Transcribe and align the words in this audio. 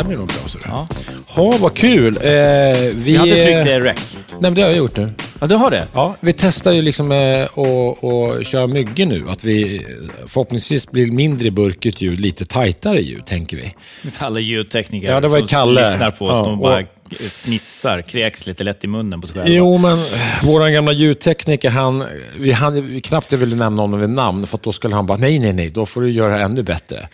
här 0.00 0.08
blir 0.08 0.18
nog 0.18 0.26
bra. 0.26 0.36
Så. 0.46 0.58
Ja. 0.64 0.88
Ja, 1.36 1.54
vad 1.60 1.74
kul. 1.74 2.16
Eh, 2.16 2.22
vi, 2.22 2.92
Vi 2.94 3.16
hade 3.16 3.30
tryckt 3.30 3.64
det 3.64 3.80
rec. 3.80 3.96
Nej, 4.30 4.38
men 4.40 4.54
det 4.54 4.62
har 4.62 4.68
jag 4.68 4.78
gjort 4.78 4.96
nu. 4.96 5.12
Ja, 5.40 5.46
du 5.46 5.54
har 5.54 5.70
det? 5.70 5.86
Ja, 5.94 6.16
vi 6.20 6.32
testar 6.32 6.72
ju 6.72 6.82
liksom 6.82 7.12
eh, 7.12 8.42
köra 8.42 8.66
myggor 8.66 9.06
nu. 9.06 9.24
Att 9.28 9.44
vi 9.44 9.86
förhoppningsvis 10.26 10.90
blir 10.90 11.12
mindre 11.12 11.50
burkigt 11.50 12.00
ljud, 12.00 12.20
lite 12.20 12.44
tajtare 12.44 13.00
ljud, 13.00 13.26
tänker 13.26 13.56
vi. 13.56 13.74
Alla 14.18 14.40
ljudtekniker 14.40 15.12
Ja, 15.12 15.20
det 15.20 15.28
var 15.28 15.38
som 15.38 15.46
Kalle. 15.46 15.90
lyssnar 15.90 16.10
på 16.10 16.26
oss, 16.26 16.38
Ja, 16.38 16.44
de 16.44 16.52
och- 16.52 16.58
bara 16.58 16.82
fnissar, 17.30 18.02
kräks 18.02 18.46
lite 18.46 18.64
lätt 18.64 18.84
i 18.84 18.86
munnen 18.86 19.20
på 19.20 19.26
sig 19.26 19.34
själva. 19.36 19.50
Jo, 19.56 19.78
men 19.78 19.98
vår 20.42 20.68
gamla 20.68 20.92
ljudtekniker, 20.92 21.70
han, 21.70 22.04
vi, 22.38 22.52
han 22.52 22.86
vi 22.86 23.00
knappt 23.00 23.32
ville 23.32 23.56
nämna 23.56 23.82
honom 23.82 24.00
vid 24.00 24.10
namn, 24.10 24.46
för 24.46 24.56
att 24.56 24.62
då 24.62 24.72
skulle 24.72 24.94
han 24.94 25.06
bara, 25.06 25.18
nej, 25.18 25.38
nej, 25.38 25.52
nej, 25.52 25.70
då 25.70 25.86
får 25.86 26.00
du 26.00 26.10
göra 26.10 26.40
ännu 26.40 26.62
bättre. 26.62 27.08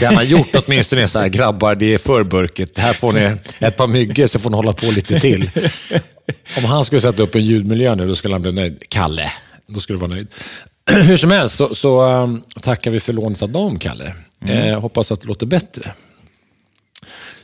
Det 0.00 0.06
han 0.06 0.16
har 0.16 0.22
gjort 0.22 0.56
åtminstone 0.66 1.08
så 1.08 1.18
här, 1.18 1.28
grabbar, 1.28 1.74
det 1.74 1.94
är 1.94 1.98
för 1.98 2.24
burkigt. 2.24 2.78
Här 2.78 2.92
får 2.92 3.12
ni 3.12 3.36
ett 3.58 3.76
par 3.76 3.86
myggor 3.86 4.26
så 4.26 4.38
får 4.38 4.50
ni 4.50 4.56
hålla 4.56 4.72
på 4.72 4.86
lite 4.86 5.20
till. 5.20 5.50
Om 6.58 6.64
han 6.64 6.84
skulle 6.84 7.00
sätta 7.00 7.22
upp 7.22 7.34
en 7.34 7.44
ljudmiljö 7.44 7.94
nu, 7.94 8.08
då 8.08 8.16
skulle 8.16 8.34
han 8.34 8.42
bli 8.42 8.52
nöjd. 8.52 8.82
Kalle, 8.88 9.32
då 9.66 9.80
skulle 9.80 9.96
du 9.96 10.00
vara 10.00 10.10
nöjd. 10.10 10.28
Hur 10.90 11.16
som 11.16 11.30
helst 11.30 11.56
så, 11.56 11.74
så 11.74 12.02
um, 12.02 12.42
tackar 12.62 12.90
vi 12.90 13.00
för 13.00 13.12
lånet 13.12 13.42
av 13.42 13.48
dem, 13.48 13.78
Kalle. 13.78 14.14
Eh, 14.46 14.80
hoppas 14.80 15.12
att 15.12 15.20
det 15.20 15.26
låter 15.26 15.46
bättre. 15.46 15.92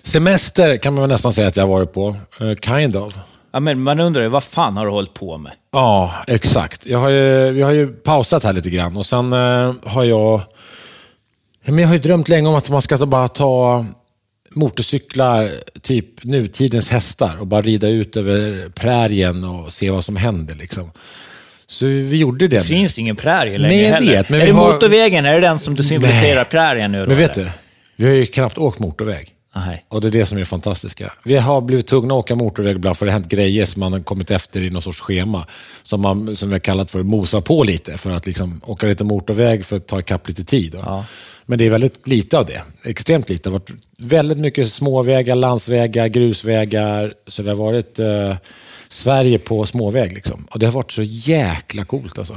Semester 0.02 0.76
kan 0.76 0.94
man 0.94 1.00
väl 1.00 1.10
nästan 1.10 1.32
säga 1.32 1.48
att 1.48 1.56
jag 1.56 1.64
har 1.64 1.68
varit 1.68 1.92
på. 1.92 2.16
Eh, 2.40 2.54
kind 2.54 2.96
of. 2.96 3.14
Ja, 3.52 3.60
men 3.60 3.82
man 3.82 4.00
undrar 4.00 4.22
ju, 4.22 4.28
vad 4.28 4.44
fan 4.44 4.76
har 4.76 4.84
du 4.84 4.90
hållit 4.90 5.14
på 5.14 5.38
med? 5.38 5.52
Ja, 5.72 6.14
exakt. 6.26 6.86
Jag 6.86 6.98
har 6.98 7.08
ju, 7.08 7.50
vi 7.50 7.62
har 7.62 7.72
ju 7.72 7.86
pausat 7.92 8.44
här 8.44 8.52
lite 8.52 8.70
grann 8.70 8.96
och 8.96 9.06
sen 9.06 9.32
eh, 9.32 9.74
har 9.84 10.04
jag... 10.04 10.40
Men 11.66 11.78
jag 11.78 11.88
har 11.88 11.94
ju 11.94 12.00
drömt 12.00 12.28
länge 12.28 12.48
om 12.48 12.54
att 12.54 12.70
man 12.70 12.82
ska 12.82 13.06
bara 13.06 13.28
ta 13.28 13.86
motorcyklar, 14.50 15.50
typ 15.82 16.24
nutidens 16.24 16.90
hästar 16.90 17.36
och 17.40 17.46
bara 17.46 17.60
rida 17.60 17.88
ut 17.88 18.16
över 18.16 18.68
prärien 18.68 19.44
och 19.44 19.72
se 19.72 19.90
vad 19.90 20.04
som 20.04 20.16
händer. 20.16 20.54
Liksom. 20.54 20.90
Så 21.66 21.86
vi 21.86 22.16
gjorde 22.16 22.48
det. 22.48 22.56
Det 22.58 22.64
finns 22.64 22.98
ingen 22.98 23.16
prärie 23.16 23.58
längre 23.58 23.74
Nej, 23.76 23.82
jag 23.84 23.92
heller. 23.94 24.12
vet, 24.12 24.28
men 24.28 24.40
är 24.40 24.46
det 24.46 24.52
har- 24.52 24.72
motorvägen? 24.72 25.26
Är 25.26 25.34
det 25.34 25.40
den 25.40 25.58
som 25.58 25.74
du 25.74 25.82
symboliserar 25.82 26.44
prärien 26.44 26.92
nu? 26.92 27.00
Då, 27.02 27.06
Men 27.08 27.16
vet 27.16 27.36
eller? 27.38 27.44
du, 27.44 27.50
vi 27.96 28.06
har 28.06 28.14
ju 28.14 28.26
knappt 28.26 28.58
åkt 28.58 28.78
motorväg. 28.78 29.33
Nej. 29.54 29.84
Och 29.88 30.00
det 30.00 30.08
är 30.08 30.10
det 30.10 30.26
som 30.26 30.36
är 30.36 30.40
det 30.40 30.46
fantastiska. 30.46 31.12
Vi 31.24 31.36
har 31.36 31.60
blivit 31.60 31.86
tvungna 31.86 32.14
att 32.14 32.18
åka 32.18 32.34
motorväg 32.34 32.76
ibland 32.76 32.96
för 32.96 33.06
det 33.06 33.12
har 33.12 33.18
hänt 33.18 33.28
grejer 33.28 33.66
som 33.66 33.80
man 33.80 33.92
har 33.92 34.00
kommit 34.00 34.30
efter 34.30 34.62
i 34.62 34.70
någon 34.70 34.82
sorts 34.82 35.00
schema. 35.00 35.46
Som, 35.82 36.00
man, 36.00 36.36
som 36.36 36.48
vi 36.48 36.54
har 36.54 36.60
kallat 36.60 36.90
för 36.90 37.02
mosa 37.02 37.40
på 37.40 37.64
lite, 37.64 37.98
för 37.98 38.10
att 38.10 38.26
liksom 38.26 38.60
åka 38.64 38.86
lite 38.86 39.04
motorväg 39.04 39.64
för 39.64 39.76
att 39.76 39.86
ta 39.86 40.00
ikapp 40.00 40.28
lite 40.28 40.44
tid. 40.44 40.74
Ja. 40.82 41.04
Men 41.46 41.58
det 41.58 41.66
är 41.66 41.70
väldigt 41.70 42.08
lite 42.08 42.38
av 42.38 42.46
det. 42.46 42.62
Extremt 42.84 43.30
lite. 43.30 43.48
Det 43.48 43.52
har 43.52 43.58
varit 43.58 43.70
väldigt 43.98 44.38
mycket 44.38 44.72
småvägar, 44.72 45.36
landsvägar, 45.36 46.06
grusvägar. 46.06 47.14
Så 47.26 47.42
det 47.42 47.50
har 47.50 47.56
varit 47.56 47.98
eh, 47.98 48.36
Sverige 48.88 49.38
på 49.38 49.66
småväg. 49.66 50.12
Liksom. 50.12 50.46
Och 50.50 50.58
det 50.58 50.66
har 50.66 50.72
varit 50.72 50.92
så 50.92 51.02
jäkla 51.02 51.84
coolt 51.84 52.18
alltså. 52.18 52.36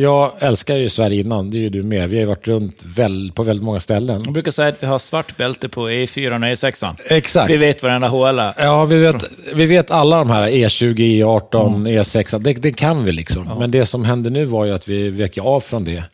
Jag 0.00 0.32
älskar 0.38 0.76
ju 0.76 0.88
Sverige 0.88 1.20
innan, 1.20 1.50
det 1.50 1.58
är 1.58 1.60
ju 1.60 1.68
du 1.68 1.82
med. 1.82 2.08
Vi 2.08 2.16
har 2.16 2.20
ju 2.20 2.26
varit 2.26 2.48
runt 2.48 2.82
väl, 2.84 3.32
på 3.34 3.42
väldigt 3.42 3.64
många 3.64 3.80
ställen. 3.80 4.22
Jag 4.24 4.32
brukar 4.32 4.50
säga 4.50 4.68
att 4.68 4.82
vi 4.82 4.86
har 4.86 4.98
svart 4.98 5.36
bälte 5.36 5.68
på 5.68 5.88
E4 5.88 6.34
och 6.34 6.40
E6. 6.40 6.94
Exakt. 7.08 7.50
Vi 7.50 7.56
vet 7.56 7.82
varenda 7.82 8.08
håla. 8.08 8.54
Ja, 8.58 8.84
vi 8.84 8.98
vet, 8.98 9.30
vi 9.54 9.66
vet 9.66 9.90
alla 9.90 10.18
de 10.18 10.30
här 10.30 10.48
E 10.48 10.66
E20, 10.66 10.94
E18, 10.94 11.88
E6, 11.88 12.38
det, 12.38 12.52
det 12.52 12.72
kan 12.72 13.04
vi 13.04 13.12
liksom. 13.12 13.58
Men 13.58 13.70
det 13.70 13.86
som 13.86 14.04
hände 14.04 14.30
nu 14.30 14.44
var 14.44 14.64
ju 14.64 14.74
att 14.74 14.88
vi 14.88 15.10
vek 15.10 15.38
av 15.38 15.60
från 15.60 15.84
det 15.84 16.04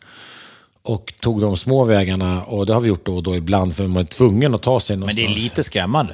och 0.83 1.13
tog 1.19 1.41
de 1.41 1.57
små 1.57 1.83
vägarna 1.83 2.43
och 2.43 2.65
det 2.65 2.73
har 2.73 2.81
vi 2.81 2.87
gjort 2.89 3.05
då 3.05 3.15
och 3.15 3.23
då 3.23 3.35
ibland 3.35 3.75
för 3.75 3.87
man 3.87 4.03
är 4.03 4.07
tvungen 4.07 4.55
att 4.55 4.61
ta 4.61 4.79
sig 4.79 4.95
Men 4.95 4.99
någonstans. 4.99 5.27
det 5.27 5.33
är 5.33 5.35
lite 5.35 5.63
skrämmande. 5.63 6.13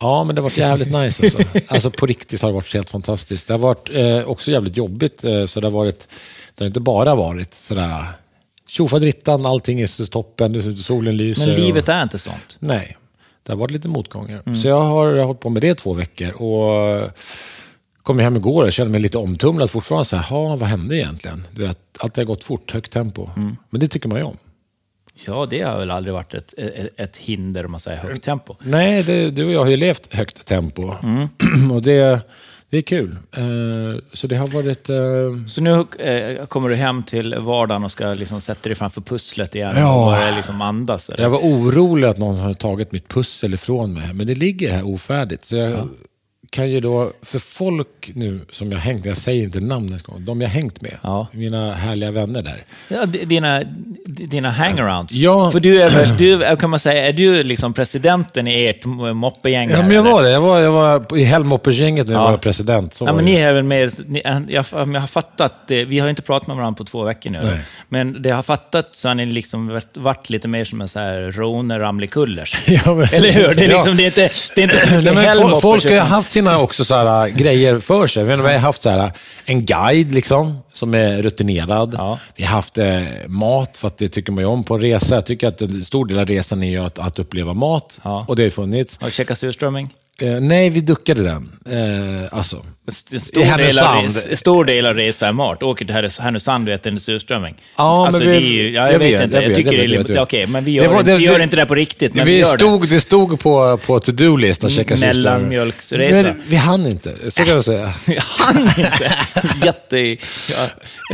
Ja, 0.00 0.24
men 0.24 0.34
det 0.34 0.40
har 0.40 0.48
varit 0.48 0.56
jävligt 0.56 0.92
nice 0.92 1.22
alltså. 1.22 1.42
alltså 1.74 1.90
på 1.90 2.06
riktigt 2.06 2.42
har 2.42 2.48
det 2.48 2.54
varit 2.54 2.74
helt 2.74 2.90
fantastiskt. 2.90 3.48
Det 3.48 3.54
har 3.54 3.58
varit 3.58 3.90
eh, 3.92 4.30
också 4.30 4.50
jävligt 4.50 4.76
jobbigt, 4.76 5.24
eh, 5.24 5.46
så 5.46 5.60
det 5.60 5.66
har 5.66 5.72
varit, 5.72 6.08
det 6.58 6.64
har 6.64 6.66
inte 6.66 6.80
bara 6.80 7.14
varit 7.14 7.54
sådär 7.54 8.04
tjofaderittan, 8.68 9.46
allting 9.46 9.80
är 9.80 9.86
så 9.86 10.06
toppen, 10.06 10.76
solen 10.76 11.16
lyser. 11.16 11.46
Men 11.46 11.54
och- 11.56 11.60
livet 11.60 11.88
är 11.88 12.02
inte 12.02 12.18
sånt. 12.18 12.56
Nej, 12.58 12.96
det 13.42 13.52
har 13.52 13.56
varit 13.58 13.70
lite 13.70 13.88
motgångar. 13.88 14.42
Mm. 14.46 14.56
Så 14.56 14.68
jag 14.68 14.80
har 14.80 15.18
hållit 15.18 15.40
på 15.40 15.48
med 15.50 15.62
det 15.62 15.74
två 15.74 15.92
veckor 15.94 16.30
och 16.30 17.10
kom 18.02 18.18
hem 18.18 18.36
igår 18.36 18.64
och 18.64 18.72
kände 18.72 18.92
mig 18.92 19.00
lite 19.00 19.18
omtumlad 19.18 19.70
fortfarande. 19.70 20.04
Så 20.04 20.16
här, 20.16 20.22
"Ha, 20.22 20.56
vad 20.56 20.68
hände 20.68 20.96
egentligen? 20.96 21.44
Du 21.50 21.66
vet, 21.66 21.78
allt 21.98 22.16
har 22.16 22.24
gått 22.24 22.44
fort, 22.44 22.72
högt 22.72 22.92
tempo. 22.92 23.28
Mm. 23.36 23.56
Men 23.70 23.80
det 23.80 23.88
tycker 23.88 24.08
man 24.08 24.18
ju 24.18 24.24
om. 24.24 24.36
Ja, 25.26 25.46
det 25.50 25.60
har 25.60 25.78
väl 25.78 25.90
aldrig 25.90 26.14
varit 26.14 26.34
ett, 26.34 26.54
ett, 26.58 27.00
ett 27.00 27.16
hinder 27.16 27.64
om 27.64 27.70
man 27.72 27.80
säger 27.80 27.98
högt 27.98 28.24
tempo. 28.24 28.54
Nej, 28.60 29.02
det, 29.02 29.30
du 29.30 29.44
och 29.46 29.52
jag 29.52 29.64
har 29.64 29.70
ju 29.70 29.76
levt 29.76 30.14
högt 30.14 30.46
tempo 30.46 30.94
Mm. 31.02 31.28
och 31.72 31.82
det, 31.82 32.20
det 32.70 32.78
är 32.78 32.82
kul. 32.82 33.16
Eh, 33.36 34.00
så 34.12 34.26
det 34.26 34.36
har 34.36 34.46
varit... 34.46 34.88
eh, 34.88 35.46
Så 35.48 35.60
nu 35.60 35.86
eh, 35.98 36.46
kommer 36.46 36.68
du 36.68 36.74
hem 36.74 37.02
till 37.02 37.34
vardagen 37.38 37.84
och 37.84 37.92
ska 37.92 38.14
liksom 38.14 38.40
sätta 38.40 38.68
dig 38.68 38.74
framför 38.76 39.00
pusslet 39.00 39.54
igen 39.54 39.74
Ja. 39.76 40.04
och 40.06 40.12
börja 40.20 40.36
liksom 40.36 40.60
andas? 40.60 41.08
Eller? 41.10 41.22
jag 41.22 41.30
var 41.30 41.38
orolig 41.38 42.08
att 42.08 42.18
någon 42.18 42.36
hade 42.36 42.54
tagit 42.54 42.92
mitt 42.92 43.08
pussel 43.08 43.54
ifrån 43.54 43.94
mig, 43.94 44.12
men 44.14 44.26
det 44.26 44.34
ligger 44.34 44.70
här 44.72 44.86
ofärdigt. 44.86 45.44
Så 45.44 45.56
jag 45.56 45.88
kan 46.56 46.70
ju 46.70 46.80
då, 46.80 47.12
för 47.22 47.38
folk 47.38 48.10
nu 48.14 48.40
som 48.52 48.72
jag 48.72 48.78
hängt 48.78 49.04
med, 49.04 49.10
jag 49.10 49.16
säger 49.16 49.42
inte 49.42 49.60
namn 49.60 49.98
de 50.18 50.40
jag 50.40 50.48
hängt 50.48 50.80
med, 50.82 50.92
Ja. 51.02 51.26
mina 51.32 51.74
härliga 51.74 52.10
vänner 52.10 52.42
där. 52.42 52.62
Ja, 52.88 53.06
dina, 53.06 53.62
dina 54.06 54.50
hangarounds. 54.50 55.14
Ja. 55.14 55.50
För 55.50 55.60
du 55.60 55.82
är 55.82 55.90
väl, 55.90 56.16
du, 56.18 56.56
kan 56.56 56.70
man 56.70 56.80
säga, 56.80 57.06
är 57.08 57.12
du 57.12 57.42
liksom 57.42 57.72
presidenten 57.72 58.46
i 58.46 58.66
ert 58.66 58.84
moppegäng? 59.14 59.70
Ja, 59.70 59.82
men 59.82 59.90
jag 59.90 60.02
var 60.02 60.22
det. 60.22 60.30
Jag 60.30 60.40
var, 60.40 60.60
jag 60.60 60.72
var 60.72 61.16
i 61.18 61.22
Helmhoppers-gänget 61.24 62.06
när 62.06 62.14
jag 62.14 62.22
Ja. 62.22 62.30
var 62.30 62.36
president. 62.36 62.94
Så 62.94 63.04
Ja, 63.04 63.06
var 63.06 63.16
men 63.16 63.24
ni 63.24 63.34
är 63.36 63.52
väl 63.52 63.62
mer, 63.64 63.90
ni, 64.06 64.22
jag, 64.48 64.64
jag 64.94 65.00
har 65.00 65.06
fattat, 65.06 65.52
det, 65.68 65.84
vi 65.84 65.98
har 65.98 66.08
inte 66.08 66.22
pratat 66.22 66.46
med 66.48 66.56
varandra 66.56 66.76
på 66.78 66.84
två 66.84 67.02
veckor 67.04 67.30
nu, 67.30 67.38
Nej. 67.42 67.58
men 67.88 68.22
det 68.22 68.30
har 68.30 68.42
fattat 68.42 68.88
så 68.92 69.08
har 69.08 69.14
ni 69.14 69.26
liksom 69.26 69.80
varit, 69.94 70.30
lite 70.30 70.48
mer 70.48 70.64
som 70.64 70.80
en 70.80 70.88
så 70.88 70.98
här 70.98 71.32
Rone 71.32 71.78
Ramlekullers. 71.78 72.56
Ja, 72.68 72.94
men- 72.94 73.06
Eller 73.12 73.30
hur? 73.32 73.54
Det 73.54 73.64
är, 73.64 73.68
Ja. 73.70 73.76
liksom, 73.76 73.96
det 73.96 74.02
är 74.02 74.06
inte, 74.06 74.30
det 74.54 74.60
är 74.60 74.62
inte 74.62 75.12
Nej, 75.14 75.38
men 75.38 75.60
folk, 75.60 75.84
har 75.90 75.98
haft 75.98 76.30
sina 76.32 76.45
också 76.54 76.84
så 76.84 76.94
här, 76.94 77.26
äh, 77.26 77.34
grejer 77.36 77.78
för 77.78 78.06
sig. 78.06 78.24
Vi 78.24 78.32
har 78.32 78.58
haft 78.58 78.82
så 78.82 78.90
här, 78.90 79.12
en 79.44 79.64
guide 79.64 80.10
liksom, 80.10 80.58
som 80.72 80.94
är 80.94 81.22
rutinerad. 81.22 81.94
Ja. 81.98 82.18
Vi 82.36 82.44
har 82.44 82.50
haft 82.50 82.78
eh, 82.78 83.02
mat, 83.26 83.76
för 83.78 83.88
att 83.88 83.98
det 83.98 84.08
tycker 84.08 84.32
man 84.32 84.44
ju 84.44 84.48
om 84.48 84.64
på 84.64 84.74
en 84.74 84.80
resa. 84.80 85.14
Jag 85.14 85.26
tycker 85.26 85.48
att 85.48 85.60
en 85.60 85.84
stor 85.84 86.06
del 86.06 86.18
av 86.18 86.26
resan 86.26 86.62
är 86.62 86.70
ju 86.70 86.78
att, 86.78 86.98
att 86.98 87.18
uppleva 87.18 87.52
mat. 87.52 88.00
Ja. 88.02 88.24
Och 88.28 88.36
det 88.36 88.42
har 88.42 88.44
ju 88.44 88.50
funnits. 88.50 89.00
Har 89.00 89.06
du 89.06 89.12
käkat 89.12 89.38
surströmming? 89.38 89.90
Eh, 90.20 90.28
nej, 90.40 90.70
vi 90.70 90.80
duckade 90.80 91.22
den. 91.22 91.52
Eh, 91.70 92.38
alltså. 92.38 92.56
En 93.12 93.20
stor, 93.20 93.56
del 93.58 93.78
av, 93.78 94.02
res, 94.04 94.38
stor 94.40 94.64
del 94.64 94.86
av 94.86 94.94
resan 94.94 95.28
är 95.28 95.32
mat. 95.32 95.62
Åker 95.62 95.84
till 95.84 95.94
Härnös- 95.94 96.20
Härnösand 96.20 96.68
och 96.68 96.74
äter 96.74 96.92
en 96.92 97.00
surströmming. 97.00 97.54
Ja, 97.76 98.06
alltså, 98.06 98.22
men 98.22 98.32
vi- 98.32 98.38
det 98.40 98.46
ju, 98.46 98.70
ja, 98.70 98.82
jag, 98.84 98.92
jag 98.94 98.98
vet, 98.98 99.12
vet, 99.14 99.24
inte. 99.24 99.36
jag 99.36 99.44
Jag, 99.44 99.48
vet, 99.48 99.56
tycker 99.56 99.72
jag 99.72 99.80
det 99.80 99.84
är 99.84 99.88
vet, 99.98 99.98
lite... 100.00 100.12
vet. 100.12 100.22
Okej, 100.22 100.46
men 100.46 100.64
vi 100.64 100.78
Det 100.78 100.84
gör, 100.84 100.92
var- 100.92 101.02
det- 101.02 101.16
vi 101.16 101.24
gör 101.24 101.38
det- 101.38 101.44
inte 101.44 101.56
det 101.56 101.66
på 101.66 101.74
riktigt, 101.74 102.14
men 102.14 102.26
vi, 102.26 102.32
vi 102.32 102.38
gör 102.38 102.52
det. 102.52 102.58
stod, 102.58 102.88
det 102.88 103.00
stod 103.00 103.40
på, 103.40 103.78
på 103.86 104.00
to-do-list 104.00 104.64
att 104.64 104.70
käka 104.70 104.96
surströmming. 104.96 105.22
Mellanmjölksresa. 105.22 106.22
Men 106.22 106.42
vi 106.48 106.56
hann 106.56 106.86
inte, 106.86 107.30
så 107.30 107.44
kan 107.44 107.54
jag 107.54 107.64
säga. 107.64 107.94
Han 108.18 108.58
inte. 108.58 109.12
Jätte... 109.66 109.98
Ja. 109.98 110.16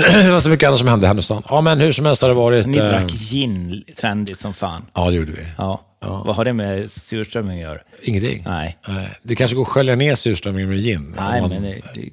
det 0.23 0.31
var 0.31 0.41
så 0.41 0.49
mycket 0.49 0.67
annat 0.67 0.79
som 0.79 0.89
hände 0.89 1.05
i 1.05 1.09
Härnösand. 1.09 1.45
Ja, 1.49 1.61
men 1.61 1.81
hur 1.81 1.93
som 1.93 2.07
helst 2.07 2.23
har 2.23 2.29
det 2.29 2.35
varit... 2.35 2.67
Ni 2.67 2.79
eh, 2.79 2.85
drack 2.85 3.11
gin 3.11 3.85
trendigt 4.01 4.39
som 4.41 4.55
fan. 4.55 4.87
Ja, 4.95 5.11
det 5.11 5.17
gjorde 5.17 5.33
vi. 5.33 5.47
Ja. 5.59 5.81
Vad 6.03 6.37
har 6.37 6.45
det 6.45 6.53
med 6.53 6.91
surströmming 6.91 7.57
att 7.59 7.63
göra? 7.63 7.79
Ingenting. 8.03 8.43
Nej. 8.47 8.79
Det 9.23 9.35
kanske 9.35 9.57
går 9.57 9.63
att 9.63 9.69
skölja 9.69 9.97
ner 9.97 10.15
surströmmingen 10.15 10.69
med 10.71 10.79
gin. 10.79 11.15
Nej, 11.19 11.41
man- 11.41 11.51
men 11.51 11.63
det, 11.63 11.69
det, 11.95 12.11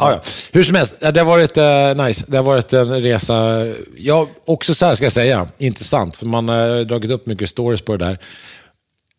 Ja, 0.00 0.12
ja. 0.12 0.20
Hur 0.52 0.62
som 0.64 0.74
helst, 0.74 0.96
det 1.00 1.20
har 1.20 1.24
varit 1.24 1.56
eh, 1.56 2.04
nice. 2.06 2.24
Det 2.28 2.36
har 2.36 2.44
varit 2.44 2.72
en 2.72 3.02
resa, 3.02 3.66
ja, 3.96 4.28
också 4.44 4.74
så 4.74 4.86
här 4.86 4.94
ska 4.94 5.04
jag 5.04 5.12
säga, 5.12 5.48
intressant. 5.58 6.16
För 6.16 6.26
man 6.26 6.48
har 6.48 6.84
dragit 6.84 7.10
upp 7.10 7.26
mycket 7.26 7.48
stories 7.48 7.80
på 7.80 7.96
det 7.96 8.04
där. 8.04 8.18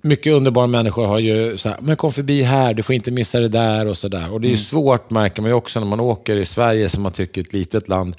Mycket 0.03 0.33
underbara 0.33 0.67
människor 0.67 1.05
har 1.07 1.19
ju 1.19 1.57
så 1.57 1.69
här, 1.69 1.77
men 1.81 1.95
kom 1.95 2.11
förbi 2.11 2.41
här, 2.43 2.73
du 2.73 2.83
får 2.83 2.95
inte 2.95 3.11
missa 3.11 3.39
det 3.39 3.47
där 3.47 3.85
och 3.85 3.97
så 3.97 4.07
där. 4.07 4.31
Och 4.31 4.41
det 4.41 4.47
är 4.47 4.49
ju 4.51 4.57
svårt, 4.57 5.09
märker 5.09 5.41
man 5.41 5.51
ju 5.51 5.55
också, 5.55 5.79
när 5.79 5.87
man 5.87 5.99
åker 5.99 6.35
i 6.35 6.45
Sverige, 6.45 6.89
som 6.89 7.03
man 7.03 7.11
tycker 7.11 7.41
är 7.41 7.45
ett 7.45 7.53
litet 7.53 7.87
land. 7.87 8.15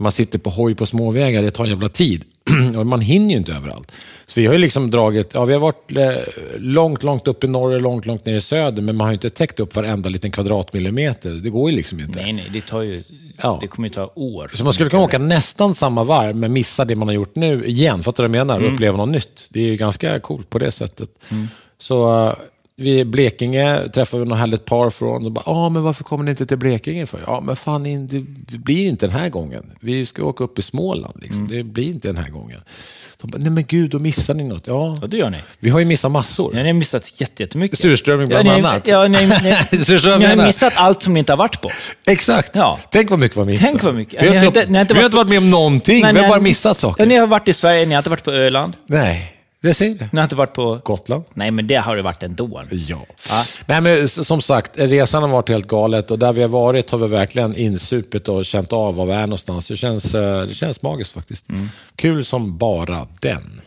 Man 0.00 0.12
sitter 0.12 0.38
på 0.38 0.50
hoj 0.50 0.74
på 0.74 0.86
småvägar, 0.86 1.42
det 1.42 1.50
tar 1.50 1.64
en 1.64 1.70
jävla 1.70 1.88
tid. 1.88 2.24
och 2.78 2.86
man 2.86 3.00
hinner 3.00 3.30
ju 3.30 3.36
inte 3.36 3.52
överallt. 3.52 3.92
Så 4.26 4.40
vi 4.40 4.46
har 4.46 4.52
ju 4.52 4.58
liksom 4.58 4.90
dragit, 4.90 5.30
ja 5.34 5.44
vi 5.44 5.52
har 5.52 5.60
varit 5.60 5.96
eh, 5.96 6.10
långt, 6.58 7.02
långt 7.02 7.28
upp 7.28 7.44
i 7.44 7.46
norr 7.46 7.74
och 7.74 7.80
långt, 7.80 8.06
långt 8.06 8.24
ner 8.24 8.34
i 8.34 8.40
söder, 8.40 8.82
men 8.82 8.96
man 8.96 9.04
har 9.04 9.12
ju 9.12 9.14
inte 9.14 9.30
täckt 9.30 9.60
upp 9.60 9.76
varenda 9.76 10.08
liten 10.08 10.30
kvadratmillimeter. 10.30 11.30
Det 11.30 11.50
går 11.50 11.70
ju 11.70 11.76
liksom 11.76 12.00
inte. 12.00 12.22
nej, 12.22 12.32
nej, 12.32 12.46
det 12.52 12.60
tar 12.60 12.82
ju... 12.82 13.02
Ja. 13.42 13.58
Det 13.60 13.66
kommer 13.66 13.88
ju 13.88 13.94
ta 13.94 14.12
år. 14.14 14.50
Så 14.54 14.64
man 14.64 14.72
skulle 14.72 14.90
kunna 14.90 15.02
åka 15.02 15.18
nästan 15.18 15.74
samma 15.74 16.04
varv, 16.04 16.36
men 16.36 16.52
missa 16.52 16.84
det 16.84 16.96
man 16.96 17.08
har 17.08 17.14
gjort 17.14 17.36
nu 17.36 17.66
igen. 17.66 18.02
Fattar 18.02 18.22
du 18.22 18.28
vad 18.28 18.38
jag 18.38 18.46
menar? 18.46 18.60
Och 18.60 18.74
uppleva 18.74 18.96
något 18.96 19.08
nytt. 19.08 19.46
Det 19.50 19.60
är 19.60 19.66
ju 19.66 19.76
ganska 19.76 20.20
coolt 20.20 20.50
på 20.50 20.58
det 20.58 20.70
sättet. 20.70 21.10
Så, 21.78 22.32
vi 22.78 22.98
i 22.98 23.04
Blekinge 23.04 23.88
träffade 23.88 24.22
vi 24.22 24.28
något 24.28 24.38
härligt 24.38 24.64
par 24.64 24.90
från. 24.90 25.24
Och 25.24 25.32
bara, 25.32 25.50
ah, 25.50 25.68
men 25.68 25.82
varför 25.82 26.04
kommer 26.04 26.24
ni 26.24 26.30
inte 26.30 26.46
till 26.46 26.56
Blekinge 26.58 27.06
för? 27.06 27.20
Ja, 27.26 27.40
men 27.40 27.56
fan, 27.56 28.06
det 28.08 28.58
blir 28.58 28.86
inte 28.88 29.06
den 29.06 29.16
här 29.16 29.28
gången. 29.28 29.62
Vi 29.80 30.06
ska 30.06 30.24
åka 30.24 30.44
upp 30.44 30.58
i 30.58 30.62
Småland. 30.62 31.14
Liksom. 31.22 31.48
Det 31.48 31.62
blir 31.62 31.84
inte 31.90 32.08
den 32.08 32.16
här 32.16 32.28
gången. 32.28 32.60
De 33.20 33.30
bara, 33.30 33.38
nej 33.38 33.50
men 33.50 33.64
gud, 33.68 33.90
då 33.90 33.98
missar 33.98 34.34
ni 34.34 34.44
något. 34.44 34.66
Ja, 34.66 34.98
Ja, 35.02 35.06
det 35.06 35.16
gör 35.16 35.30
ni. 35.30 35.38
vi 35.60 35.70
har 35.70 35.78
ju 35.78 35.84
missat 35.84 36.10
massor. 36.10 36.50
Ja, 36.56 36.62
ni 36.62 36.68
har 36.68 36.74
missat 36.74 37.20
jätte- 37.20 37.42
jättemycket. 37.42 37.78
Surströmming 37.78 38.28
bland 38.28 38.48
ja, 38.48 38.52
ni, 38.52 38.58
annat. 38.58 38.88
Ja, 38.88 39.08
ni, 39.08 39.18
ni, 39.72 39.84
Surströmming 39.84 40.28
ni 40.28 40.36
har 40.36 40.46
missat 40.46 40.72
allt 40.76 41.02
som 41.02 41.14
ni 41.14 41.18
inte 41.18 41.32
har 41.32 41.36
varit 41.36 41.60
på. 41.60 41.70
Exakt. 42.06 42.50
Ja. 42.54 42.78
Tänk 42.90 43.10
vad 43.10 43.18
mycket 43.18 43.36
vi 43.36 43.40
har 43.40 43.46
missat. 43.46 43.66
Tänk 43.70 43.82
vad 43.82 43.94
mycket. 43.94 44.22
Vi 44.22 44.36
har 44.36 44.46
inte, 44.46 44.60
har 44.60 44.80
inte 44.80 44.94
vi 44.94 45.00
har 45.00 45.02
varit 45.02 45.04
inte 45.04 45.16
varit 45.16 45.28
med 45.28 45.38
om 45.38 45.50
någonting. 45.50 46.02
Nej, 46.02 46.12
vi 46.14 46.20
har 46.20 46.28
bara 46.28 46.40
missat 46.40 46.78
saker. 46.78 47.02
Ja, 47.02 47.08
ni 47.08 47.16
har 47.16 47.26
varit 47.26 47.48
i 47.48 47.52
Sverige, 47.52 47.86
ni 47.86 47.94
har 47.94 47.98
inte 48.00 48.10
varit 48.10 48.24
på 48.24 48.30
Öland. 48.32 48.72
Nej, 48.86 49.34
jag 49.60 49.76
säger 49.76 49.94
det. 49.94 50.08
Ni 50.12 50.18
har 50.18 50.24
inte 50.24 50.36
varit 50.36 50.52
på... 50.52 50.80
Gotland. 50.84 51.24
Nej, 51.34 51.50
men 51.50 51.66
det 51.66 51.74
har 51.74 51.96
det 51.96 52.02
varit 52.02 52.22
ändå. 52.22 52.62
Ja. 52.70 53.06
Ja. 53.28 53.44
Nej, 53.66 53.80
men 53.80 54.08
som 54.08 54.40
sagt, 54.42 54.70
resan 54.74 55.22
har 55.22 55.30
varit 55.30 55.48
helt 55.48 55.66
galet 55.66 56.10
och 56.10 56.18
där 56.18 56.32
vi 56.32 56.42
har 56.42 56.48
varit 56.48 56.90
har 56.90 56.98
vi 56.98 57.06
verkligen 57.06 57.56
insupit 57.56 58.28
och 58.28 58.44
känt 58.44 58.72
av 58.72 58.94
var 58.94 59.06
vi 59.06 59.12
är 59.12 59.20
någonstans. 59.20 59.66
Det 59.66 59.76
känns, 59.76 60.14
eh, 60.14 60.42
det 60.42 60.54
känns 60.54 60.82
magiskt 60.82 61.14
faktiskt. 61.14 61.50
Mm. 61.50 61.68
Kul 61.96 62.24
som 62.24 62.58
bara 62.58 63.06
den. 63.20 63.60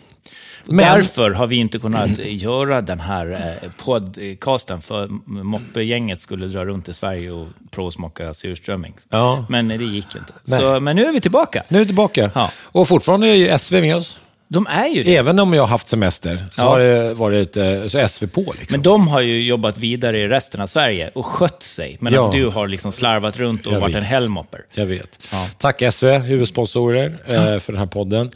Men, 0.66 0.78
Därför 0.78 1.32
har 1.32 1.48
vi 1.48 1.56
inte 1.56 1.80
kunnat 1.80 2.20
göra 2.20 2.82
den 2.82 3.00
här 3.00 3.58
eh, 3.64 3.70
podcasten, 3.78 4.82
för 4.82 5.10
moppegänget 5.26 6.20
skulle 6.20 6.48
dra 6.48 6.66
runt 6.66 6.90
i 6.90 6.94
Sverige 6.94 7.32
och 7.32 7.48
provsmaka 7.72 8.34
surströmming. 8.34 8.94
Ja. 9.10 9.46
Men 9.50 9.68
det 9.68 9.76
gick 9.76 10.16
inte. 10.16 10.34
Så, 10.46 10.80
men 10.80 10.96
nu 10.96 11.06
är 11.06 11.12
vi 11.12 11.22
tillbaka. 11.22 11.64
nu 11.68 11.78
är 11.78 11.82
vi 11.82 11.86
tillbaka. 11.86 12.32
Ja. 12.36 12.52
Och 12.64 12.88
fortfarande 12.88 13.28
är 13.28 13.36
ju 13.36 13.58
SV 13.58 13.82
med 13.82 13.96
oss. 13.96 14.20
De 14.54 14.68
är 14.68 14.88
ju 14.88 15.04
det. 15.04 15.16
Även 15.16 15.40
om 15.40 15.54
jag 15.54 15.62
har 15.62 15.68
haft 15.68 15.88
semester 15.88 16.36
så 16.56 16.62
Ja. 16.62 16.64
har 16.64 16.80
det 16.80 17.14
varit 17.14 17.58
eh, 17.58 17.88
så 17.88 18.08
SV 18.08 18.26
på. 18.28 18.42
Liksom. 18.60 18.66
Men 18.72 18.82
de 18.84 19.08
har 19.08 19.22
ju 19.22 19.44
jobbat 19.46 19.78
vidare 19.78 20.20
i 20.20 20.28
resten 20.28 20.62
av 20.62 20.68
Sverige 20.68 21.12
och 21.16 21.26
skött 21.26 21.64
sig. 21.64 21.98
Medan 22.00 22.24
Ja. 22.26 22.32
du 22.34 22.48
har 22.48 22.68
liksom 22.68 22.92
slarvat 22.92 23.38
runt 23.38 23.68
och 23.68 23.74
Jag 23.74 23.80
varit 23.80 23.96
vet. 23.96 24.00
en 24.00 24.06
helmopper. 24.06 24.62
Jag 24.74 24.86
vet. 24.86 25.20
Ja. 25.32 25.48
Tack 25.58 25.82
SV, 25.94 26.06
huvudsponsorer, 26.08 27.18
eh, 27.28 27.60
för 27.60 27.74
den 27.74 27.80
här 27.80 27.86
podden. 27.86 28.32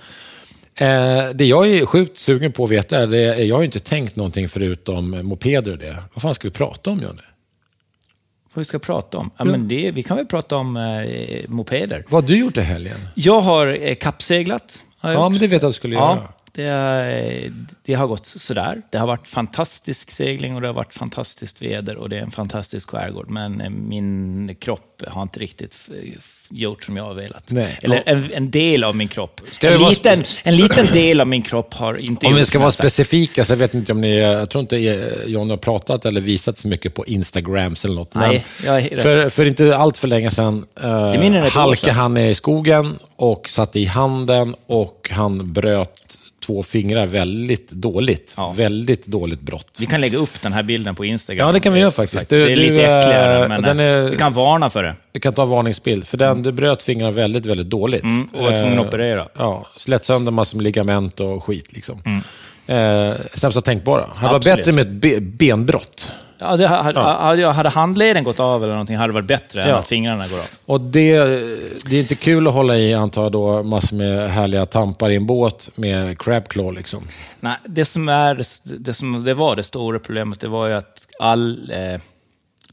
Eh, 0.76 0.88
det 1.34 1.46
jag 1.46 1.68
är 1.72 1.86
sjukt 1.86 2.18
sugen 2.20 2.52
på 2.52 2.64
att 2.64 2.70
veta 2.72 2.98
är, 2.98 3.08
det 3.08 3.44
jag 3.44 3.56
har 3.56 3.62
ju 3.62 3.66
inte 3.66 3.80
tänkt 3.80 4.16
någonting 4.16 4.50
förutom 4.50 5.10
mopeder 5.28 5.72
och 5.72 5.78
det. 5.78 5.96
Vad 6.14 6.22
fan 6.22 6.36
ska 6.36 6.48
vi 6.48 6.54
prata 6.54 6.90
om, 6.90 7.00
Jonny? 7.00 7.22
Vad 8.54 8.62
vi 8.62 8.66
ska 8.66 8.80
prata 8.80 9.18
om? 9.18 9.32
Ja, 9.38 9.46
men 9.46 9.68
det, 9.68 9.92
vi 9.92 10.04
kan 10.04 10.18
väl 10.18 10.26
prata 10.26 10.56
om 10.56 10.78
eh, 10.78 11.42
mopeder. 11.48 12.04
Vad 12.10 12.24
har 12.24 12.30
du 12.30 12.38
gjort 12.40 12.58
i 12.58 12.62
helgen? 12.62 12.98
Jag 13.16 13.42
har 13.42 13.78
eh, 13.82 13.96
kappseglat. 13.96 14.80
Ja, 15.14 15.30
men 15.30 15.40
det 15.40 15.48
vet 15.48 15.62
jag 15.62 15.70
att 15.70 15.74
du 15.74 15.74
skulle 15.74 15.96
göra. 15.96 16.20
Det, 16.56 17.52
det 17.84 17.94
har 17.94 18.08
gått 18.08 18.26
sådär. 18.26 18.82
Det 18.90 18.98
har 18.98 19.08
varit 19.08 19.28
fantastisk 19.28 20.12
segling 20.12 20.56
och 20.56 20.62
det 20.62 20.68
har 20.68 20.74
varit 20.74 20.94
fantastiskt 20.94 21.62
väder 21.62 21.96
och 21.96 22.10
det 22.10 22.18
är 22.18 22.22
en 22.22 22.32
fantastisk 22.32 22.90
skärgård. 22.90 23.30
Men 23.30 23.62
eh, 23.62 23.70
min 23.70 24.56
kropp 24.60 25.02
har 25.08 25.22
inte 25.22 25.40
riktigt 25.40 25.78
gjort 26.50 26.84
som 26.84 26.98
jag 26.98 27.04
har 27.04 27.14
velat. 27.14 27.52
Nej. 27.52 27.80
Eller 27.82 28.04
en, 28.06 28.30
en 28.34 28.52
del 28.52 28.84
av 28.84 28.96
min 28.96 29.08
kropp. 29.08 29.42
En, 29.62 29.78
liten, 29.90 30.24
en 30.44 30.56
liten 30.56 30.86
del 30.86 31.22
av 31.22 31.28
min 31.28 31.42
kropp 31.42 31.74
har 31.74 31.98
inte 31.98 32.28
Om 32.28 32.36
vi 32.36 32.46
ska 32.46 32.60
vara 32.60 32.72
specifika, 32.72 33.46
så 33.46 33.54
jag 33.54 33.58
vet 33.58 33.74
inte 33.74 33.92
om 33.92 34.02
ni, 34.02 34.20
jag 34.20 34.50
tror 34.50 34.62
inte 34.62 34.78
Johnny 35.26 35.50
har 35.50 35.58
pratat 35.58 36.06
eller 36.06 36.22
visat 36.22 36.58
så 36.58 36.68
mycket 36.68 36.94
på 36.94 37.06
Instagrams 37.06 37.86
eller 37.86 37.96
något. 37.96 38.14
Nej, 38.14 38.46
för, 38.98 39.30
för 39.30 39.46
inte 39.46 39.78
allt 39.78 39.98
för 39.98 40.08
länge 40.08 40.32
sedan 40.32 40.66
eh, 40.84 41.44
halkade 41.44 41.92
han 41.92 42.14
ner 42.14 42.30
i 42.30 42.36
skogen 42.36 43.00
och 43.16 43.50
satte 43.50 43.80
i 43.80 43.86
handen 43.86 44.56
och 44.66 45.10
han 45.12 45.54
bröt 45.54 46.18
två 46.46 46.64
fingrar 46.64 47.06
väldigt 47.06 47.72
dåligt. 47.72 48.34
Ja. 48.38 48.54
Väldigt 48.58 49.06
dåligt 49.08 49.42
brott. 49.42 49.78
Vi 49.80 49.86
kan 49.86 50.02
lägga 50.02 50.18
upp 50.18 50.42
den 50.42 50.54
här 50.54 50.64
bilden 50.64 50.96
på 50.96 51.06
Instagram. 51.06 51.48
Ja, 51.48 51.54
det 51.54 51.60
kan 51.60 51.74
vi 51.74 51.80
Eh, 51.80 51.82
göra 51.82 51.92
faktiskt. 51.92 52.30
Det 52.30 52.36
är 52.38 52.46
Du- 52.50 52.56
lite 52.56 52.86
eh, 52.86 53.00
äckligare, 53.00 53.48
men 53.48 53.62
den 53.62 53.80
eh, 53.80 53.86
är- 53.86 54.02
vi 54.10 54.18
kan 54.18 54.34
varna 54.34 54.70
för 54.70 54.84
det. 54.84 54.96
Du 55.12 55.20
kan 55.20 55.34
ta 55.34 55.46
varningsbild, 55.46 56.08
för 56.08 56.18
den, 56.18 56.44
du 56.44 56.52
bröt 56.52 56.84
fingrarna 56.84 57.12
väldigt, 57.12 57.46
väldigt 57.46 57.70
dåligt. 57.70 58.04
Mm, 58.04 58.30
och 58.34 58.44
var 58.44 58.52
tvungen 58.52 58.80
att 58.80 58.84
Eh, 58.86 58.88
operera. 58.88 59.28
Ja, 59.38 59.66
slätt 59.78 60.06
sönder 60.06 60.32
massor 60.32 60.58
med 60.58 60.64
ligament 60.64 61.20
och 61.20 61.44
skit. 61.44 61.74
Liksom. 61.74 62.02
Eh, 62.68 63.14
sämsta 63.34 63.62
tänkbara. 63.62 64.04
Mm. 64.04 64.36
Absolut. 64.36 64.58
bättre 64.58 64.72
med 64.72 64.82
ett 64.82 64.92
be 65.02 65.20
benbrott. 65.22 66.12
Ja, 66.38 66.58
det, 66.58 66.68
hade, 66.68 67.00
hade, 67.00 67.48
hade 67.48 67.70
handleden 67.70 68.24
gått 68.24 68.40
av 68.40 68.64
eller 68.64 68.74
någonting 68.74 68.96
hade 68.98 69.08
det 69.10 69.14
varit 69.14 69.26
bättre 69.28 69.64
än 69.64 69.70
Ja. 69.70 69.76
att 69.76 69.88
fingrarna 69.88 70.28
går 70.28 70.38
av. 70.38 70.46
Och 70.66 70.82
det, 70.82 71.18
det 71.90 71.96
är 71.96 72.00
inte 72.00 72.16
kul 72.16 72.48
att 72.48 72.54
hålla 72.54 72.78
i, 72.78 72.94
antar 72.94 73.24
jag, 73.24 73.32
då, 73.32 73.64
massor 73.64 73.96
med 73.98 74.32
härliga 74.32 74.66
tampar 74.66 75.10
i 75.10 75.16
en 75.16 75.26
båt 75.26 75.70
med 75.76 76.20
crab 76.22 76.48
claw. 76.48 76.74
Liksom. 76.78 77.04
Nej, 77.40 77.56
det 77.66 77.86
som, 77.86 78.10
är, 78.10 78.42
det 78.80 78.94
som 78.94 79.24
det 79.24 79.34
var 79.34 79.56
det 79.56 79.64
stora 79.64 80.00
problemet, 80.00 80.40
det 80.40 80.48
var 80.48 80.68
ju 80.68 80.74
att 80.74 81.08
all... 81.20 81.72
Eh, 81.72 82.02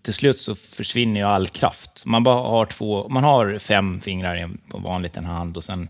till 0.02 0.14
slut 0.14 0.40
så 0.40 0.54
försvinner 0.54 1.20
ju 1.20 1.26
all 1.26 1.46
kraft. 1.46 2.02
Man 2.04 2.24
bara 2.24 2.48
har 2.48 2.66
två, 2.66 3.08
man 3.08 3.24
har 3.24 3.58
fem 3.58 4.00
fingrar 4.00 4.36
i 4.36 4.40
en- 4.40 4.60
på 4.68 4.78
vanligt 4.78 5.16
en 5.16 5.24
hand 5.24 5.56
och 5.56 5.64
sen 5.64 5.88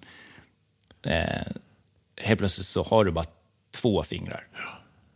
eh, 1.07 1.53
helt 2.23 2.39
plötsligt 2.39 2.67
så 2.67 2.83
har 2.83 3.05
du 3.05 3.11
bara 3.11 3.25
två 3.75 4.03
fingrar. 4.03 4.47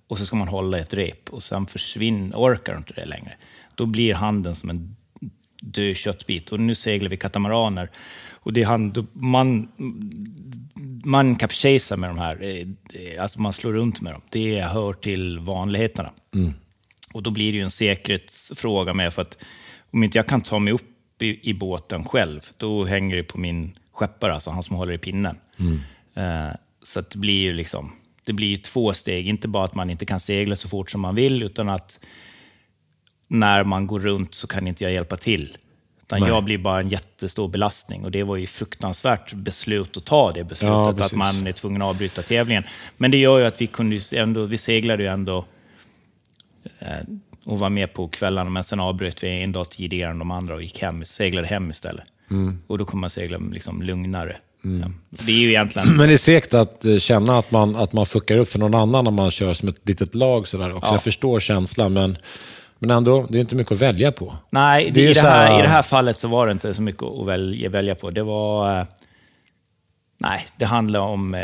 Och 0.09 0.19
så 0.19 0.27
ska 0.27 0.37
man 0.37 0.49
hålla 0.49 0.79
ett 0.79 0.95
rep 0.95 1.31
och 1.31 1.43
sen 1.43 1.67
försvinner, 1.67 2.37
orkar 2.37 2.77
inte 2.77 2.93
det 2.93 3.05
längre. 3.05 3.37
Då 3.75 3.87
blir 3.87 4.15
handen 4.15 4.55
som 4.55 4.71
en 4.71 4.97
död 5.61 5.97
köttbit. 5.97 6.53
Och 6.53 6.61
nu 6.61 6.75
seglar 6.75 7.11
vi 7.11 7.17
katamaraner. 7.17 7.91
Och 8.33 8.53
det 8.53 8.63
är 8.63 8.67
hand, 8.67 9.07
man, 9.13 9.69
man 11.05 11.37
kapsejsar 11.37 11.97
med 11.97 12.11
de 12.11 12.19
här, 12.19 12.43
eh, 12.43 13.23
alltså 13.23 13.41
man 13.41 13.53
slår 13.53 13.73
runt 13.73 14.01
med 14.01 14.13
dem. 14.13 14.23
Det 14.31 14.61
hör 14.61 14.93
till 14.93 15.39
vanligheterna. 15.39 16.11
Och 17.13 17.23
då 17.23 17.31
blir 17.31 17.53
det 17.53 17.59
ju 17.59 17.65
en 17.65 17.71
säkerhetsfråga 17.71 18.95
med, 18.95 19.15
för 19.15 19.23
att 19.23 19.45
om 19.91 20.03
inte 20.05 20.19
jag 20.19 20.27
kan 20.27 20.41
ta 20.41 20.59
mig 20.59 20.73
upp 20.73 21.23
i, 21.23 21.51
i 21.51 21.55
båten 21.55 22.05
själv, 22.05 22.41
då 22.57 22.85
hänger 22.85 23.17
det 23.17 23.23
på 23.23 23.41
min 23.41 23.79
skeppare, 23.93 24.35
alltså 24.35 24.51
han 24.51 24.63
som 24.63 24.77
håller 24.77 24.93
i 24.93 24.99
pinnen. 24.99 25.39
Eh, 26.15 26.57
så 26.83 27.01
att 27.01 27.11
det 27.11 27.19
blir 27.19 27.43
ju 27.43 27.53
liksom, 27.53 27.93
det 28.27 28.33
blir 28.33 28.49
ju 28.49 28.57
två 28.57 28.93
steg, 28.93 29.29
inte 29.29 29.49
bara 29.49 29.65
att 29.65 29.75
man 29.75 29.91
inte 29.91 30.07
kan 30.07 30.21
segla 30.21 30.57
så 30.57 30.69
fort 30.69 30.91
som 30.91 31.01
man 31.01 31.15
vill, 31.15 31.43
utan 31.43 31.69
att 31.69 32.01
när 33.29 33.65
man 33.65 33.87
går 33.87 34.01
runt 34.01 34.35
så 34.35 34.47
kan 34.47 34.67
inte 34.67 34.85
jag 34.85 34.93
hjälpa 34.93 35.17
till. 35.17 35.57
Utan 36.03 36.29
jag 36.29 36.45
blir 36.45 36.59
bara 36.59 36.81
en 36.81 36.89
jättestor 36.89 37.49
belastning 37.49 38.05
och 38.05 38.11
det 38.11 38.23
var 38.23 38.37
ju 38.37 38.47
fruktansvärt 38.47 39.33
beslut 39.33 39.97
att 39.97 40.05
ta 40.05 40.33
det 40.33 40.39
Ja, 40.39 40.45
beslutet, 40.45 40.89
att 40.89 40.97
precis. 40.97 41.17
man 41.17 41.47
är 41.47 41.53
tvungen 41.53 41.83
att 41.83 41.89
avbryta 41.89 42.23
tävlingen. 42.23 42.65
Men 42.97 43.11
det 43.11 43.17
gör 43.17 43.39
ju 43.39 43.45
att 43.45 43.61
vi 43.61 43.67
kunde 43.67 44.01
ändå, 44.13 44.45
vi 44.45 44.59
seglade 44.59 45.03
ju 45.03 45.09
ändå 45.09 45.45
eh, 46.79 46.89
och 47.45 47.59
var 47.59 47.71
med 47.71 47.93
på 47.93 48.09
kvällarna, 48.09 48.51
men 48.51 48.65
sen 48.65 48.81
avbröt 48.81 49.25
vi 49.25 49.43
en 49.43 49.53
dag 49.53 49.71
tidigare 49.71 50.11
än 50.11 50.19
de 50.19 50.31
andra 50.31 50.55
och 50.55 50.63
gick 50.63 50.83
hem, 50.83 51.05
seglade 51.05 51.47
hem 51.47 51.71
istället. 51.71 52.05
Mm. 52.31 52.63
Och 52.67 52.79
då 52.79 52.85
kommer 52.85 53.01
man 53.01 53.11
segla 53.11 53.39
liksom 53.39 53.83
lugnare. 53.83 54.37
Ja. 54.83 54.91
Det 55.11 55.33
är 55.33 55.37
ju 55.37 55.49
egentligen... 55.49 55.97
Men 55.97 56.09
det 56.09 56.13
är 56.15 56.19
segt 56.19 56.55
att 56.55 56.85
eh, 56.85 56.97
känna 56.99 57.39
att 57.39 57.51
man, 57.51 57.77
att 57.77 57.93
man 57.93 58.07
fuckar 58.07 58.39
upp 58.39 58.49
för 58.49 58.59
någon 58.59 58.75
annan 58.75 59.05
när 59.05 59.11
man 59.11 59.31
kör 59.31 59.53
som 59.53 59.69
ett 59.69 59.89
litet 59.89 60.15
lag. 60.15 60.49
Sådär 60.49 60.71
också. 60.77 60.89
Ja. 60.89 60.95
Jag 60.95 61.03
förstår 61.03 61.41
känslan, 61.41 61.93
men, 61.93 62.19
men 62.79 62.91
ändå, 62.91 63.27
det 63.31 63.39
är 63.39 63.41
inte 63.41 63.55
mycket 63.55 63.73
att 63.73 63.83
välja 63.83 64.13
på. 64.13 64.37
Nej, 64.51 64.91
Det 64.91 65.01
är 65.07 65.11
i, 65.11 65.13
det 65.13 65.21
här, 65.21 65.47
här- 65.47 65.59
i 65.59 65.63
det 65.63 65.69
här 65.69 65.83
fallet 65.83 66.19
så 66.19 66.29
var 66.29 66.47
det 66.47 66.53
inte 66.53 66.75
så 66.75 66.83
mycket 66.83 67.03
att 67.03 67.27
välja, 67.27 67.71
välja 67.71 67.95
på. 67.95 68.11
Det 68.11 68.23
var... 68.23 68.81
eh, 68.81 68.87
Nej, 70.19 70.47
det 70.57 70.65
handlar 70.65 71.01
om 71.01 71.35
eh, 71.35 71.43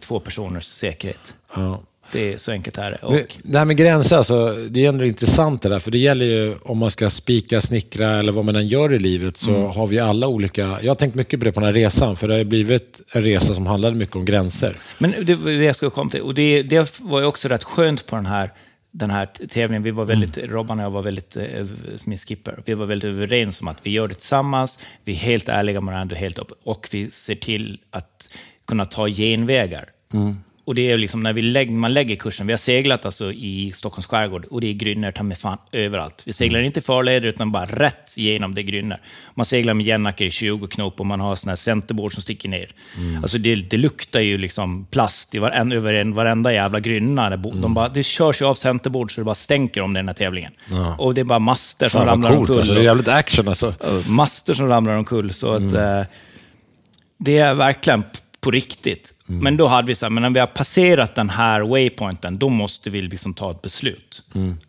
två 0.00 0.20
personers 0.20 0.64
säkerhet. 0.64 1.34
Ja. 1.56 1.80
Det 2.12 2.32
är 2.32 2.38
så 2.38 2.50
enkelt 2.52 2.78
är 2.78 2.90
det. 2.90 2.98
Men 3.02 3.10
Och, 3.12 3.36
Det 3.42 3.58
här 3.58 3.64
med 3.64 3.76
gränser, 3.76 4.16
alltså, 4.16 4.54
det 4.70 4.84
är 4.84 4.88
ändå 4.88 5.04
intressant 5.04 5.62
det 5.62 5.68
där. 5.68 5.78
För 5.78 5.90
det 5.90 5.98
gäller 5.98 6.24
ju 6.24 6.54
om 6.62 6.78
man 6.78 6.90
ska 6.90 7.10
spika, 7.10 7.60
snickra 7.60 8.18
eller 8.18 8.32
vad 8.32 8.44
man 8.44 8.56
än 8.56 8.68
gör 8.68 8.92
i 8.92 8.98
livet 8.98 9.36
så 9.36 9.50
Mm. 9.54 9.70
har 9.70 9.86
vi 9.86 9.98
alla 9.98 10.26
olika... 10.28 10.78
Jag 10.82 10.90
har 10.90 10.94
tänkt 10.94 11.14
mycket 11.14 11.40
på 11.40 11.44
det 11.44 11.52
på 11.52 11.60
den 11.60 11.66
här 11.66 11.74
resan. 11.74 12.16
För 12.16 12.28
det 12.28 12.34
har 12.36 12.44
blivit 12.44 13.00
en 13.12 13.22
resa 13.22 13.54
som 13.54 13.66
handlade 13.66 13.96
mycket 13.96 14.16
om 14.16 14.24
gränser. 14.24 14.76
men 14.98 15.14
det 15.24 15.34
var 15.34 15.50
det 15.50 15.64
jag 15.64 15.76
skulle 15.76 15.90
komma 15.90 16.10
till. 16.10 16.20
Och 16.20 16.34
det, 16.34 16.62
det 16.62 17.00
var 17.00 17.20
ju 17.20 17.26
också 17.26 17.48
rätt 17.48 17.64
skönt 17.64 18.06
på 18.06 18.16
den 18.16 18.26
här, 18.26 18.50
den 18.90 19.10
här 19.10 19.26
tävlingen. 19.26 19.82
Vi 19.82 19.90
var 19.90 20.04
väldigt, 20.04 20.38
Robban 20.38 20.78
och 20.78 20.84
jag 20.84 20.90
var 20.90 21.02
väldigt, 21.02 21.36
eh, 21.36 21.66
min 22.04 22.18
skipper, 22.18 22.62
vi 22.64 22.74
var 22.74 22.86
väldigt 22.86 23.08
överens 23.08 23.60
om 23.60 23.68
att 23.68 23.78
vi 23.82 23.90
gör 23.90 24.08
det 24.08 24.14
tillsammans, 24.14 24.78
vi 25.04 25.12
är 25.12 25.16
helt 25.16 25.48
ärliga 25.48 25.80
med 25.80 25.94
varandra 25.94 26.16
helt 26.16 26.38
upp, 26.38 26.52
och 26.64 26.88
vi 26.90 27.10
ser 27.10 27.34
till 27.34 27.78
att 27.90 28.28
kunna 28.66 28.84
ta 28.84 29.08
genvägar. 29.08 29.84
Och 30.64 30.74
det 30.74 30.90
är 30.90 30.98
liksom 30.98 31.22
när 31.22 31.32
vi 31.32 31.42
lägger, 31.42 31.72
man 31.72 31.92
lägger 31.94 32.16
kursen, 32.16 32.46
vi 32.46 32.52
har 32.52 32.58
seglat 32.58 33.04
alltså 33.06 33.32
i 33.32 33.72
Stockholms 33.76 34.06
skärgård 34.06 34.44
och 34.50 34.60
det 34.60 34.66
är 34.66 34.72
grynnor 34.72 35.10
ta 35.10 35.22
med 35.22 35.38
fan 35.38 35.58
överallt. 35.72 36.22
Vi 36.26 36.32
seglar 36.32 36.60
inte 36.62 36.78
i 36.80 36.82
farleder 36.82 37.28
utan 37.28 37.52
bara 37.52 37.64
rätt 37.64 38.14
igenom 38.18 38.54
det 38.54 38.62
grynnor. 38.62 38.96
Man 39.34 39.46
seglar 39.46 39.74
med 39.74 39.86
jämnackor 39.86 40.26
i 40.26 40.30
20 40.30 40.66
knop 40.66 41.00
och 41.00 41.06
man 41.06 41.20
har 41.20 41.36
såna 41.36 41.52
här 41.52 41.56
centerbord 41.56 42.12
som 42.14 42.22
sticker 42.22 42.48
ner. 42.48 42.66
Alltså 43.22 43.38
det, 43.38 43.54
det 43.54 43.76
luktar 43.76 44.20
ju 44.20 44.38
liksom 44.38 44.86
plast 44.90 45.34
i 45.34 45.38
varen, 45.38 45.72
över 45.72 45.94
en, 45.94 46.14
varenda 46.14 46.52
jävla 46.52 46.80
grynna. 46.80 47.30
Det, 47.30 47.36
bo- 47.36 47.54
de 47.54 47.74
bara, 47.74 47.88
det 47.88 48.02
körs 48.02 48.40
ju 48.42 48.44
av 48.46 48.54
centerbord 48.54 49.14
så 49.14 49.20
det 49.20 49.24
bara 49.24 49.34
stänker 49.34 49.80
om 49.82 49.92
den 49.94 50.08
här 50.08 50.14
tävlingen. 50.14 50.52
Och 50.98 51.14
det 51.14 51.20
är 51.20 51.24
bara 51.24 51.38
master 51.38 51.88
som 51.88 51.98
Fan 52.00 52.08
ramlar 52.08 52.28
coolt, 52.30 52.40
omkull. 52.40 52.58
alltså, 52.58 52.74
det 52.74 52.80
är 52.80 52.84
jävligt 52.84 53.08
action 53.08 53.48
alltså. 53.48 53.74
master 54.08 54.54
som 54.54 54.68
ramlar 54.68 54.94
omkull. 54.96 55.32
Så 55.32 55.52
att, 55.52 55.72
eh, 55.72 56.02
det 57.18 57.38
är 57.38 57.54
verkligen 57.54 58.04
på 58.42 58.50
riktigt. 58.50 59.14
Men 59.42 59.56
då 59.56 59.66
hade 59.66 59.88
vi 59.88 59.94
så 59.94 60.06
här, 60.06 60.10
men 60.10 60.22
när 60.22 60.30
vi 60.30 60.40
har 60.40 60.46
passerat 60.46 61.14
den 61.14 61.30
här 61.30 61.60
waypointen, 61.60 62.38
då 62.38 62.48
måste 62.48 62.90
vi 62.90 63.02
liksom 63.02 63.34
ta 63.34 63.50
ett 63.50 63.62
beslut. 63.62 64.22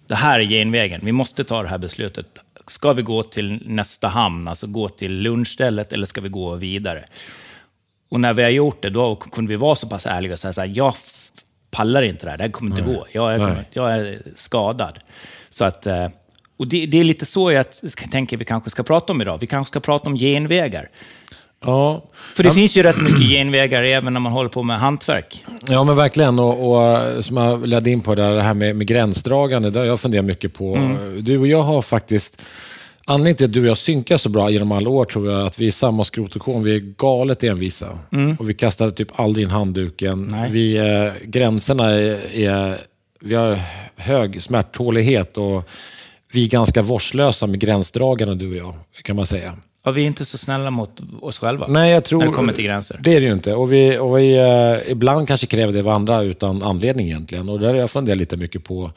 Det 0.08 0.16
här 0.16 0.40
är 0.40 0.44
genvägen, 0.44 1.02
vi 1.04 1.12
måste 1.12 1.44
ta 1.44 1.62
det 1.64 1.70
här 1.70 1.78
beslutet. 1.78 2.26
Ska 2.68 2.94
vi 2.94 3.02
gå 3.02 3.24
till 3.24 3.64
nästa 3.66 4.08
hamn, 4.08 4.48
alltså 4.48 4.68
gå 4.68 4.90
till 4.90 5.22
lunchstället, 5.22 5.94
eller 5.94 6.06
ska 6.06 6.22
vi 6.22 6.30
gå 6.30 6.56
vidare? 6.56 7.06
Och 8.10 8.20
när 8.20 8.34
vi 8.34 8.44
har 8.44 8.50
gjort 8.50 8.82
det, 8.82 8.90
då 8.90 9.16
kunde 9.16 9.50
vi 9.50 9.56
vara 9.56 9.76
så 9.76 9.88
pass 9.88 10.06
ärliga 10.06 10.34
och 10.34 10.40
säga 10.40 10.54
så 10.54 10.62
här, 10.62 10.72
jag 10.76 10.94
pallar 11.72 12.04
inte 12.04 12.26
det 12.26 12.30
här, 12.32 12.38
det 12.38 12.44
här 12.44 12.52
kommer 12.52 12.72
inte 12.72 12.82
gå. 12.94 13.08
Jag 13.12 13.34
är, 13.34 13.66
jag 13.72 13.92
är 13.98 14.22
skadad. 14.36 15.00
Så 15.50 15.66
att, 15.66 15.88
eh, 15.88 16.08
och 16.58 16.68
det, 16.68 16.86
det 16.86 17.00
är 17.00 17.04
lite 17.04 17.26
så 17.26 17.52
jag 17.52 17.66
tänker 18.12 18.38
vi 18.38 18.46
kanske 18.46 18.70
ska 18.70 18.84
prata 18.84 19.14
om 19.14 19.22
idag. 19.22 19.38
Vi 19.42 19.48
kanske 19.48 19.72
ska 19.72 19.80
prata 19.80 20.10
om 20.10 20.16
genvägar. 20.16 20.90
Ja, 21.66 22.04
För 22.36 22.44
det 22.44 22.52
finns 22.52 22.78
ju 22.78 22.84
rätt 22.84 23.02
mycket 23.02 23.30
genvägar 23.30 23.84
även 23.84 24.14
när 24.14 24.20
man 24.20 24.32
håller 24.32 24.50
på 24.50 24.64
med 24.64 24.80
hantverk. 24.80 25.46
Ja, 25.68 25.84
men 25.84 25.96
verkligen. 25.96 26.40
Och, 26.40 26.72
och 26.72 27.26
som 27.26 27.38
jag 27.38 27.68
ledde 27.68 27.90
in 27.90 28.02
på, 28.02 28.16
där, 28.16 28.32
det 28.32 28.42
här 28.42 28.54
med, 28.54 28.76
med 28.76 28.88
gränsdragande, 28.88 29.70
det 29.70 29.80
har 29.80 29.86
jag 29.86 30.00
funderat 30.00 30.26
mycket 30.26 30.54
på. 30.54 30.98
Du 31.20 31.38
och 31.38 31.48
jag 31.48 31.62
har 31.62 31.82
faktiskt... 31.82 32.42
Anledningen 33.06 33.38
till 33.38 33.46
att 33.46 33.54
du 33.54 33.62
och 33.62 33.68
jag 33.68 33.78
synkar 33.78 34.18
så 34.18 34.30
bra 34.30 34.50
genom 34.50 34.72
alla 34.72 34.90
år 34.90 35.06
tror 35.06 35.32
jag 35.32 35.48
att 35.48 35.60
vi 35.60 35.68
är 35.68 35.72
samma 35.72 36.04
skrot 36.04 36.36
och 36.36 36.42
korn. 36.42 36.64
Vi 36.64 36.76
är 36.76 36.80
galet 36.80 37.44
envisa. 37.44 37.90
Och 38.40 38.50
vi 38.50 38.54
kastar 38.54 38.90
typ 38.90 39.20
aldrig 39.20 39.46
in 39.46 39.52
handduken. 39.52 40.28
Nej. 40.32 40.52
Vi, 40.52 40.78
eh, 40.78 41.12
gränserna 41.24 41.90
är, 41.90 42.36
är... 42.36 42.78
Vi 43.22 43.36
har 43.36 43.60
hög 43.96 44.42
smärttålighet 44.42 45.38
och 45.38 45.70
vi 46.34 46.46
är 46.46 46.50
ganska 46.50 46.82
vårdslösa 46.82 47.48
med 47.48 47.60
gränsdragande, 47.60 48.36
du 48.36 48.52
och 48.52 48.58
jag, 48.58 48.74
kan 49.04 49.16
man 49.16 49.26
säga. 49.26 49.54
Ja, 49.86 49.92
vi 49.92 50.02
är 50.02 50.08
inte 50.08 50.26
så 50.26 50.38
snälla 50.38 50.72
mot 50.72 51.02
oss 51.22 51.40
själva. 51.40 51.68
Nej, 51.68 51.92
jag 51.92 52.04
tror... 52.04 52.20
När 52.20 52.28
det 52.28 52.34
kommer 52.34 52.54
till 52.54 52.64
gränser. 52.64 53.00
Det 53.04 53.16
är 53.16 53.20
det 53.20 53.26
ju 53.26 53.34
inte. 53.34 53.54
Och 53.54 53.74
vi, 53.74 53.98
och 53.98 54.18
vi 54.18 54.38
eh, 54.38 54.92
ibland 54.92 55.28
kanske 55.28 55.48
kräver 55.48 55.74
det 55.74 55.80
av 55.80 55.90
andra 55.90 56.22
utan 56.22 56.64
anledning 56.64 57.08
egentligen. 57.08 57.50
Och 57.50 57.60
där 57.60 57.68
har 57.68 57.76
jag 57.76 57.92
funderat 57.92 58.18
lite 58.18 58.38
mycket 58.38 58.64
på. 58.64 58.92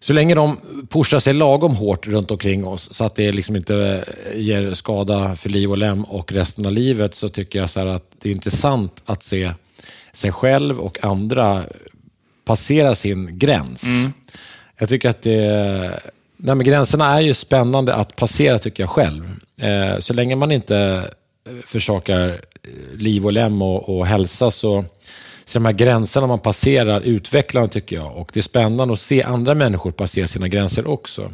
Så 0.00 0.12
länge 0.12 0.34
de 0.34 0.56
pushar 0.88 1.18
sig 1.18 1.34
lagom 1.34 1.76
hårt 1.76 2.06
runt 2.06 2.30
omkring 2.30 2.66
oss 2.66 2.94
så 2.94 3.04
att 3.04 3.14
det 3.14 3.32
liksom 3.32 3.56
inte 3.56 4.04
eh, 4.32 4.40
ger 4.40 4.74
skada 4.74 5.36
för 5.36 5.50
liv 5.50 5.70
och 5.70 5.78
lem 5.78 6.04
och 6.04 6.32
resten 6.32 6.66
av 6.66 6.72
livet 6.72 7.14
så 7.14 7.28
tycker 7.28 7.58
jag 7.58 7.70
så 7.70 7.88
att 7.88 8.10
det 8.18 8.28
är 8.28 8.32
intressant 8.32 9.02
att 9.06 9.22
se 9.22 9.52
sig 10.12 10.32
själv 10.32 10.80
och 10.80 11.04
andra 11.04 11.62
passera 12.44 12.94
sin 12.94 13.38
gräns. 13.38 13.84
Jag 14.78 14.88
tycker 14.88 15.10
att 15.10 15.22
det... 15.22 16.00
Nej, 16.46 16.54
men 16.54 16.66
gränserna 16.66 17.14
är 17.16 17.20
ju 17.20 17.34
spännande 17.34 17.94
att 17.94 18.16
passera 18.16 18.58
tycker 18.58 18.82
jag 18.82 18.90
själv. 18.90 19.36
Eh, 19.60 19.98
så 19.98 20.14
länge 20.14 20.36
man 20.36 20.52
inte 20.52 20.76
eh, 21.48 21.52
försakar 21.66 22.28
eh, 22.28 22.98
liv 22.98 23.26
och 23.26 23.32
lem 23.32 23.62
och, 23.62 23.88
och 23.88 24.06
hälsa 24.06 24.50
så, 24.50 24.84
så 25.44 25.58
de 25.58 25.64
här 25.64 25.72
gränserna 25.72 26.26
man 26.26 26.38
passerar 26.38 27.00
utvecklande 27.00 27.68
tycker 27.68 27.96
jag. 27.96 28.16
Och 28.16 28.30
det 28.32 28.40
är 28.40 28.42
spännande 28.42 28.94
att 28.94 29.00
se 29.00 29.22
andra 29.22 29.54
människor 29.54 29.90
passera 29.90 30.26
sina 30.26 30.48
gränser 30.48 30.88
också. 30.88 31.32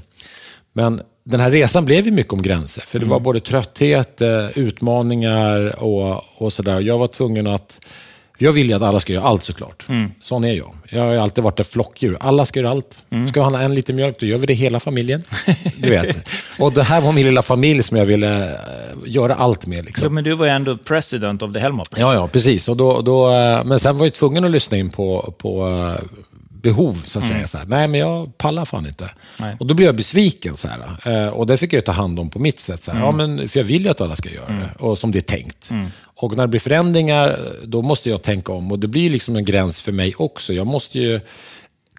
Men 0.72 1.00
den 1.24 1.40
här 1.40 1.50
resan 1.50 1.84
blev 1.84 2.04
ju 2.04 2.10
mycket 2.10 2.32
om 2.32 2.42
gränser. 2.42 2.82
För 2.86 2.98
det 2.98 3.06
var 3.06 3.20
både 3.20 3.40
trötthet, 3.40 4.20
eh, 4.20 4.58
utmaningar 4.58 5.82
och, 5.84 6.24
och 6.36 6.52
sådär. 6.52 6.80
Jag 6.80 6.98
var 6.98 7.08
tvungen 7.08 7.46
att... 7.46 7.80
Jag 8.42 8.52
vill 8.52 8.68
ju 8.68 8.74
att 8.74 8.82
alla 8.82 9.00
ska 9.00 9.12
göra 9.12 9.24
allt 9.24 9.42
såklart. 9.42 9.86
Sån 10.22 10.44
är 10.44 10.52
jag. 10.52 10.72
Jag 10.88 11.02
har 11.02 11.14
alltid 11.14 11.44
varit 11.44 11.60
ett 11.60 11.66
flockdjur. 11.66 12.16
Alla 12.20 12.44
ska 12.44 12.60
göra 12.60 12.70
allt. 12.70 13.02
Ska 13.28 13.40
vi 13.40 13.40
handla 13.40 13.62
en 13.62 13.74
liter 13.74 13.94
mjölk, 13.94 14.20
då 14.20 14.26
gör 14.26 14.38
vi 14.38 14.46
det 14.46 14.54
hela 14.54 14.80
familjen. 14.80 15.22
Du 15.78 15.90
vet. 15.90 16.28
Och 16.58 16.72
det 16.72 16.82
här 16.82 17.00
var 17.00 17.12
min 17.12 17.26
lilla 17.26 17.42
familj 17.42 17.82
som 17.82 17.96
jag 17.96 18.06
ville 18.06 18.44
eh, 18.50 18.56
göra 19.06 19.34
allt 19.34 19.66
med. 19.66 19.84
Liksom. 19.84 20.04
Ja, 20.04 20.10
men 20.10 20.24
du 20.24 20.34
var 20.34 20.46
ju 20.46 20.52
ändå 20.52 20.76
president 20.76 21.42
of 21.42 21.52
the 21.52 21.58
Helmop. 21.58 21.88
Ja, 21.96 22.14
ja, 22.14 22.28
precis. 22.28 22.68
Och 22.68 22.76
då, 22.76 23.00
då, 23.02 23.32
eh, 23.32 23.64
men 23.64 23.80
sen 23.80 23.98
var 23.98 24.06
jag 24.06 24.14
tvungen 24.14 24.44
att 24.44 24.50
lyssna 24.50 24.76
in 24.76 24.90
på, 24.90 25.34
på 25.38 25.68
eh, 25.68 26.04
behov, 26.62 27.02
så 27.04 27.18
att 27.18 27.26
säga. 27.26 27.46
Så 27.46 27.58
här. 27.58 27.66
Nej, 27.66 27.88
men 27.88 28.00
jag 28.00 28.38
pallar 28.38 28.64
fan 28.64 28.86
inte. 28.86 29.10
Nej. 29.40 29.56
Och 29.60 29.66
då 29.66 29.74
blev 29.74 29.86
jag 29.86 29.96
besviken. 29.96 30.56
Så 30.56 30.68
här. 30.68 31.30
Och 31.30 31.46
det 31.46 31.56
fick 31.56 31.72
jag 31.72 31.84
ta 31.84 31.92
hand 31.92 32.20
om 32.20 32.30
på 32.30 32.38
mitt 32.38 32.60
sätt. 32.60 32.82
Så 32.82 32.92
här. 32.92 33.00
Ja, 33.00 33.12
men, 33.12 33.48
för 33.48 33.60
jag 33.60 33.64
vill 33.64 33.82
ju 33.84 33.88
att 33.88 34.00
alla 34.00 34.16
ska 34.16 34.30
göra 34.30 34.46
det, 34.48 34.84
och 34.84 34.98
som 34.98 35.12
det 35.12 35.18
är 35.18 35.36
tänkt. 35.36 35.70
Och 36.22 36.36
när 36.36 36.44
det 36.44 36.48
blir 36.48 36.60
förändringar, 36.60 37.38
då 37.64 37.82
måste 37.82 38.10
jag 38.10 38.22
tänka 38.22 38.52
om. 38.52 38.72
Och 38.72 38.78
det 38.78 38.88
blir 38.88 39.10
liksom 39.10 39.36
en 39.36 39.44
gräns 39.44 39.80
för 39.80 39.92
mig 39.92 40.14
också. 40.18 40.52
Jag 40.52 40.66
måste 40.66 40.98
ju 40.98 41.20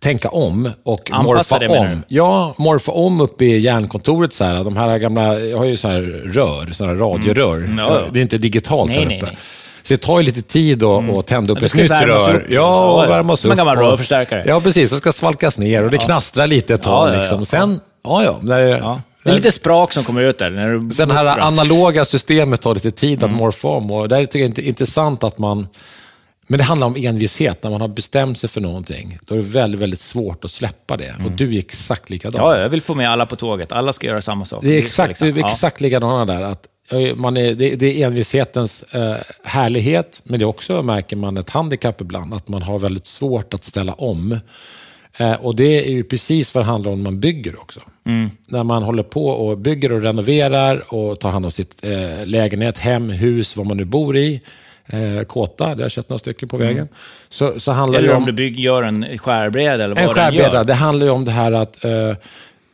tänka 0.02 0.30
om 0.30 0.72
och 0.84 1.12
Anpassa 1.12 1.60
morfa 1.60 1.80
om. 1.80 2.04
Ja, 2.08 2.56
morfa 2.58 2.92
om 2.92 3.22
uppe 3.22 3.46
i 3.46 3.60
järnkontoret. 3.60 4.34
Så 4.34 4.44
här, 4.44 4.64
de 4.64 4.78
här 4.78 4.98
gamla, 4.98 5.40
jag 5.40 5.58
har 5.58 5.66
ju 5.66 5.78
så 5.78 5.88
här 5.88 6.02
rör, 6.34 6.70
såna 6.72 6.90
här 6.90 6.98
radiorör. 6.98 7.58
Mm. 7.58 7.78
Ja. 7.78 8.02
Det 8.12 8.20
är 8.20 8.22
inte 8.22 8.38
digitalt 8.38 8.90
Nej, 8.90 9.00
här 9.00 9.06
nej, 9.06 9.18
uppe. 9.18 9.26
nej. 9.26 9.38
Så 9.84 9.94
det 9.94 9.98
tar 9.98 10.20
ju 10.20 10.26
lite 10.26 10.42
tid 10.42 10.84
att 10.84 11.10
att 11.10 11.28
tända 11.28 11.54
upp 11.54 11.60
Ja, 11.62 11.66
ett 11.66 11.76
nytt 11.76 11.92
rör. 11.92 12.10
upp, 12.10 12.34
liksom. 12.34 12.56
Ja, 12.56 12.62
Ja, 12.96 13.04
och 13.04 13.10
värmas 13.10 13.40
som 13.40 13.50
upp. 13.50 13.54
en 13.54 13.58
gammal 13.58 13.76
rörförstärkare. 13.78 14.44
Ja, 14.48 14.62
precis. 14.62 14.92
Det 14.92 14.98
ska 14.98 15.12
svalkas 15.12 15.58
ner 15.58 15.84
och 15.84 15.92
det 15.92 15.98
knastrar 15.98 16.48
lite 16.48 16.74
ett 16.74 16.82
tag. 16.82 17.10
Ja, 17.10 17.14
ja. 17.14 17.20
Liksom. 17.20 17.46
Sen, 17.46 17.80
ja, 18.04 18.24
ja. 18.24 18.38
När, 18.42 18.62
Ja. 18.62 19.02
Det 19.24 19.30
är 19.30 19.36
lite 19.36 19.52
sprak 19.52 19.94
som 19.94 20.04
kommer 20.04 20.22
ut 20.22 20.38
där. 20.38 20.50
När 20.50 20.72
du 20.74 20.90
Sen 20.90 21.08
det 21.08 21.14
här 21.14 21.40
analoga 21.40 22.06
systemet 22.06 22.62
tar 22.62 22.74
lite 22.74 22.92
tid 22.92 23.24
Mm. 23.24 23.34
att 23.36 23.40
morfa 23.40 23.68
om. 23.68 23.92
Och 23.92 24.10
där 24.10 24.26
tycker 24.26 24.40
jag 24.40 24.52
det 24.54 24.62
är 24.62 24.68
intressant 24.68 25.24
att 25.24 25.38
man... 25.38 25.68
Men 26.48 26.58
det 26.58 26.64
handlar 26.64 26.88
om 26.88 26.96
envishet. 26.98 27.64
När 27.64 27.72
man 27.72 27.82
har 27.82 27.88
bestämt 27.88 28.38
sig 28.40 28.50
för 28.50 28.62
någonting, 28.62 29.20
då 29.26 29.34
är 29.34 29.38
det 29.38 29.44
väldigt, 29.44 29.82
väldigt 29.82 30.00
svårt 30.00 30.46
att 30.46 30.52
släppa 30.52 30.98
det. 30.98 31.16
Och 31.26 31.32
du 31.32 31.56
är 31.56 31.60
exakt 31.60 32.10
likadan. 32.10 32.42
Mm. 32.42 32.52
Ja, 32.56 32.62
jag 32.62 32.70
vill 32.70 32.82
få 32.82 32.94
med 32.96 33.10
alla 33.12 33.26
på 33.26 33.36
tåget. 33.36 33.72
Alla 33.72 33.94
ska 33.94 34.08
göra 34.08 34.22
samma 34.22 34.46
sak. 34.46 34.60
Det 34.64 34.74
är 34.74 34.78
exakt, 34.78 35.10
liksom- 35.10 35.34
det 35.34 35.42
är 35.42 35.46
exakt 35.46 35.82
likadana 35.82 36.26
där. 36.26 36.42
Att 36.42 36.68
man 37.16 37.38
är, 37.38 37.54
det, 37.54 37.76
det 37.76 38.02
är 38.02 38.08
envishetens 38.08 38.84
eh, 38.84 39.16
härlighet, 39.44 40.22
men 40.26 40.40
det 40.40 40.44
är 40.44 40.48
också, 40.48 40.84
märker 40.84 41.16
man, 41.16 41.38
ett 41.38 41.50
handikapp 41.50 42.02
ibland. 42.02 42.34
Att 42.34 42.48
man 42.48 42.62
har 42.62 42.80
väldigt 42.80 43.06
svårt 43.06 43.54
att 43.54 43.64
ställa 43.64 43.94
om. 43.94 44.40
Eh, 45.18 45.34
och 45.34 45.56
det 45.56 45.88
är 45.88 45.92
ju 45.92 46.04
precis 46.04 46.56
vad 46.56 46.64
det 46.64 46.68
handlar 46.68 46.92
om 46.92 46.98
när 46.98 47.12
man 47.12 47.20
bygger 47.20 47.60
också. 47.62 47.80
När 48.48 48.64
man 48.64 48.84
håller 48.84 49.04
på 49.04 49.28
och 49.28 49.58
bygger 49.58 49.92
och 49.92 50.02
renoverar 50.02 50.94
och 50.94 51.20
tar 51.20 51.32
hand 51.32 51.46
om 51.46 51.52
sitt 51.52 51.86
eh, 51.86 52.26
lägenhet, 52.26 52.78
hem, 52.78 53.10
hus, 53.10 53.58
vad 53.58 53.68
man 53.68 53.78
nu 53.78 53.86
bor 53.86 54.18
i. 54.18 54.42
Eh, 54.86 55.24
kåta, 55.24 55.66
det 55.66 55.74
har 55.74 55.82
jag 55.82 55.92
sett 55.92 56.10
några 56.10 56.20
stycken 56.20 56.50
på 56.50 56.58
vägen. 56.58 56.88
Så, 57.30 57.60
så 57.60 57.72
handlar 57.72 58.00
det 58.00 58.06
Eller 58.06 58.14
ju 58.14 58.18
om 58.18 58.26
du 58.26 58.32
bygg, 58.32 58.60
gör 58.60 58.84
en 58.84 59.18
skärbräda 59.18 59.86
eller 59.86 59.96
vad 59.96 60.04
en 60.04 60.14
skärbräda. 60.14 60.64
Det 60.64 60.74
handlar 60.74 61.06
ju 61.06 61.12
om 61.12 61.26
det 61.26 61.32
här 61.32 61.52
att... 61.52 61.84
Eh, 61.84 62.14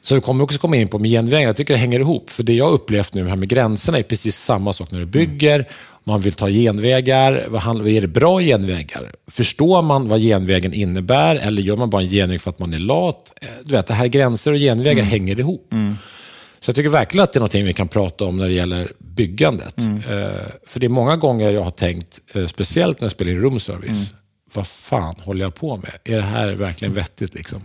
så 0.02 0.16
det 0.16 0.22
kommer 0.22 0.44
också 0.44 0.60
komma 0.60 0.76
in 0.76 0.88
på 0.88 1.00
med 1.00 1.12
genvägar. 1.12 1.48
Jag 1.48 1.58
tycker 1.58 1.74
det 1.74 1.80
hänger 1.80 2.00
ihop. 2.00 2.30
För 2.30 2.44
det 2.44 2.54
jag 2.54 2.66
har 2.66 2.72
upplevt 2.72 3.14
nu 3.14 3.28
här 3.28 3.36
med 3.36 3.50
gränserna 3.50 3.98
är 3.98 4.04
precis 4.04 4.38
samma 4.38 4.74
sak 4.74 4.92
när 4.92 5.00
du 5.00 5.06
bygger. 5.06 5.66
Man 6.08 6.22
vill 6.22 6.34
ta 6.34 6.50
genvägar. 6.50 7.46
Vad, 7.50 7.62
handlar, 7.62 7.88
är 7.88 8.02
det 8.02 8.08
bra 8.08 8.40
genvägar? 8.42 9.12
Förstår 9.28 9.82
man 9.82 10.08
vad 10.08 10.20
genvägen 10.22 10.74
innebär 10.74 11.36
eller 11.36 11.62
gör 11.62 11.76
man 11.76 11.90
bara 11.90 12.02
en 12.02 12.08
genväg 12.08 12.42
för 12.42 12.50
att 12.50 12.60
man 12.60 12.74
är 12.74 12.78
lat? 12.78 13.34
Eh, 13.42 13.48
Du 13.64 13.72
vet, 13.72 13.88
det 13.88 13.94
här 13.94 14.08
gränser 14.08 14.52
och 14.52 14.58
genvägar 14.58 15.04
hänger 15.04 15.40
ihop. 15.40 15.74
Så 16.60 16.70
jag 16.70 16.76
tycker 16.76 16.90
verkligen 16.90 17.24
att 17.24 17.34
det 17.34 17.38
är 17.38 17.40
någonting 17.40 17.66
vi 17.66 17.74
kan 17.74 17.88
prata 17.88 18.26
om 18.26 18.38
när 18.38 18.48
det 18.48 18.54
gäller 18.54 18.92
byggandet. 19.00 19.78
Eh, 19.78 20.30
för 20.68 20.80
det 20.80 20.86
är 20.88 20.90
många 20.90 21.16
gånger 21.18 21.52
jag 21.52 21.64
har 21.64 21.72
tänkt, 21.72 22.20
eh, 22.34 22.48
speciellt 22.48 23.02
när 23.02 23.06
jag 23.06 23.12
spelar 23.12 23.32
in 23.32 23.42
room 23.42 23.60
service, 23.60 24.12
vad 24.54 24.68
fan 24.68 25.16
håller 25.20 25.46
jag 25.46 25.56
på 25.56 25.78
med? 25.78 25.92
Är 26.04 26.16
det 26.16 26.22
här 26.26 26.48
verkligen 26.52 26.94
vettigt? 26.94 27.34
Liksom? 27.34 27.62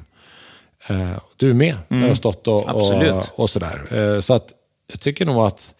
Du 1.36 1.50
är 1.50 1.54
med 1.54 1.74
när 1.88 2.00
du 2.02 2.08
har 2.08 2.14
stått 2.14 2.48
och, 2.48 2.68
och, 2.68 3.40
och 3.40 3.50
sådär. 3.50 4.20
Så 4.20 4.34
att 4.34 4.48
jag 4.90 5.00
tycker 5.00 5.26
nog 5.26 5.46
att 5.46 5.74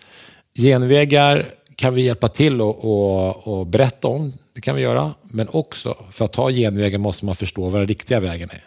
genvägar 0.59 1.47
kan 1.83 1.95
vi 1.95 2.03
hjälpa 2.03 2.29
till 2.29 2.61
och, 2.61 2.85
och, 2.85 3.49
och 3.49 3.67
berätta 3.67 4.09
om. 4.09 4.33
Det 4.55 4.61
kan 4.61 4.77
vi 4.77 4.83
göra. 4.83 5.15
Men 5.23 5.49
också, 5.49 5.97
för 6.11 6.25
att 6.25 6.33
ta 6.33 6.51
genvägen 6.51 7.01
måste 7.01 7.27
man 7.27 7.35
förstå 7.35 7.69
vad 7.69 7.81
den 7.81 7.89
riktiga 7.89 8.21
vägen 8.21 8.51
är. 8.51 8.65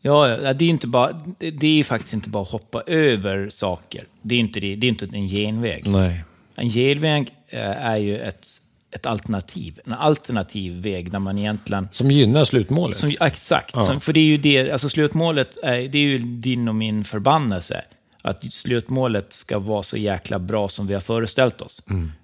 Ja, 0.00 0.28
ja, 0.28 0.52
det 0.52 0.64
är, 0.64 0.68
inte 0.68 0.86
bara, 0.86 1.22
det 1.38 1.80
är 1.80 1.84
faktiskt 1.84 2.14
inte 2.14 2.28
bara 2.28 2.42
att 2.42 2.48
hoppa 2.48 2.82
över 2.86 3.48
saker. 3.48 4.04
Det 4.22 4.34
är 4.34 4.38
inte, 4.38 4.60
det, 4.60 4.76
det 4.76 4.86
är 4.86 4.88
inte 4.88 5.08
en 5.12 5.28
genväg. 5.28 5.82
Nej. 5.86 6.24
En 6.54 6.68
genväg 6.68 7.28
eh, 7.48 7.86
är 7.86 7.96
ju 7.96 8.18
ett, 8.18 8.46
ett 8.90 9.06
alternativ. 9.06 9.80
En 9.86 9.92
alternativ 9.92 10.82
väg 10.82 11.12
där 11.12 11.18
man 11.18 11.38
egentligen... 11.38 11.88
Som 11.92 12.10
gynnar 12.10 12.44
slutmålet. 12.44 12.96
Som, 12.96 13.12
exakt. 13.20 13.84
Som, 13.84 14.00
för 14.00 14.12
det 14.12 14.20
är 14.20 14.24
ju 14.24 14.38
det, 14.38 14.70
alltså 14.70 14.88
slutmålet 14.88 15.58
är, 15.62 15.88
det 15.88 15.98
är 15.98 16.02
ju 16.02 16.18
din 16.18 16.68
och 16.68 16.74
min 16.74 17.04
förbannelse. 17.04 17.84
Att 18.22 18.52
slutmålet 18.52 19.32
ska 19.32 19.58
vara 19.58 19.82
så 19.82 19.96
jäkla 19.96 20.38
bra 20.38 20.68
som 20.68 20.86
vi 20.86 20.94
har 20.94 21.00
föreställt 21.00 21.62
oss. 21.62 21.82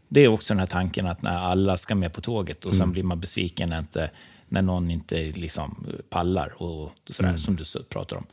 Det 0.08 0.20
är 0.20 0.28
också 0.28 0.54
den 0.54 0.58
här 0.58 0.66
tanken 0.66 1.06
att 1.06 1.22
när 1.22 1.38
alla 1.38 1.76
ska 1.76 1.94
med 1.94 2.12
på 2.12 2.20
tåget 2.20 2.64
och 2.64 2.74
sen 2.74 2.92
blir 2.92 3.02
man 3.02 3.20
besviken 3.20 3.68
när, 3.68 3.78
inte, 3.78 4.10
när 4.48 4.62
någon 4.62 4.90
inte 4.90 5.16
liksom 5.32 5.86
pallar 6.10 6.62
och 6.62 6.92
sådär, 7.10 7.36
som 7.36 7.56
du 7.56 7.64
pratar 7.88 8.16
om. 8.16 8.26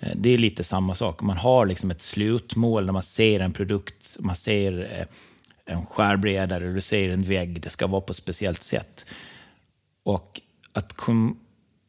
Eh, 0.00 0.12
Det 0.16 0.30
är 0.30 0.38
lite 0.38 0.64
samma 0.64 0.94
sak. 0.94 1.22
Man 1.22 1.36
har 1.36 1.66
liksom 1.66 1.90
ett 1.90 2.02
slutmål 2.02 2.84
när 2.86 2.92
man 2.92 3.02
ser 3.02 3.40
en 3.40 3.52
produkt, 3.52 4.16
man 4.20 4.36
ser 4.36 4.98
eh, 5.00 5.06
en 5.74 5.86
skärbräda 5.86 6.56
eller 6.56 6.74
du 6.74 6.80
ser 6.80 7.10
en 7.10 7.22
vägg, 7.22 7.60
det 7.60 7.70
ska 7.70 7.86
vara 7.86 8.00
på 8.00 8.10
ett 8.10 8.16
speciellt 8.16 8.62
sätt. 8.62 9.04
Och 10.04 10.40
att 10.72 10.92
kom, 10.92 11.38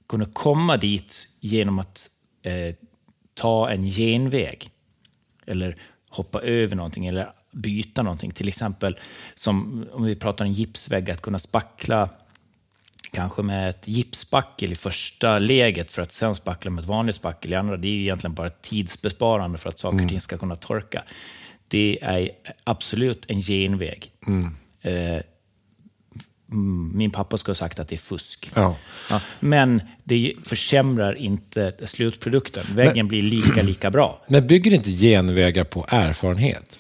kunna 0.10 0.26
komma 0.26 0.78
dit 0.78 1.28
genom 1.40 1.80
att 1.80 2.10
eh, 2.42 2.76
ta 3.34 3.70
en 3.70 3.84
genväg, 3.90 4.70
eller 5.50 5.76
hoppa 6.10 6.42
över 6.42 6.76
någonting, 6.76 7.06
eller 7.06 7.34
byta 7.52 8.04
någonting. 8.04 8.32
Till 8.32 8.48
exempel, 8.48 8.98
som 9.36 9.86
om 9.94 10.04
vi 10.04 10.16
pratar 10.16 10.46
om 10.46 10.52
gipsvägg, 10.52 11.12
att 11.12 11.22
kunna 11.22 11.40
spackla 11.40 12.10
kanske 13.12 13.42
med 13.42 13.70
ett 13.70 13.88
gipsspackel 13.88 14.72
i 14.72 14.76
första 14.76 15.40
läget 15.40 15.92
för 15.92 16.02
att 16.02 16.12
sen 16.12 16.36
spackla 16.36 16.72
med 16.72 16.82
ett 16.82 16.88
vanligt 16.90 17.16
spackel 17.16 17.54
i 17.54 17.56
andra. 17.56 17.78
Det 17.78 17.88
är 17.88 17.92
ju 17.92 18.02
egentligen 18.02 18.34
bara 18.34 18.50
tidsbesparande 18.50 19.58
för 19.58 19.70
att 19.70 19.80
saker 19.80 20.04
och 20.04 20.10
ting 20.10 20.22
ska 20.22 20.38
kunna 20.38 20.56
torka. 20.56 21.04
Det 21.68 22.00
är 22.02 22.30
absolut 22.64 23.26
en 23.28 23.42
genväg. 23.42 24.12
Eh, 24.28 24.34
mm, 24.34 25.24
min 26.94 27.12
pappa 27.12 27.38
skulle 27.38 27.52
ha 27.52 27.56
sagt 27.56 27.80
att 27.80 27.88
det 27.88 27.96
är 27.96 27.98
fusk. 27.98 28.52
Ja. 28.56 28.76
Ja, 29.10 29.22
men 29.40 29.82
det 30.04 30.34
försämrar 30.44 31.14
inte 31.18 31.74
slutprodukten. 31.86 32.66
Väggen 32.76 33.08
blir 33.08 33.22
lika, 33.22 33.62
lika 33.62 33.92
bra. 33.92 34.22
Men 34.28 34.48
bygger 34.48 34.74
inte 34.74 34.92
genvägar 34.92 35.64
på 35.64 35.86
erfarenhet? 35.90 36.80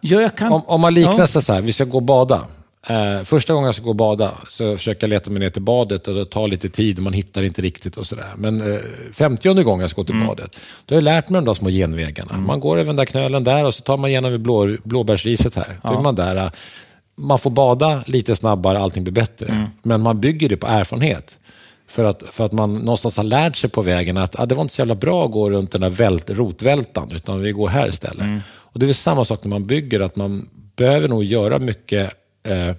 Ja, 0.00 0.28
kan... 0.28 0.52
Om, 0.52 0.62
om 0.66 0.80
man 0.80 0.94
liknar 0.94 1.26
sig 1.26 1.42
så 1.42 1.52
här, 1.52 1.60
vi 1.60 1.72
ska 1.72 1.84
gå 1.84 1.96
och 1.96 2.02
bada. 2.02 2.46
Eh, 2.86 3.22
första 3.24 3.52
gången 3.52 3.66
jag 3.66 3.74
ska 3.74 3.84
gå 3.84 3.90
och 3.90 3.96
bada 3.96 4.34
så 4.48 4.76
försöker 4.76 5.02
jag 5.02 5.08
leta 5.10 5.30
mig 5.30 5.40
ner 5.40 5.50
till 5.50 5.62
badet 5.62 6.08
och 6.08 6.14
det 6.14 6.26
tar 6.26 6.48
lite 6.48 6.68
tid 6.68 6.96
och 6.98 7.02
man 7.02 7.12
hittar 7.12 7.42
inte 7.42 7.62
riktigt 7.62 7.96
och 7.96 8.06
sådär. 8.06 8.32
Men 8.36 8.72
eh, 8.72 8.80
femtionde 9.12 9.64
gången 9.64 9.80
jag 9.80 9.90
ska 9.90 10.00
gå 10.00 10.06
till 10.06 10.14
Mm. 10.14 10.26
badet, 10.26 10.60
då 10.86 10.94
har 10.94 10.96
jag 10.96 11.04
lärt 11.04 11.28
mig 11.28 11.38
de 11.40 11.44
där 11.44 11.54
små 11.54 11.68
genvägarna. 11.70 12.36
Man 12.38 12.60
går 12.60 12.76
över 12.76 12.86
den 12.86 12.96
där 12.96 13.04
knölen 13.04 13.44
där 13.44 13.64
och 13.64 13.74
så 13.74 13.82
tar 13.82 13.96
man 13.96 14.10
igenom 14.10 14.42
blå, 14.42 14.76
blåbärsriset 14.84 15.54
här. 15.54 15.78
Då 15.82 15.98
är 15.98 16.02
man 16.02 16.14
där. 16.14 16.50
Man 17.16 17.38
får 17.38 17.50
bada 17.50 18.04
lite 18.06 18.36
snabbare, 18.36 18.78
allting 18.78 19.04
blir 19.04 19.12
bättre. 19.12 19.48
Mm. 19.48 19.66
Men 19.82 20.00
man 20.00 20.20
bygger 20.20 20.48
det 20.48 20.56
på 20.56 20.66
erfarenhet. 20.66 21.38
För 21.86 22.04
att, 22.04 22.22
för 22.30 22.46
att 22.46 22.52
man 22.52 22.74
någonstans 22.74 23.16
har 23.16 23.24
lärt 23.24 23.56
sig 23.56 23.70
på 23.70 23.82
vägen 23.82 24.16
att 24.16 24.40
ah, 24.40 24.46
det 24.46 24.54
var 24.54 24.62
inte 24.62 24.74
så 24.74 24.80
jävla 24.80 24.94
bra 24.94 25.24
att 25.24 25.32
gå 25.32 25.50
runt 25.50 25.72
den 25.72 25.80
där 25.80 25.90
vält, 25.90 26.30
rotvältan, 26.30 27.12
utan 27.12 27.40
vi 27.40 27.52
går 27.52 27.68
här 27.68 27.88
istället. 27.88 28.20
Mm. 28.24 28.40
Och 28.48 28.80
Det 28.80 28.84
är 28.84 28.86
väl 28.86 28.94
samma 28.94 29.24
sak 29.24 29.44
när 29.44 29.48
man 29.48 29.66
bygger, 29.66 30.00
att 30.00 30.16
man 30.16 30.48
behöver 30.76 31.08
nog 31.08 31.24
göra 31.24 31.58
mycket 31.58 32.14
eh, 32.42 32.74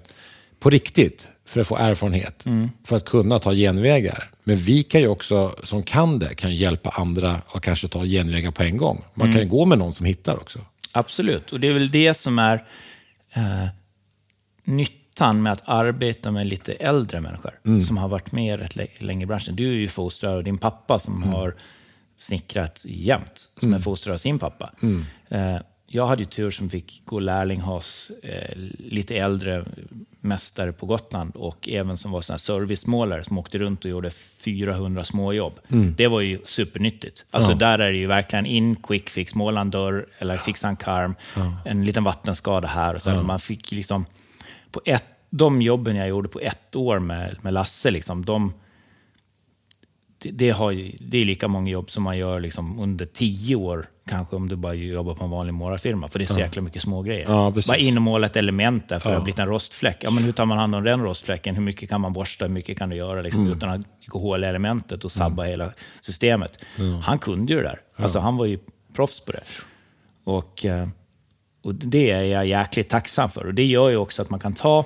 på 0.60 0.70
riktigt 0.70 1.28
för 1.46 1.60
att 1.60 1.66
få 1.66 1.76
erfarenhet, 1.76 2.44
för 2.86 2.96
att 2.96 3.04
kunna 3.04 3.38
ta 3.38 3.52
genvägar. 3.52 4.30
Men 4.44 4.56
vi 4.56 4.82
kan 4.82 5.00
ju 5.00 5.08
också, 5.08 5.54
som 5.62 5.82
kan 5.82 6.18
det, 6.18 6.34
kan 6.34 6.54
hjälpa 6.54 6.90
andra 6.90 7.40
att 7.52 7.62
kanske 7.62 7.88
ta 7.88 8.04
genvägar 8.04 8.50
på 8.50 8.62
en 8.62 8.76
gång. 8.76 9.04
Man 9.14 9.32
kan 9.32 9.40
ju 9.40 9.48
gå 9.48 9.64
med 9.64 9.78
någon 9.78 9.92
som 9.92 10.06
hittar 10.06 10.36
också. 10.36 10.58
Absolut, 10.92 11.52
och 11.52 11.60
det 11.60 11.68
är 11.68 11.72
väl 11.72 11.90
det 11.90 12.14
som 12.14 12.38
är 12.38 12.54
eh, 13.34 13.66
nyttan 14.66 15.42
med 15.42 15.52
att 15.52 15.62
arbeta 15.68 16.30
med 16.30 16.46
lite 16.46 16.72
äldre 16.72 17.20
människor 17.20 17.80
som 17.80 17.96
har 17.96 18.08
varit 18.08 18.32
med 18.32 18.58
rätt 18.60 18.76
lä- 18.76 18.86
länge 18.98 19.22
i 19.22 19.26
branschen. 19.26 19.56
Du 19.56 19.68
är 19.70 19.74
ju 19.76 19.88
fostrad 19.88 20.34
av 20.34 20.44
din 20.44 20.58
pappa 20.58 20.98
som 20.98 21.22
har 21.22 21.54
snickrat 22.16 22.82
jämt, 22.88 23.48
som 23.56 23.74
är 23.74 23.78
fostrad 23.78 24.14
av 24.14 24.18
sin 24.18 24.38
pappa. 24.38 24.70
Eh, 25.28 25.56
jag 25.88 26.06
hade 26.06 26.22
ju 26.22 26.28
tur 26.28 26.50
som 26.50 26.70
fick 26.70 27.02
gå 27.04 27.20
lärling 27.20 27.60
hos 27.60 28.10
eh, 28.22 28.56
lite 28.78 29.16
äldre 29.16 29.64
mästare 30.20 30.72
på 30.72 30.86
Gotland 30.86 31.36
och 31.36 31.68
även 31.68 31.98
som 31.98 32.10
var 32.10 32.22
såna 32.22 32.38
servicemålare 32.38 33.24
som 33.24 33.38
åkte 33.38 33.58
runt 33.58 33.84
och 33.84 33.90
gjorde 33.90 34.10
400 34.10 35.04
småjobb. 35.04 35.52
Det 35.96 36.08
var 36.08 36.20
ju 36.20 36.38
supernyttigt. 36.44 37.24
Alltså 37.30 37.50
där 37.58 37.78
är 37.78 37.92
det 37.92 37.98
ju 37.98 38.06
verkligen 38.06 38.46
in, 38.46 38.76
quick 38.76 39.10
fix, 39.10 39.34
måla 39.34 39.60
en 39.60 39.70
dörr 39.70 40.06
eller 40.18 40.36
fixa 40.36 40.68
en 40.68 40.76
karm, 40.76 41.14
en 41.64 41.84
liten 41.84 42.04
vattenskada 42.04 42.68
här. 42.68 42.94
Och 42.94 43.02
så 43.02 43.10
Man 43.22 43.40
fick 43.40 43.72
liksom, 43.72 44.04
på 44.76 44.82
ett, 44.84 45.04
de 45.30 45.62
jobben 45.62 45.96
jag 45.96 46.08
gjorde 46.08 46.28
på 46.28 46.40
ett 46.40 46.76
år 46.76 46.98
med, 46.98 47.36
med 47.42 47.52
Lasse, 47.52 47.90
liksom, 47.90 48.24
de, 48.24 48.52
det, 50.18 50.30
det, 50.30 50.50
har 50.50 50.72
det 51.00 51.18
är 51.18 51.24
lika 51.24 51.48
många 51.48 51.70
jobb 51.70 51.90
som 51.90 52.02
man 52.02 52.18
gör 52.18 52.40
liksom 52.40 52.80
under 52.80 53.06
tio 53.06 53.56
år, 53.56 53.86
kanske 54.08 54.36
om 54.36 54.48
du 54.48 54.56
bara 54.56 54.74
jobbar 54.74 55.14
på 55.14 55.24
en 55.24 55.30
vanlig 55.30 55.54
målarfirma. 55.54 56.08
För 56.08 56.18
det 56.18 56.24
är 56.24 56.26
så 56.26 56.40
jäkla 56.40 56.62
mycket 56.62 56.82
små 56.82 57.02
grejer. 57.02 57.26
Ja, 57.28 57.52
precis. 57.52 57.68
bara 57.68 57.76
in 57.76 57.96
och 57.96 58.02
måla 58.02 58.26
ett 58.26 58.36
element 58.36 58.88
där 58.88 58.98
för 58.98 59.08
att 59.08 59.12
det 59.12 59.18
har 59.18 59.24
blivit 59.24 59.38
en 59.38 59.46
rostfläck. 59.46 59.96
Ja, 60.00 60.10
men 60.10 60.24
hur 60.24 60.32
tar 60.32 60.44
man 60.44 60.58
hand 60.58 60.74
om 60.74 60.84
den 60.84 61.02
rostfläcken? 61.02 61.54
Hur 61.54 61.62
mycket 61.62 61.90
kan 61.90 62.00
man 62.00 62.12
borsta? 62.12 62.44
Hur 62.44 62.52
mycket 62.52 62.78
kan 62.78 62.90
du 62.90 62.96
göra 62.96 63.22
liksom, 63.22 63.52
utan 63.52 63.70
att 63.70 63.86
gå 64.06 64.18
hål 64.18 64.44
i 64.44 64.46
elementet 64.46 65.04
och 65.04 65.12
sabba 65.12 65.42
hela 65.42 65.72
systemet? 66.00 66.58
Han 67.02 67.18
kunde 67.18 67.52
ju 67.52 67.58
det 67.58 67.64
där. 67.64 67.80
Alltså, 67.96 68.18
han 68.18 68.36
var 68.36 68.46
ju 68.46 68.58
proffs 68.94 69.20
på 69.20 69.32
det. 69.32 69.42
Och, 70.24 70.64
eh, 70.64 70.88
och 71.66 71.74
det 71.74 72.10
är 72.10 72.22
jag 72.22 72.46
jäkligt 72.46 72.88
tacksam 72.88 73.30
för. 73.30 73.46
Och 73.46 73.54
det 73.54 73.64
gör 73.64 73.88
ju 73.88 73.96
också 73.96 74.22
att 74.22 74.30
man 74.30 74.40
kan 74.40 74.54
ta 74.54 74.84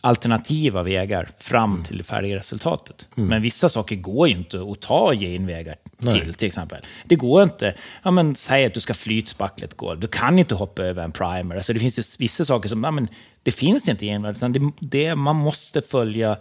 alternativa 0.00 0.82
vägar 0.82 1.28
fram 1.38 1.84
till 1.84 1.98
det 1.98 2.04
färdiga 2.04 2.36
resultatet. 2.36 3.08
Men 3.28 3.42
vissa 3.42 3.68
saker 3.68 3.96
går 3.96 4.28
ju 4.28 4.34
inte 4.34 4.60
att 4.72 4.80
ta 4.80 5.14
genvägar 5.14 5.76
till, 6.12 6.34
till 6.34 6.46
exempel. 6.46 6.78
Det 7.04 7.16
går 7.16 7.42
inte, 7.42 7.74
ja, 8.02 8.10
men, 8.10 8.36
säg 8.36 8.64
att 8.64 8.74
du 8.74 8.80
ska 8.80 8.94
flytspackla 8.94 9.64
ett 9.64 9.76
golv. 9.76 10.00
Du 10.00 10.06
kan 10.06 10.38
inte 10.38 10.54
hoppa 10.54 10.82
över 10.82 11.02
en 11.04 11.12
primer. 11.12 11.56
Alltså, 11.56 11.72
det 11.72 11.80
finns 11.80 11.98
ju 11.98 12.02
vissa 12.18 12.44
saker 12.44 12.68
som, 12.68 12.84
ja, 12.84 12.90
men, 12.90 13.08
det 13.42 13.50
finns 13.50 13.88
inte 13.88 14.06
genvägar, 14.06 14.36
utan 14.36 14.52
det, 14.52 14.60
det, 14.80 15.14
man 15.14 15.36
måste 15.36 15.82
följa 15.82 16.36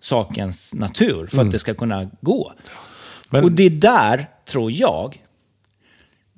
sakens 0.00 0.74
natur 0.74 1.26
för 1.26 1.40
att 1.42 1.52
det 1.52 1.58
ska 1.58 1.74
kunna 1.74 2.10
gå. 2.20 2.52
Men- 3.30 3.44
Och 3.44 3.52
det 3.52 3.62
är 3.62 3.70
där, 3.70 4.26
tror 4.48 4.72
jag, 4.72 5.22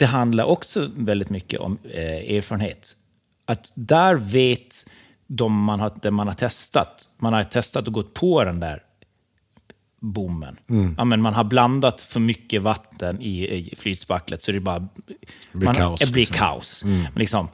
det 0.01 0.07
handlar 0.07 0.45
också 0.45 0.91
väldigt 0.95 1.31
mycket 1.31 1.61
om 1.61 1.79
eh, 1.85 2.37
erfarenhet. 2.37 2.97
Att 3.45 3.73
där 3.75 4.15
vet 4.15 4.91
de 5.27 5.65
man 5.65 5.81
har, 5.81 5.93
det 6.03 6.11
man 6.11 6.27
har 6.27 6.35
testat, 6.35 7.09
man 7.19 7.33
har 7.33 7.45
testat 7.45 7.87
och 7.87 7.93
gått 7.93 8.15
på 8.15 8.45
den 8.45 8.61
där 8.61 8.83
bommen. 10.01 10.57
Mm. 10.69 10.95
Ja, 10.99 11.05
men 11.05 11.23
man 11.23 11.35
har 11.35 11.45
blandat 11.45 12.01
för 12.01 12.21
mycket 12.21 12.63
vatten 12.63 13.21
i, 13.21 13.49
i 13.49 13.77
flytspacklet 13.77 14.43
så 14.43 14.53
det 14.53 14.61
bara 14.61 14.89
blir 15.53 15.65
man, 15.65 15.75
kaos, 15.75 16.01
Det 16.01 16.13
blir 16.13 16.23
liksom. 16.23 16.37
kaos. 16.37 16.85
Liksom, 17.17 17.49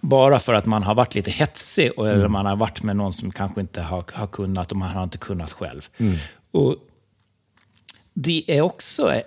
bara 0.00 0.38
för 0.38 0.54
att 0.54 0.66
man 0.66 0.82
har 0.82 0.94
varit 0.94 1.14
lite 1.14 1.30
hetsig 1.30 1.90
och, 1.96 2.08
eller 2.08 2.28
man 2.28 2.46
har 2.46 2.56
varit 2.56 2.82
med 2.82 2.96
någon 2.96 3.12
som 3.12 3.32
kanske 3.32 3.60
inte 3.60 3.82
har, 3.82 4.04
har 4.12 4.26
kunnat 4.26 4.70
och 4.70 4.76
man 4.76 4.90
har 4.90 5.04
inte 5.04 5.18
kunnat 5.18 5.52
själv. 5.52 5.88
Och 6.50 6.76
det 8.14 8.44
är 8.46 8.60
också 8.60 9.22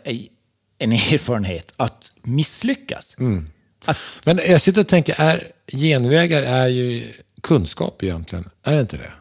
en 0.80 0.92
erfarenhet 1.14 1.74
att 1.78 2.12
misslyckas. 2.24 3.16
Att, 3.86 3.98
Men 4.24 4.40
jag 4.48 4.62
sitter 4.62 4.82
och 4.82 4.88
tänker, 4.88 5.16
är, 5.18 5.48
genvägar 5.72 6.42
är 6.42 6.68
ju 6.68 7.14
kunskap 7.42 8.04
egentligen. 8.04 8.50
Är 8.64 8.74
det 8.74 8.82
inte 8.82 8.98
det? 8.98 9.12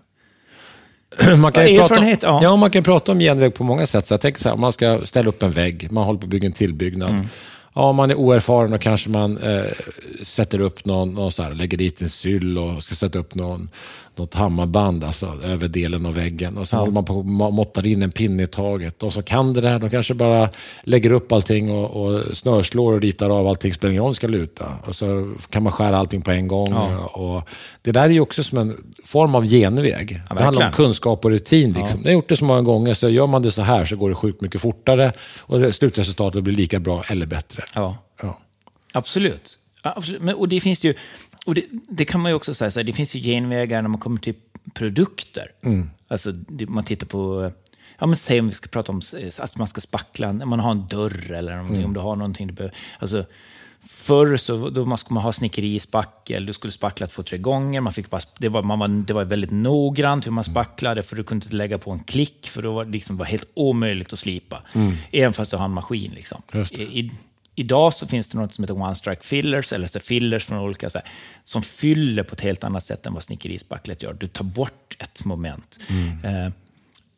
Man 1.37 1.53
kan, 1.53 1.75
Ja, 1.75 1.83
prata, 1.83 1.95
erfarenhet, 1.95 2.23
ja. 2.23 2.41
ja, 2.43 2.57
man 2.57 2.71
kan 2.71 2.83
prata 2.83 3.13
om 3.13 3.19
genväg 3.19 3.55
på 3.55 3.65
många 3.65 3.87
sätt. 3.87 4.07
Så 4.07 4.15
jag 4.15 4.21
tänker 4.21 4.41
så 4.41 4.49
här, 4.49 4.55
om 4.55 4.61
man 4.61 4.73
ska 4.73 5.01
ställa 5.05 5.29
upp 5.29 5.43
en 5.43 5.51
vägg, 5.51 5.93
man 5.93 6.05
håller 6.05 6.21
på 6.21 6.25
att 6.25 6.31
bygga 6.31 6.47
en 6.47 6.53
tillbyggnad. 6.53 7.11
Mm. 7.11 7.27
Ja, 7.75 7.83
om 7.83 7.97
man 7.97 8.11
är 8.11 8.15
oerfaren 8.15 8.73
och 8.73 8.81
kanske 8.81 9.11
man 9.11 9.39
eh, 9.39 9.65
sätter 10.23 10.61
upp 10.61 10.85
någon, 10.85 11.15
någon 11.15 11.33
så 11.33 11.43
här, 11.43 11.55
lägger 11.55 11.79
dit 11.79 12.03
en 12.03 12.09
syll 12.09 12.59
och 12.59 12.83
ska 12.83 12.95
sätta 12.95 13.19
upp 13.19 13.35
någon, 13.35 13.71
något 14.19 14.35
hammarband 14.35 15.05
alltså, 15.05 15.39
över 15.45 15.69
delen 15.69 16.07
av 16.07 16.15
väggen. 16.15 16.59
Och 16.59 16.69
så 16.69 16.77
håller 16.77 16.93
man 16.93 17.05
på 17.05 17.15
och 17.15 17.25
måttar 17.53 17.87
in 17.87 18.03
en 18.03 18.11
pinne 18.11 18.43
i 18.43 18.47
taget. 18.47 19.03
Och 19.03 19.13
så 19.13 19.23
kan 19.23 19.53
det 19.53 19.61
där, 19.61 19.79
de 19.79 19.91
kanske 19.91 20.15
bara 20.15 20.51
lägger 20.83 21.13
upp 21.13 21.33
allting 21.33 21.71
och, 21.71 22.07
och 22.07 22.37
snörslår 22.37 22.93
och 22.93 23.01
ritar 23.01 23.31
av 23.31 23.47
allting, 23.47 23.73
spelar 23.73 23.91
ingen 23.91 24.05
roll 24.05 24.15
ska 24.15 24.27
luta. 24.27 24.67
Och 24.87 24.97
så 24.97 25.35
kan 25.51 25.63
man 25.63 25.73
skära 25.73 25.97
allting 25.97 26.23
på 26.23 26.31
en 26.31 26.49
gång. 26.49 26.75
Och 27.13 27.49
det 27.83 27.93
där 27.93 28.03
är 28.03 28.09
ju 28.09 28.21
också 28.21 28.43
som 28.43 28.59
en 28.59 28.95
form 29.05 29.35
av 29.35 29.47
genväg. 29.47 30.21
det 30.37 30.43
handlar 30.43 30.67
om 30.67 30.73
kunskap 30.73 31.25
och 31.25 31.31
rutin. 31.31 31.73
Liksom. 31.73 32.01
Jag 32.03 32.09
har 32.09 32.15
gjort 32.15 32.29
det 32.29 32.37
så 32.37 32.45
många 32.45 32.63
gånger, 32.63 32.95
så 32.95 33.09
gör 33.09 33.27
man 33.27 33.43
det 33.43 33.53
så 33.53 33.63
här 33.63 33.85
så 33.85 33.97
går 33.97 34.09
det 34.09 34.15
sjukt 34.15 34.41
mycket 34.41 34.61
fortare 34.61 35.13
och 35.41 35.75
slutresultatet 35.75 36.43
blir 36.43 36.55
lika 36.55 36.81
bra 36.81 37.05
eller 37.09 37.27
bättre. 37.27 37.63
ja. 37.75 37.97
Ja. 38.23 38.39
Absolut. 38.93 39.59
Ja, 39.83 39.93
absolut. 39.97 40.23
Men, 40.23 40.35
och 40.35 40.49
det 40.49 40.61
finns 40.61 40.85
ju, 40.85 40.95
och 41.49 41.55
det, 41.55 41.65
det 41.89 42.05
kan 42.05 42.21
man 42.21 42.31
ju 42.31 42.37
också 42.37 42.55
säga, 42.55 42.71
så 42.71 42.79
här, 42.79 42.85
det 42.85 42.93
finns 42.93 43.15
ju 43.15 43.21
genvägar 43.21 43.83
när 43.83 43.89
man 43.89 44.01
kommer 44.01 44.21
till 44.21 44.35
produkter. 44.75 45.53
Alltså, 46.09 46.33
det, 46.33 46.67
man 46.67 46.85
tittar 46.85 47.07
på, 47.07 47.53
ja 47.99 48.07
men 48.07 48.17
säg 48.17 48.41
om 48.41 48.49
vi 48.49 48.55
ska 48.55 48.69
prata 48.69 48.93
om 48.93 49.01
att 49.39 49.57
man 49.57 49.69
ska 49.69 49.81
spackla, 49.81 50.33
när 50.33 50.47
man 50.47 50.61
har 50.61 50.71
en 50.71 50.87
dörr 50.87 51.33
eller 51.33 51.61
om, 51.61 51.85
om 51.85 51.95
du 51.95 52.01
har 52.01 52.17
någonting 52.17 52.47
du 52.47 52.53
behöver. 52.53 52.77
Alltså, 52.99 53.25
Förr 53.87 54.37
så 54.37 54.71
då 54.71 54.87
man 54.87 54.99
skulle 54.99 55.15
man 55.15 55.23
ha 55.23 55.33
snickeri 55.33 55.75
i 55.75 55.81
spackel, 55.81 56.47
du 56.47 56.53
skulle 56.53 56.73
spackla 56.73 57.07
två, 57.07 57.23
tre 57.23 57.39
gånger. 57.39 57.81
Man 57.81 57.93
fick 57.93 58.11
bara, 58.11 58.21
det, 58.39 58.49
var, 58.49 58.63
man 58.63 58.79
var, 58.79 58.89
det 58.89 59.13
var 59.13 59.25
väldigt 59.25 59.51
noggrant 59.51 60.27
hur 60.27 60.31
man 60.31 60.45
spacklade, 60.45 61.03
för 61.03 61.17
du 61.17 61.25
kunde 61.25 61.47
inte 61.47 61.57
lägga 61.57 61.79
på 61.79 61.91
en 61.91 61.99
klick, 61.99 62.49
för 62.49 62.63
det 62.63 62.69
var, 62.69 62.85
liksom, 62.85 63.17
var 63.17 63.27
helt 63.27 63.51
omöjligt 63.55 64.13
att 64.13 64.19
slipa. 64.19 64.63
Även 65.13 65.33
fast 65.33 65.51
du 65.51 65.57
har 65.57 65.65
en 65.65 65.71
maskin. 65.71 66.13
Liksom. 66.15 66.43
Det. 66.53 66.73
I, 66.73 67.13
idag 67.59 67.95
så 67.95 68.07
finns 68.07 68.29
det 68.29 68.39
något 68.39 68.55
som 68.55 68.65
heter 68.65 68.83
One 68.83 68.95
Strike 68.95 69.23
Fillers, 69.23 69.73
eller 69.73 69.87
så 69.87 70.01
fillers 70.01 70.45
från 70.47 70.59
olika, 70.59 70.91
så 70.91 70.99
här, 70.99 71.09
som 71.45 71.63
fyller 71.63 72.23
på 72.23 72.35
ett 72.35 72.41
helt 72.41 72.65
annat 72.65 72.85
sätt 72.85 73.07
än 73.07 73.15
vad 73.15 73.23
snickerispacklet 73.23 74.03
gör. 74.03 74.13
Du 74.13 74.29
tar 74.29 74.45
bort 74.45 74.97
ett 74.99 75.25
moment. 75.25 75.79
Eh, 76.25 76.53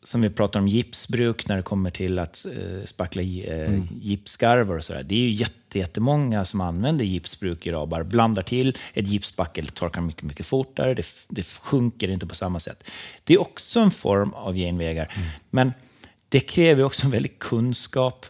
som 0.03 0.21
vi 0.21 0.31
pratar 0.31 0.61
om 0.61 0.69
gipsbruk 0.69 1.49
när 1.49 1.57
det 1.57 1.63
kommer 1.63 1.91
till 1.91 2.19
att 2.19 2.47
eh, 2.47 2.85
spackla 2.85 3.23
eh, 3.23 3.83
gipsskarvar 4.01 4.77
och 4.77 4.85
sådär. 4.85 5.03
Det 5.03 5.15
är 5.15 5.19
ju 5.19 5.31
jätte, 5.31 5.79
jättemånga 5.79 6.45
som 6.45 6.61
använder 6.61 7.05
gipsbruk 7.05 7.67
idag. 7.67 7.89
Bara 7.89 8.05
blandar 8.05 8.43
till 8.43 8.77
ett 8.95 9.09
gipsspackel, 9.09 9.67
torkar 9.67 10.01
mycket, 10.01 10.23
mycket 10.23 10.47
fortare. 10.47 10.95
Det, 10.95 11.07
det 11.29 11.47
sjunker 11.47 12.11
inte 12.11 12.27
på 12.27 12.35
samma 12.35 12.61
sätt. 12.61 12.85
Det 13.25 13.35
är 13.35 13.41
också 13.41 13.81
en 13.81 13.91
form 13.91 14.33
av 14.33 14.55
genvägar. 14.55 15.13
Men 15.51 15.73
det 16.29 16.41
kräver 16.41 16.85
också 16.85 17.05
en 17.05 17.11
väldig 17.11 17.39
kunskap 17.39 18.27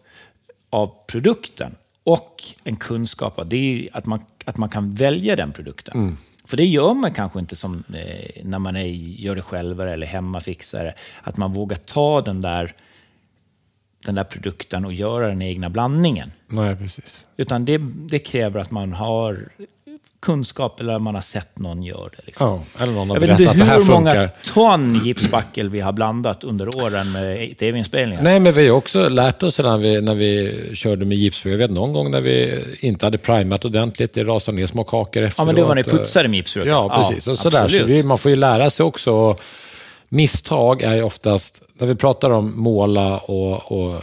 av 0.70 0.94
produkten 1.06 1.76
och 2.04 2.44
en 2.64 2.76
kunskap 2.76 3.38
av 3.38 3.48
det 3.48 3.56
är 3.56 3.96
att, 3.96 4.06
man, 4.06 4.20
att 4.44 4.56
man 4.56 4.68
kan 4.68 4.94
välja 4.94 5.36
den 5.36 5.52
produkten. 5.52 6.16
För 6.44 6.56
det 6.56 6.66
gör 6.66 6.94
man 6.94 7.12
kanske 7.12 7.38
inte 7.38 7.56
som 7.56 7.84
eh, 7.94 8.44
när 8.44 8.58
man 8.58 8.76
är, 8.76 8.86
gör 8.86 9.34
det 9.34 9.42
själv 9.42 9.80
eller 9.80 10.06
hemmafixare. 10.06 10.94
Att 11.22 11.36
man 11.36 11.52
vågar 11.52 11.76
ta 11.76 12.20
den 12.20 12.40
där, 12.40 12.74
den 14.04 14.14
där 14.14 14.24
produkten 14.24 14.84
och 14.84 14.92
göra 14.92 15.28
den 15.28 15.42
egna 15.42 15.70
blandningen. 15.70 16.32
Nej, 16.46 16.76
precis. 16.76 17.26
Utan 17.36 17.64
det, 17.64 17.78
det 18.10 18.18
kräver 18.18 18.60
att 18.60 18.70
man 18.70 18.92
har 18.92 19.48
kunskap 20.20 20.80
eller 20.80 20.98
man 20.98 21.14
har 21.14 21.22
sett 21.22 21.58
någon 21.58 21.82
göra 21.82 22.08
det. 22.16 22.22
Liksom. 22.26 22.46
Ja, 22.46 22.82
eller 22.82 22.92
någon 22.92 23.10
har 23.10 23.16
Jag 23.16 23.20
vet 23.20 23.40
inte 23.40 23.64
hur 23.64 23.90
många 23.90 24.28
ton 24.54 25.00
gipsspackel 25.04 25.68
vi 25.68 25.80
har 25.80 25.92
blandat 25.92 26.44
under 26.44 26.82
åren 26.82 27.12
med 27.12 27.58
tv-inspelningar. 27.58 28.22
Nej, 28.22 28.40
men 28.40 28.52
vi 28.52 28.68
har 28.68 28.76
också 28.76 29.08
lärt 29.08 29.42
oss 29.42 29.58
när 29.58 29.78
vi, 29.78 30.00
när 30.00 30.14
vi 30.14 30.70
körde 30.74 31.04
med 31.04 31.18
gipsfrö. 31.18 31.50
Jag 31.50 31.58
vet 31.58 31.70
någon 31.70 31.92
gång 31.92 32.10
när 32.10 32.20
vi 32.20 32.64
inte 32.80 33.06
hade 33.06 33.18
primat 33.18 33.64
ordentligt, 33.64 34.14
det 34.14 34.24
rasade 34.24 34.56
ner 34.56 34.66
små 34.66 34.84
kakor 34.84 35.22
efteråt. 35.22 35.34
Ja, 35.38 35.44
men 35.44 35.54
det 35.54 35.62
var 35.62 35.74
när 35.74 35.84
ni 35.84 35.90
putsade 35.90 36.28
med 36.28 36.36
gipsrör. 36.36 36.66
Ja, 36.66 36.88
precis. 36.96 37.28
och 37.28 37.38
sådär. 37.38 37.68
Så 37.68 37.84
vi, 37.84 38.02
man 38.02 38.18
får 38.18 38.30
ju 38.30 38.36
lära 38.36 38.70
sig 38.70 38.84
också. 38.86 39.36
Misstag 40.12 40.82
är 40.82 41.02
oftast, 41.02 41.62
när 41.78 41.86
vi 41.86 41.94
pratar 41.94 42.30
om 42.30 42.62
måla 42.62 43.18
och, 43.18 43.72
och, 43.72 44.02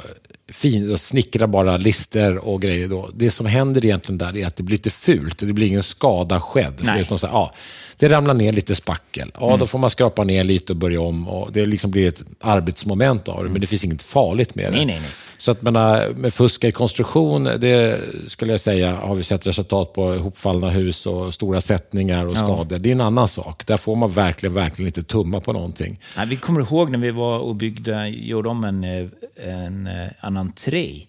fin, 0.49 0.91
och 0.91 0.99
snickra 1.01 1.47
bara 1.47 1.77
lister 1.77 2.37
och 2.37 2.61
grejer. 2.61 2.87
Då, 2.87 3.09
det 3.13 3.31
som 3.31 3.45
händer 3.45 3.85
egentligen 3.85 4.17
där 4.17 4.37
är 4.37 4.45
att 4.45 4.55
det 4.55 4.63
blir 4.63 4.77
lite 4.77 4.89
fult 4.89 5.41
och 5.41 5.47
det 5.47 5.53
blir 5.53 5.67
ingen 5.67 5.83
skada 5.83 6.39
skedd. 6.41 6.81
Förutom 6.83 7.19
så 7.19 7.27
här, 7.27 7.33
ja, 7.33 7.53
det 7.97 8.09
ramlar 8.09 8.33
ner 8.33 8.51
lite 8.53 8.75
spackel. 8.75 9.31
Ja, 9.39 9.47
Mm. 9.47 9.59
Då 9.59 9.67
får 9.67 9.79
man 9.79 9.89
skrapa 9.89 10.23
ner 10.23 10.43
lite 10.43 10.73
och 10.73 10.77
börja 10.77 11.01
om. 11.01 11.27
Och 11.27 11.51
det 11.51 11.65
liksom 11.65 11.91
blir 11.91 12.07
ett 12.07 12.23
arbetsmoment 12.39 13.27
av 13.27 13.43
det, 13.43 13.49
men 13.49 13.61
det 13.61 13.67
finns 13.67 13.85
inget 13.85 14.03
farligt 14.03 14.55
med 14.55 14.65
det. 14.65 14.75
Nej, 14.75 14.85
nej, 14.85 14.99
nej. 15.01 15.09
Så 15.39 15.51
att 15.51 15.61
menar, 15.61 16.09
med 16.15 16.33
fuska 16.33 16.67
i 16.67 16.71
konstruktion, 16.71 17.43
det 17.43 17.99
skulle 18.27 18.51
jag 18.53 18.59
säga 18.59 18.95
har 18.95 19.15
vi 19.15 19.23
sett 19.23 19.47
resultat 19.47 19.93
på 19.93 20.15
ihopfallna 20.15 20.69
hus 20.69 21.05
och 21.05 21.33
stora 21.33 21.61
sättningar 21.61 22.25
och 22.25 22.37
skador. 22.37 22.79
Det 22.79 22.89
är 22.89 22.91
en 22.91 23.01
annan 23.01 23.27
sak. 23.27 23.67
Där 23.67 23.77
får 23.77 23.95
man 23.95 24.11
verkligen, 24.11 24.53
verkligen 24.53 24.87
inte 24.87 25.03
tumma 25.03 25.39
på 25.39 25.53
någonting. 25.53 25.99
Nej, 26.17 26.27
vi 26.27 26.35
kommer 26.35 26.61
ihåg 26.61 26.91
när 26.91 26.97
vi 26.99 27.11
var 27.11 27.39
och 27.39 27.55
byggde, 27.55 28.07
gjorde 28.07 28.49
om 28.49 28.63
en, 28.63 28.83
eh, 28.83 29.07
en, 29.45 29.87
eh, 29.87 30.07
en 30.25 30.37
entré. 30.37 31.05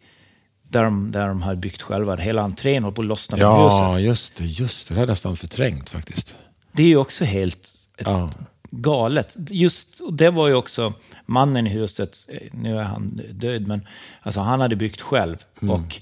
Där 0.70 0.84
de, 0.84 1.10
där 1.12 1.28
de 1.28 1.42
hade 1.42 1.56
byggt 1.56 1.82
själva. 1.82 2.16
Hela 2.16 2.42
entrén 2.42 2.84
höll 2.84 2.92
på 2.92 3.00
att 3.02 3.06
lossna 3.06 3.36
från 3.36 3.46
Ja, 3.50 3.88
huset. 3.92 4.04
just 4.04 4.36
det. 4.36 4.44
Just 4.44 4.88
det. 4.88 4.94
Det 4.94 4.98
har 4.98 5.02
jag 5.02 5.08
nästan 5.10 5.36
förträngt 5.36 5.88
faktiskt. 5.90 6.34
Det 6.72 6.82
är 6.82 6.86
ju 6.86 6.96
också 6.96 7.24
helt 7.24 7.74
Ja. 7.98 8.30
galet. 8.70 9.36
Just, 9.50 10.00
och 10.00 10.14
det 10.14 10.30
var 10.30 10.48
ju 10.48 10.54
också 10.54 10.92
mannen 11.26 11.66
i 11.66 11.70
huset, 11.70 12.16
eh, 12.32 12.48
nu 12.52 12.78
är 12.78 12.82
han 12.82 13.20
död, 13.32 13.66
men 13.66 13.86
alltså, 14.22 14.40
han 14.40 14.60
hade 14.60 14.76
byggt 14.76 15.00
själv. 15.00 15.44
Mm. 15.62 15.74
Och 15.74 16.00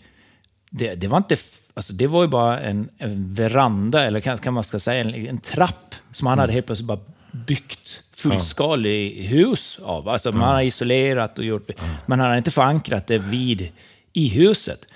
det, 0.71 0.95
det 0.95 1.07
var 1.09 1.17
inte... 1.19 1.37
Alltså, 1.75 1.93
det 1.93 2.07
var 2.07 2.23
ju 2.23 2.29
bara 2.29 2.61
en, 2.61 2.89
en 2.99 3.35
veranda, 3.35 4.05
eller 4.05 4.21
kan, 4.21 4.39
kan 4.39 4.55
man 4.55 4.65
ska 4.65 4.79
säga 4.79 5.01
en, 5.01 5.15
en 5.15 5.39
trapp, 5.39 5.95
som 6.13 6.27
han 6.27 6.39
hade 6.39 6.53
helt 6.53 6.67
plötsligt 6.67 6.87
bara 6.87 7.01
byggt 7.47 8.03
fullskalig 8.17 9.23
hus 9.23 9.79
av. 9.83 10.09
Alltså, 10.09 10.33
Man 10.33 10.55
har 10.55 10.63
isolerat 10.63 11.39
och 11.39 11.45
gjort... 11.45 11.71
Men 12.07 12.19
han 12.21 12.29
hade 12.29 12.39
inte 12.39 12.51
förankrat 12.51 13.07
det 13.07 13.19
vid, 13.19 13.69
i 14.13 14.29
huset. 14.29 14.89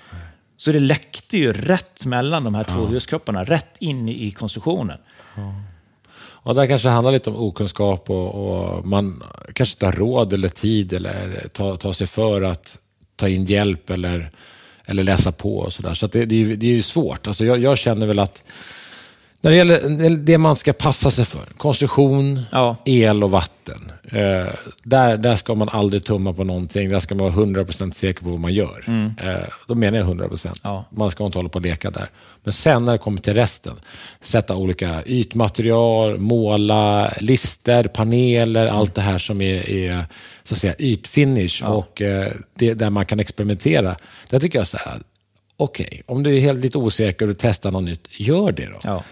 Så 0.57 0.71
det 0.71 0.79
läckte 0.79 1.37
ju 1.37 1.53
rätt 1.53 2.05
mellan 2.05 2.43
de 2.43 2.55
här 2.55 2.63
två 2.63 2.85
huskropparna, 2.85 3.43
rätt 3.43 3.77
in 3.79 4.09
i 4.09 4.31
konstruktionen. 4.31 4.97
Och 6.43 6.55
där 6.55 6.67
kanske 6.67 6.87
det 6.87 6.93
handlar 6.93 7.11
lite 7.11 7.29
om 7.29 7.35
okunskap 7.35 8.09
och, 8.09 8.35
och 8.35 8.85
man 8.85 9.23
kanske 9.53 9.75
inte 9.75 9.85
har 9.85 9.93
råd 9.93 10.33
eller 10.33 10.49
tid 10.49 10.93
eller 10.93 11.47
ta, 11.53 11.77
ta 11.77 11.93
sig 11.93 12.07
för 12.07 12.41
att 12.41 12.77
ta 13.15 13.29
in 13.29 13.45
hjälp 13.45 13.89
eller, 13.89 14.31
eller 14.85 15.03
läsa 15.03 15.31
på 15.31 15.57
och 15.57 15.73
sådär. 15.73 15.93
Så 15.93 16.05
att 16.05 16.11
det, 16.11 16.25
det, 16.25 16.41
är 16.41 16.55
det 16.55 16.67
är 16.67 16.71
ju 16.71 16.81
svårt. 16.81 17.27
Alltså 17.27 17.45
jag, 17.45 17.59
jag 17.59 17.77
känner 17.77 18.05
väl 18.07 18.19
att 18.19 18.43
när 19.41 19.51
det 19.51 19.57
gäller 19.57 20.09
det 20.17 20.37
man 20.37 20.55
ska 20.55 20.73
passa 20.73 21.11
sig 21.11 21.25
för, 21.25 21.45
konstruktion, 21.57 22.41
Ja. 22.51 22.75
el 22.85 23.23
och 23.23 23.31
vatten. 23.31 23.91
Eh, 24.11 24.53
där, 24.83 25.17
där 25.17 25.35
ska 25.35 25.55
man 25.55 25.69
aldrig 25.69 26.05
tumma 26.05 26.33
på 26.33 26.43
någonting. 26.43 26.89
Där 26.89 26.99
ska 26.99 27.15
man 27.15 27.33
vara 27.35 27.45
100% 27.45 27.91
säker 27.91 28.23
på 28.23 28.29
vad 28.29 28.39
man 28.39 28.53
gör. 28.53 28.83
Eh, 29.23 29.47
då 29.67 29.75
menar 29.75 29.97
jag 29.97 30.07
100%. 30.07 30.59
Ja. 30.63 30.85
Man 30.89 31.11
ska 31.11 31.25
inte 31.25 31.37
hålla 31.37 31.49
på 31.49 31.55
och 31.59 31.65
leka 31.65 31.91
där. 31.91 32.09
Men 32.43 32.53
sen 32.53 32.85
när 32.85 32.91
det 32.91 32.97
kommer 32.97 33.21
till 33.21 33.33
resten, 33.33 33.73
sätta 34.21 34.55
olika 34.55 35.03
ytmaterial, 35.05 36.17
måla, 36.17 37.13
lister, 37.19 37.83
paneler, 37.83 38.67
allt 38.67 38.95
det 38.95 39.01
här 39.01 39.17
som 39.17 39.41
är, 39.41 39.69
är 39.69 40.05
så 40.43 40.53
att 40.53 40.59
säga, 40.59 40.75
ytfinish 40.79 41.63
och 41.65 42.01
eh, 42.01 42.31
det, 42.55 42.73
där 42.73 42.89
man 42.89 43.05
kan 43.05 43.19
experimentera. 43.19 43.95
Där 44.29 44.39
tycker 44.39 44.59
jag 44.59 44.67
så 44.67 44.77
här, 44.77 44.99
okej, 45.57 46.01
om 46.05 46.23
du 46.23 46.35
är 46.35 46.39
helt 46.39 46.61
lite 46.61 46.77
osäker 46.77 47.29
och 47.29 47.37
testar 47.39 47.71
något 47.71 47.83
nytt, 47.83 48.07
gör 48.11 48.51
det 48.51 48.65
då. 48.65 48.79
Ja. 48.83 49.03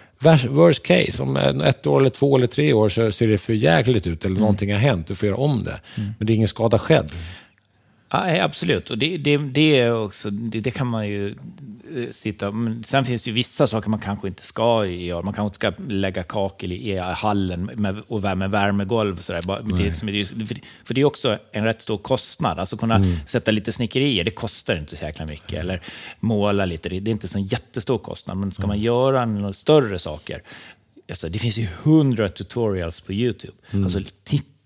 Worst 0.50 0.84
case, 0.84 1.24
om 1.24 1.38
ett 1.38 1.88
år, 1.88 2.00
eller 2.00 2.10
två 2.10 2.38
eller 2.38 2.48
tre 2.48 2.74
år 2.74 2.90
så 2.90 3.12
ser 3.12 3.28
det 3.28 3.38
för 3.38 3.54
jäkligt 3.54 4.08
ut 4.08 4.26
eller 4.26 4.40
någonting 4.40 4.72
har 4.72 4.80
hänt, 4.80 5.08
du 5.08 5.16
får 5.16 5.28
göra 5.28 5.38
om 5.38 5.64
det. 5.64 5.82
Men 5.96 6.28
det 6.28 6.34
är 6.34 6.36
ingen 6.36 6.48
skada 6.48 6.80
skedd. 6.80 7.12
Ja, 8.12 8.44
absolut. 8.44 8.90
Och 8.90 8.98
det, 8.98 9.18
det, 9.18 9.38
det, 9.38 9.80
är 9.80 9.94
också, 9.94 10.30
det, 10.30 10.60
det 10.60 10.72
kan 10.72 10.88
man 10.88 11.08
ju 11.08 11.36
eh, 11.96 12.10
sitta... 12.12 12.52
Men 12.52 12.84
sen 12.84 13.06
finns 13.06 13.24
det 13.24 13.30
ju 13.30 13.34
vissa 13.34 13.68
saker 13.68 13.90
man 13.90 14.00
kanske 14.00 14.28
inte 14.28 14.44
ska 14.44 14.86
göra. 14.86 15.22
Man 15.22 15.34
kanske 15.34 15.46
inte 15.46 15.78
ska 15.78 15.84
lägga 15.94 16.24
kakel 16.24 16.72
i, 16.72 16.90
i 16.90 16.98
hallen 16.98 17.66
med, 17.76 18.02
och 18.08 18.24
värma 18.24 18.48
värmegolv. 18.48 19.18
Och 19.18 19.24
sådär. 19.24 19.42
Det, 19.78 19.92
för, 20.84 20.94
det 20.94 21.02
är 21.02 21.06
också 21.06 21.38
en 21.52 21.64
rätt 21.64 21.82
stor 21.82 21.98
kostnad. 21.98 22.60
Alltså 22.60 22.78
kunna 22.78 23.06
sätta 23.28 23.52
lite 23.52 23.72
snickerier, 23.72 24.24
det 24.24 24.32
kostar 24.32 24.76
inte 24.78 24.96
så 24.96 25.06
jäkla 25.06 25.26
mycket. 25.26 25.54
Eller 25.54 25.82
måla 26.20 26.66
lite, 26.66 26.90
det, 26.90 26.96
är 26.96 27.12
inte 27.12 27.28
så 27.28 27.38
en 27.38 27.46
jättestor 27.46 27.98
kostnad. 27.98 28.38
Men 28.38 28.52
ska 28.52 28.68
man 28.68 28.80
göra 28.80 29.26
några 29.26 29.54
större 29.54 30.00
saker, 30.00 30.44
alltså, 31.10 31.30
det 31.30 31.40
finns 31.40 31.58
ju 31.58 31.68
hundra 31.84 32.30
tutorials 32.30 33.02
på 33.02 33.14
YouTube. 33.14 33.54
Alltså, 33.74 34.00
titta, 34.24 34.59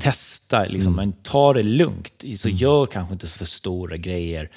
testa, 0.00 0.64
liksom, 0.64 0.96
men 0.96 1.12
ta 1.12 1.52
det 1.52 1.62
lugnt. 1.62 2.24
Så 2.38 2.48
gör 2.48 2.86
kanske 2.86 3.12
inte 3.12 3.26
så 3.26 3.38
för 3.38 3.44
stora 3.44 3.96
grejer 3.96 4.50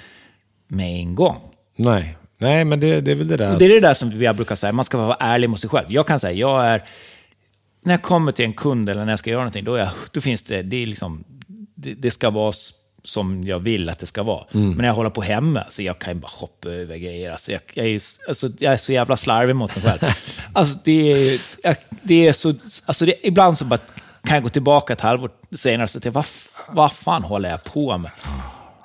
med 0.67 0.99
en 0.99 1.15
gång. 1.15 1.37
Nej, 1.75 2.17
Nej 2.37 2.65
men 2.65 2.79
det, 2.79 3.01
det 3.01 3.11
är 3.11 3.15
väl 3.15 3.27
det 3.27 3.37
där. 3.37 3.53
Och 3.53 3.59
det 3.59 3.65
är 3.65 3.69
det 3.69 3.79
där 3.79 3.93
som 3.93 4.21
jag 4.21 4.35
brukar 4.35 4.55
säga, 4.55 4.71
man 4.71 4.85
ska 4.85 4.97
vara 4.97 5.17
ärlig 5.19 5.49
mot 5.49 5.61
sig 5.61 5.69
själv. 5.69 5.85
Jag 5.89 6.07
kan 6.07 6.19
säga, 6.19 6.33
jag 6.33 6.65
är... 6.65 6.83
När 7.85 7.93
jag 7.93 8.01
kommer 8.01 8.31
till 8.31 8.45
en 8.45 8.53
kund 8.53 8.89
eller 8.89 9.05
när 9.05 9.11
jag 9.11 9.19
ska 9.19 9.29
göra 9.29 9.41
någonting, 9.41 9.63
då, 9.63 9.77
jag, 9.77 9.89
då 10.11 10.21
finns 10.21 10.43
det, 10.43 10.61
det 10.61 10.83
är 10.83 10.87
liksom... 10.87 11.23
Det, 11.75 11.93
det 11.93 12.11
ska 12.11 12.29
vara 12.29 12.53
som 13.03 13.43
jag 13.43 13.59
vill 13.59 13.89
att 13.89 13.99
det 13.99 14.05
ska 14.05 14.23
vara. 14.23 14.45
Men 14.51 14.77
när 14.77 14.85
jag 14.85 14.93
håller 14.93 15.09
på 15.09 15.21
hemma, 15.21 15.63
så 15.69 15.81
jag 15.81 15.99
kan 15.99 16.13
ju 16.13 16.19
bara 16.19 16.31
hoppa 16.31 16.69
över 16.69 16.97
grejer. 16.97 17.31
Alltså 17.31 17.51
jag, 17.51 17.61
jag, 17.73 17.85
är, 17.85 18.01
alltså 18.27 18.49
jag 18.59 18.73
är 18.73 18.77
så 18.77 18.91
jävla 18.91 19.17
slarvig 19.17 19.55
mot 19.55 19.75
mig 19.75 19.85
själv. 19.85 20.11
alltså 20.53 20.77
det 20.83 21.11
är, 21.11 21.39
det 22.01 22.27
är 22.27 22.33
så... 22.33 22.53
Alltså 22.85 23.05
det, 23.05 23.27
ibland 23.27 23.57
så 23.57 23.65
bara 23.65 23.79
kan 24.27 24.33
jag 24.35 24.43
gå 24.43 24.49
tillbaka 24.49 24.93
ett 24.93 25.01
halvår 25.01 25.29
senare 25.55 25.83
och 25.83 25.89
säga, 25.89 26.11
vad, 26.11 26.25
vad 26.71 26.91
fan 26.91 27.23
håller 27.23 27.49
jag 27.49 27.63
på 27.63 27.97
med? 27.97 28.11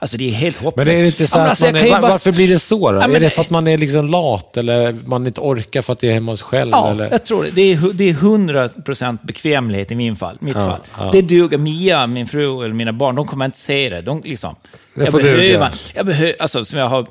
Alltså 0.01 0.17
det 0.17 0.29
är 0.29 0.33
helt 0.33 0.57
hopplöst. 0.57 0.87
Men 0.87 0.97
är 0.97 1.01
det 1.01 1.07
inte 1.07 1.27
så 1.27 1.39
Ja, 1.39 1.43
att 1.43 1.49
alltså, 1.49 1.67
är, 1.67 1.73
var, 1.73 1.91
bara- 1.91 2.01
varför 2.01 2.33
blir 2.33 2.49
det 2.49 2.59
så 2.59 2.93
då? 2.93 2.99
Ja, 2.99 3.07
men 3.07 3.17
är 3.17 3.21
det 3.21 3.31
för 3.31 3.41
att 3.41 3.51
man 3.51 3.69
är 3.69 3.79
liksom 3.79 4.09
lat 4.09 4.57
eller 4.57 4.97
man 5.07 5.27
inte 5.27 5.41
orkar 5.41 5.83
för 5.83 5.93
att 5.93 5.99
det 5.99 6.09
är 6.09 6.13
hemma 6.13 6.33
hos 6.33 6.43
själv? 6.43 6.71
Ja, 6.71 6.91
eller? 6.91 7.11
jag 7.11 7.25
tror 7.25 7.45
det. 7.45 7.51
Det 7.51 7.61
är, 7.73 7.93
det 7.93 8.05
är 8.11 8.15
100% 8.15 9.19
bekvämlighet 9.23 9.91
i 9.91 9.95
min 9.95 10.17
fall, 10.17 10.37
mitt 10.41 10.57
Ja, 10.57 10.79
fall. 10.91 11.13
Det 11.13 11.23
duger. 11.23 11.59
Mia, 11.59 12.07
min 12.07 12.27
fru 12.27 12.65
eller 12.65 12.75
mina 12.75 12.93
barn, 12.93 13.15
de 13.15 13.27
kommer 13.27 13.45
inte 13.45 13.59
se 13.59 13.89
det. 13.89 14.03
De, 14.03 14.23
liksom, 14.25 14.55
Det 14.95 15.05
jag 15.05 15.13
behöver, 15.15 15.71
jag 15.95 16.07
behöver, 16.07 16.35
alltså, 16.39 16.65
som 16.65 16.79
jag 16.79 16.89
har, 16.89 17.07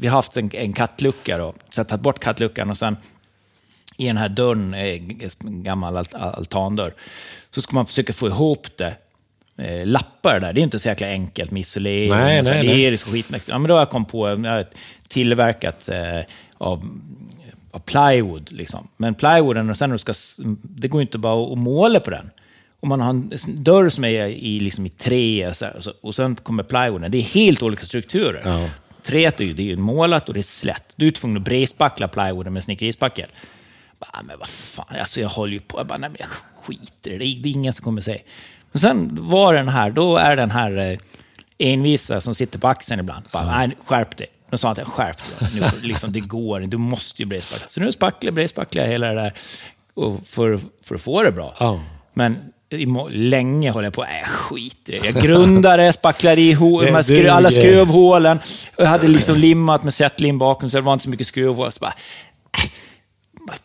vi 0.00 0.06
har 0.06 0.14
haft 0.16 0.36
en, 0.36 0.50
en 0.54 0.72
kattlucka 0.72 1.38
då, 1.38 1.52
så 1.52 1.78
jag 1.80 1.84
har 1.84 1.88
tagit 1.88 2.02
bort 2.02 2.18
kattluckan 2.20 2.70
och 2.70 2.76
sen 2.76 2.96
i 3.96 4.06
den 4.06 4.16
här 4.16 4.28
dörren, 4.28 4.74
eh, 4.74 5.00
en 5.44 5.62
gammal 5.62 5.96
alt- 5.96 6.14
altandörr, 6.14 6.94
så 7.50 7.60
ska 7.60 7.74
man 7.74 7.86
försöka 7.86 8.12
få 8.12 8.26
ihop 8.26 8.66
det. 8.76 8.94
Eh, 9.58 9.86
lappar 9.86 10.40
där, 10.40 10.52
det 10.52 10.60
är 10.60 10.62
inte 10.62 10.78
så 10.78 10.88
jäkla 10.88 11.06
enkelt 11.06 11.50
med 11.50 11.60
isolering. 11.60 12.10
Nej, 12.10 12.40
och 12.40 12.46
så, 12.46 12.52
nej, 12.52 12.62
det 12.62 12.72
nej. 12.72 12.84
är 12.84 12.90
liksom 12.90 13.12
skitmäktigt. 13.12 13.48
Ja, 13.48 13.58
men 13.58 13.68
då 13.68 13.74
har 13.74 13.80
jag 13.80 13.90
kommit 13.90 14.08
på, 14.08 14.28
jag 14.28 14.36
har 14.36 14.64
tillverkat 15.08 15.88
eh, 15.88 16.20
av, 16.58 16.88
av 17.70 17.78
plywood. 17.78 18.52
Liksom. 18.52 18.88
Men 18.96 19.14
plywooden, 19.14 19.70
och 19.70 19.76
sen 19.76 19.90
när 19.90 19.94
du 19.94 19.98
ska, 19.98 20.14
det 20.62 20.88
går 20.88 21.00
ju 21.00 21.02
inte 21.02 21.18
bara 21.18 21.52
att 21.52 21.58
måla 21.58 22.00
på 22.00 22.10
den. 22.10 22.30
Om 22.80 22.88
man 22.88 23.00
har 23.00 23.10
en 23.10 23.32
dörr 23.46 23.88
som 23.88 24.04
är 24.04 24.26
i, 24.26 24.60
liksom 24.60 24.86
i 24.86 24.88
trä 24.88 25.48
och, 25.48 25.56
så 25.56 25.64
här, 25.64 25.76
och, 25.76 25.84
så, 25.84 25.92
och 26.00 26.14
sen 26.14 26.36
kommer 26.36 26.62
plywooden, 26.62 27.10
det 27.10 27.18
är 27.18 27.22
helt 27.22 27.62
olika 27.62 27.86
strukturer. 27.86 28.42
Ja. 28.44 28.68
Träet 29.02 29.40
är 29.40 29.44
ju, 29.44 29.52
det 29.52 29.62
är 29.62 29.66
ju 29.66 29.76
målat 29.76 30.28
och 30.28 30.34
det 30.34 30.40
är 30.40 30.42
slätt. 30.42 30.94
Du 30.96 31.06
är 31.06 31.10
tvungen 31.10 31.36
att 31.36 31.44
brespackla 31.44 32.08
plywooden 32.08 32.52
med 32.52 32.64
snickerispackel. 32.64 33.26
Bara, 33.98 34.22
men 34.22 34.38
vad 34.38 34.48
fan, 34.48 34.96
alltså 35.00 35.20
jag 35.20 35.28
håller 35.28 35.52
ju 35.52 35.60
på. 35.60 35.78
Jag 35.78 35.86
bara, 35.86 35.98
nej 35.98 36.10
men 36.10 36.16
jag 36.20 36.28
skiter 36.64 37.10
i 37.10 37.18
det. 37.18 37.42
Det 37.42 37.48
är, 37.48 37.52
ingen 37.52 37.72
som 37.72 37.84
kommer 37.84 38.00
säga. 38.02 38.18
Men 38.72 38.80
sen 38.80 39.18
var 39.20 39.54
den 39.54 39.68
här, 39.68 39.90
då 39.90 40.16
är 40.16 40.36
den 40.36 40.50
här 40.50 40.76
eh, 40.76 40.98
envisa 41.58 42.20
som 42.20 42.34
sitter 42.34 42.58
på 42.58 42.68
axeln 42.68 43.00
ibland. 43.00 43.24
Bara, 43.32 43.58
nej, 43.58 43.76
skärp 43.84 44.16
dig. 44.16 44.26
Då 44.50 44.58
sa 44.58 44.70
att 44.70 44.88
skärp 44.88 45.16
dig. 45.16 45.48
Nu, 45.60 45.66
liksom, 45.82 46.12
det 46.12 46.20
går 46.20 46.60
du 46.60 46.76
måste 46.76 47.22
ju 47.22 47.26
brespackla. 47.26 47.68
Så 47.68 47.80
nu 47.80 47.92
spacklar, 47.92 48.32
brespacklar 48.32 48.82
jag 48.82 48.90
hela 48.90 49.06
det 49.06 49.14
där 49.14 49.32
och 49.94 50.26
för, 50.26 50.60
för 50.84 50.94
att 50.94 51.00
få 51.00 51.22
det 51.22 51.32
bra. 51.32 51.54
Ja. 51.60 51.80
Men 52.14 52.36
länge 53.10 53.72
höll 53.72 53.84
jag 53.84 53.92
på, 53.92 54.04
jag 54.04 54.28
skiter 54.28 54.92
i 54.92 54.98
det. 54.98 55.06
Jag 55.06 55.22
grundade, 55.22 55.92
spacklade 55.92 56.40
i 56.40 56.54
skru- 56.54 57.30
alla 57.30 57.50
skruvhålen. 57.50 58.38
Jag 58.76 58.86
hade 58.86 59.08
liksom 59.08 59.36
limmat 59.36 59.82
med 59.82 59.94
sättlim 59.94 60.38
bakom 60.38 60.70
så 60.70 60.76
det 60.76 60.80
var 60.80 60.92
inte 60.92 61.02
så 61.02 61.10
mycket 61.10 61.26
skruvhål. 61.26 61.72
Så 61.72 61.80
bara, 61.80 61.94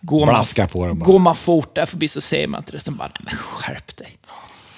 Går 0.02 0.26
Blaska 0.26 0.62
man, 0.62 0.70
på 0.70 0.80
bara. 0.80 0.94
Går 0.94 1.20
man 1.20 1.36
fort 1.36 1.76
där 1.76 1.86
förbi 1.86 2.08
så 2.08 2.22
ser 2.22 2.48
man 2.48 2.60
inte 2.62 2.72
det. 2.72 2.80
Så 2.80 2.92
bara, 2.92 3.08
nej 3.08 3.22
men 3.26 3.36
skärp 3.36 3.98
dig. 3.98 4.18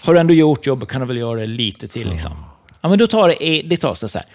Har 0.03 0.13
du 0.13 0.19
ändå 0.19 0.33
gjort 0.33 0.65
jobbet 0.65 0.89
kan 0.89 1.01
du 1.01 1.07
väl 1.07 1.17
göra 1.17 1.39
det 1.39 1.45
lite 1.45 1.87
till 1.87 2.09
liksom. 2.09 2.31
Ja, 2.81 2.89
men 2.89 2.99
då 2.99 3.07
tar 3.07 3.29
det, 3.29 3.61
det 3.61 3.77
tar 3.77 3.95
så, 3.95 4.07
här. 4.17 4.25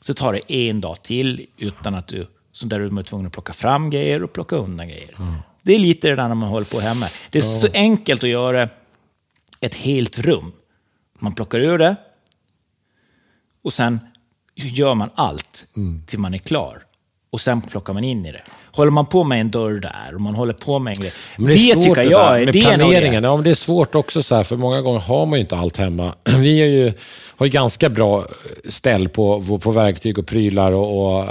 Så 0.00 0.14
tar 0.14 0.32
det 0.32 0.52
en 0.52 0.80
dag 0.80 1.02
till 1.02 1.46
utan 1.56 1.94
att 1.94 2.08
du, 2.08 2.26
så 2.52 2.66
där 2.66 2.78
du 2.78 2.98
är 2.98 3.02
tvungen 3.02 3.26
att 3.26 3.32
plocka 3.32 3.52
fram 3.52 3.90
grejer 3.90 4.22
och 4.22 4.32
plocka 4.32 4.56
undan 4.56 4.88
grejer. 4.88 5.14
Det 5.62 5.74
är 5.74 5.78
lite 5.78 6.08
det 6.08 6.16
där 6.16 6.28
när 6.28 6.34
man 6.34 6.48
håller 6.48 6.66
på 6.66 6.80
hemma. 6.80 7.06
Det 7.30 7.38
är 7.38 7.42
så 7.42 7.68
enkelt 7.74 8.24
att 8.24 8.30
göra 8.30 8.68
ett 9.60 9.74
helt 9.74 10.18
rum. 10.18 10.52
Man 11.18 11.34
plockar 11.34 11.60
ur 11.60 11.78
det 11.78 11.96
och 13.62 13.72
sen 13.72 14.00
gör 14.54 14.94
man 14.94 15.10
allt 15.14 15.66
till 16.06 16.18
man 16.18 16.34
är 16.34 16.38
klar. 16.38 16.82
Och 17.30 17.40
sen 17.40 17.62
plockar 17.62 17.92
man 17.92 18.04
in 18.04 18.26
i 18.26 18.32
det. 18.32 18.42
Håller 18.78 18.90
man 18.90 19.06
på 19.06 19.24
med 19.24 19.40
en 19.40 19.50
dörr 19.50 19.80
där 19.80 20.14
och 20.14 20.20
man 20.20 20.34
håller 20.34 20.52
på 20.52 20.78
med 20.78 20.96
en 20.96 21.00
grej. 21.00 21.12
Men 21.36 21.46
det, 21.46 21.54
är 21.54 21.58
svårt 21.58 21.82
tycker 21.84 22.04
det 22.04 22.10
jag 22.10 22.40
är 22.40 22.44
med 22.44 22.54
det 22.54 22.58
är 22.58 22.62
planeringen. 22.62 23.22
det. 23.22 23.28
Ja, 23.28 23.36
men 23.36 23.44
det 23.44 23.50
är 23.50 23.54
svårt 23.54 23.94
också 23.94 24.22
så 24.22 24.34
här, 24.34 24.44
för 24.44 24.56
många 24.56 24.80
gånger 24.80 25.00
har 25.00 25.26
man 25.26 25.38
ju 25.38 25.40
inte 25.40 25.56
allt 25.56 25.76
hemma. 25.76 26.14
Vi 26.36 26.60
är 26.60 26.66
ju, 26.66 26.92
har 27.36 27.46
ju 27.46 27.52
ganska 27.52 27.88
bra 27.88 28.26
ställ 28.68 29.08
på, 29.08 29.58
på, 29.62 29.70
verktyg 29.70 30.18
och 30.18 30.26
prylar 30.26 30.72
och, 30.72 31.16
och 31.16 31.24
eh, 31.24 31.28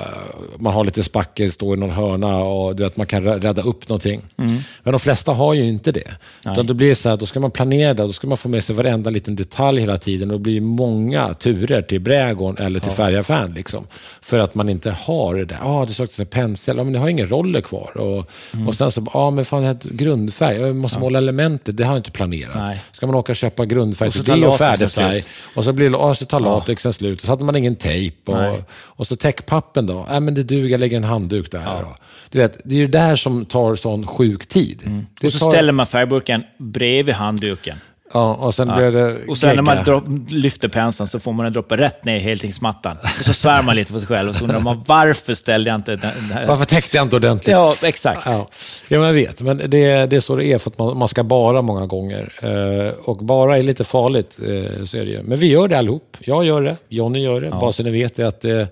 man 0.57 0.73
har 0.73 0.83
lite 0.85 1.03
spackel, 1.03 1.51
står 1.51 1.77
i 1.77 1.79
någon 1.79 1.89
hörna 1.89 2.37
och 2.37 2.75
du 2.75 2.83
vet, 2.83 2.97
man 2.97 3.07
kan 3.07 3.23
rä- 3.23 3.39
rädda 3.39 3.61
upp 3.61 3.89
någonting. 3.89 4.21
Mm. 4.37 4.57
Men 4.83 4.91
de 4.91 4.99
flesta 4.99 5.33
har 5.33 5.53
ju 5.53 5.63
inte 5.63 5.91
det. 5.91 6.11
Utan 6.39 6.65
då 6.67 6.73
blir 6.73 6.89
det 6.89 6.95
så 6.95 7.09
här, 7.09 7.17
då 7.17 7.25
ska 7.25 7.39
man 7.39 7.51
planera 7.51 7.93
det, 7.93 8.03
då 8.03 8.13
ska 8.13 8.27
man 8.27 8.37
få 8.37 8.49
med 8.49 8.63
sig 8.63 8.75
varenda 8.75 9.09
liten 9.09 9.35
detalj 9.35 9.79
hela 9.81 9.97
tiden 9.97 10.31
och 10.31 10.37
det 10.37 10.43
blir 10.43 10.61
många 10.61 11.33
turer 11.33 11.81
till 11.81 11.99
brädgården 11.99 12.65
eller 12.65 12.79
till 12.79 12.91
färgaffären. 12.91 13.53
Liksom, 13.53 13.87
för 14.21 14.39
att 14.39 14.55
man 14.55 14.69
inte 14.69 14.91
har 14.91 15.35
det 15.35 15.45
där. 15.45 15.57
Ja, 15.61 15.81
ah, 15.81 15.85
det 15.85 15.93
saknas 15.93 16.19
en 16.19 16.25
pensel. 16.25 16.77
Ja, 16.77 16.83
men 16.83 16.93
ni 16.93 16.99
har 16.99 17.09
ingen 17.09 17.29
roller 17.37 17.61
kvar. 17.61 17.97
Och, 17.97 18.29
Mm. 18.53 18.67
och 18.67 18.75
sen 18.75 18.91
så, 18.91 19.01
ja 19.13 19.19
ah, 19.19 19.31
men 19.31 19.45
fan, 19.45 19.79
grundfärg. 19.83 20.57
Jag 20.61 20.75
måste 20.75 20.99
måla 20.99 21.17
elementet. 21.17 21.77
Det 21.77 21.83
har 21.83 21.91
jag 21.91 21.99
inte 21.99 22.11
planerat. 22.11 22.55
Nej. 22.55 22.81
Ska 22.91 23.05
man 23.07 23.15
åka 23.15 23.31
och 23.31 23.35
köpa 23.35 23.65
grundfärg 23.65 24.07
Och 24.07 24.13
så 24.13 24.23
till 24.23 24.33
tar 24.33 24.41
det 24.41 24.47
och 24.47 24.57
färdigfärg. 24.57 25.23
Och 25.55 25.63
så, 25.63 25.73
blir, 25.73 25.89
det- 25.89 25.97
och 25.97 26.17
så 26.17 26.25
tar 26.25 26.39
latexen 26.39 26.93
slut. 26.93 27.19
Och 27.19 27.25
så 27.25 27.31
hade 27.31 27.43
man 27.43 27.55
ingen 27.55 27.75
tejp. 27.75 28.31
Och, 28.31 28.59
och 28.71 29.07
så 29.07 29.15
täckpappen 29.15 29.85
då. 29.87 30.05
Nej, 30.09 30.19
men 30.19 30.33
det 30.35 30.43
duger, 30.43 30.69
jag 30.69 30.79
lägger 30.79 30.97
en 30.97 31.03
handduk 31.03 31.51
där. 31.51 31.81
Då. 31.81 31.95
Du 32.29 32.39
vet, 32.39 32.57
det 32.63 32.75
är 32.75 32.79
ju 32.79 32.87
det 32.87 32.99
här 32.99 33.15
som 33.15 33.45
tar 33.45 33.75
sån 33.75 34.07
sjuk 34.07 34.47
tid. 34.47 34.83
Mm. 34.85 35.05
Och 35.23 35.31
så 35.31 35.39
tar, 35.39 35.49
ställer 35.51 35.71
man 35.73 35.87
färgburken 35.87 36.43
bredvid 36.57 37.15
handduken. 37.15 37.77
Ja, 38.13 38.35
och 38.35 38.55
sen 38.55 38.71
blir 38.75 38.91
det 38.91 39.17
Och 39.27 39.37
sen 39.37 39.55
när 39.55 39.61
man 39.63 39.75
gegga. 39.75 39.85
dropp, 39.85 40.03
lyfter 40.29 40.67
penseln 40.67 41.07
så 41.07 41.19
får 41.19 41.33
man 41.33 41.43
den 41.43 41.53
droppa 41.53 41.77
rätt 41.77 42.05
ner 42.05 42.15
i 42.15 42.19
heltingsmattan. 42.19 42.97
Och 43.19 43.25
så 43.25 43.33
svär 43.33 43.63
man 43.63 43.75
lite 43.75 43.91
för 43.91 43.99
sig 43.99 44.07
själv 44.07 44.29
och 44.29 44.35
så 44.35 44.43
undrar 44.43 44.59
man 44.59 44.83
varför 44.87 45.33
ställde 45.33 45.69
jag 45.69 45.75
inte 45.75 45.95
den 45.95 46.11
här... 46.33 46.45
Varför 46.47 46.65
täckte 46.65 46.97
jag 46.97 47.05
inte 47.05 47.15
ordentligt? 47.15 47.47
Ja, 47.51 47.75
exakt. 47.83 48.25
Ja, 48.25 48.47
ja 48.87 48.97
men 48.99 49.07
jag 49.07 49.13
vet. 49.13 49.41
Men 49.41 49.57
det, 49.57 50.05
det 50.05 50.15
är 50.15 50.19
så 50.19 50.35
det 50.35 50.45
är 50.45 50.57
för 50.57 50.69
att 50.69 50.77
man, 50.77 50.97
man 50.97 51.07
ska 51.07 51.23
bara 51.23 51.61
många 51.61 51.85
gånger. 51.85 52.33
Eh, 52.41 52.93
och 53.09 53.17
bara 53.17 53.57
är 53.57 53.61
lite 53.61 53.83
farligt, 53.83 54.37
eh, 54.41 54.83
så 54.85 54.97
är 54.97 55.05
det 55.05 55.11
ju. 55.11 55.21
Men 55.23 55.37
vi 55.37 55.47
gör 55.47 55.67
det 55.67 55.77
allihop. 55.77 56.17
Jag 56.19 56.45
gör 56.45 56.61
det, 56.61 56.77
Jonny 56.89 57.19
gör 57.23 57.41
det. 57.41 57.49
Bara 57.49 57.71
så 57.71 57.83
ni 57.83 57.91
vet 57.91 58.15
det 58.15 58.23
att 58.27 58.45
eh, 58.45 58.63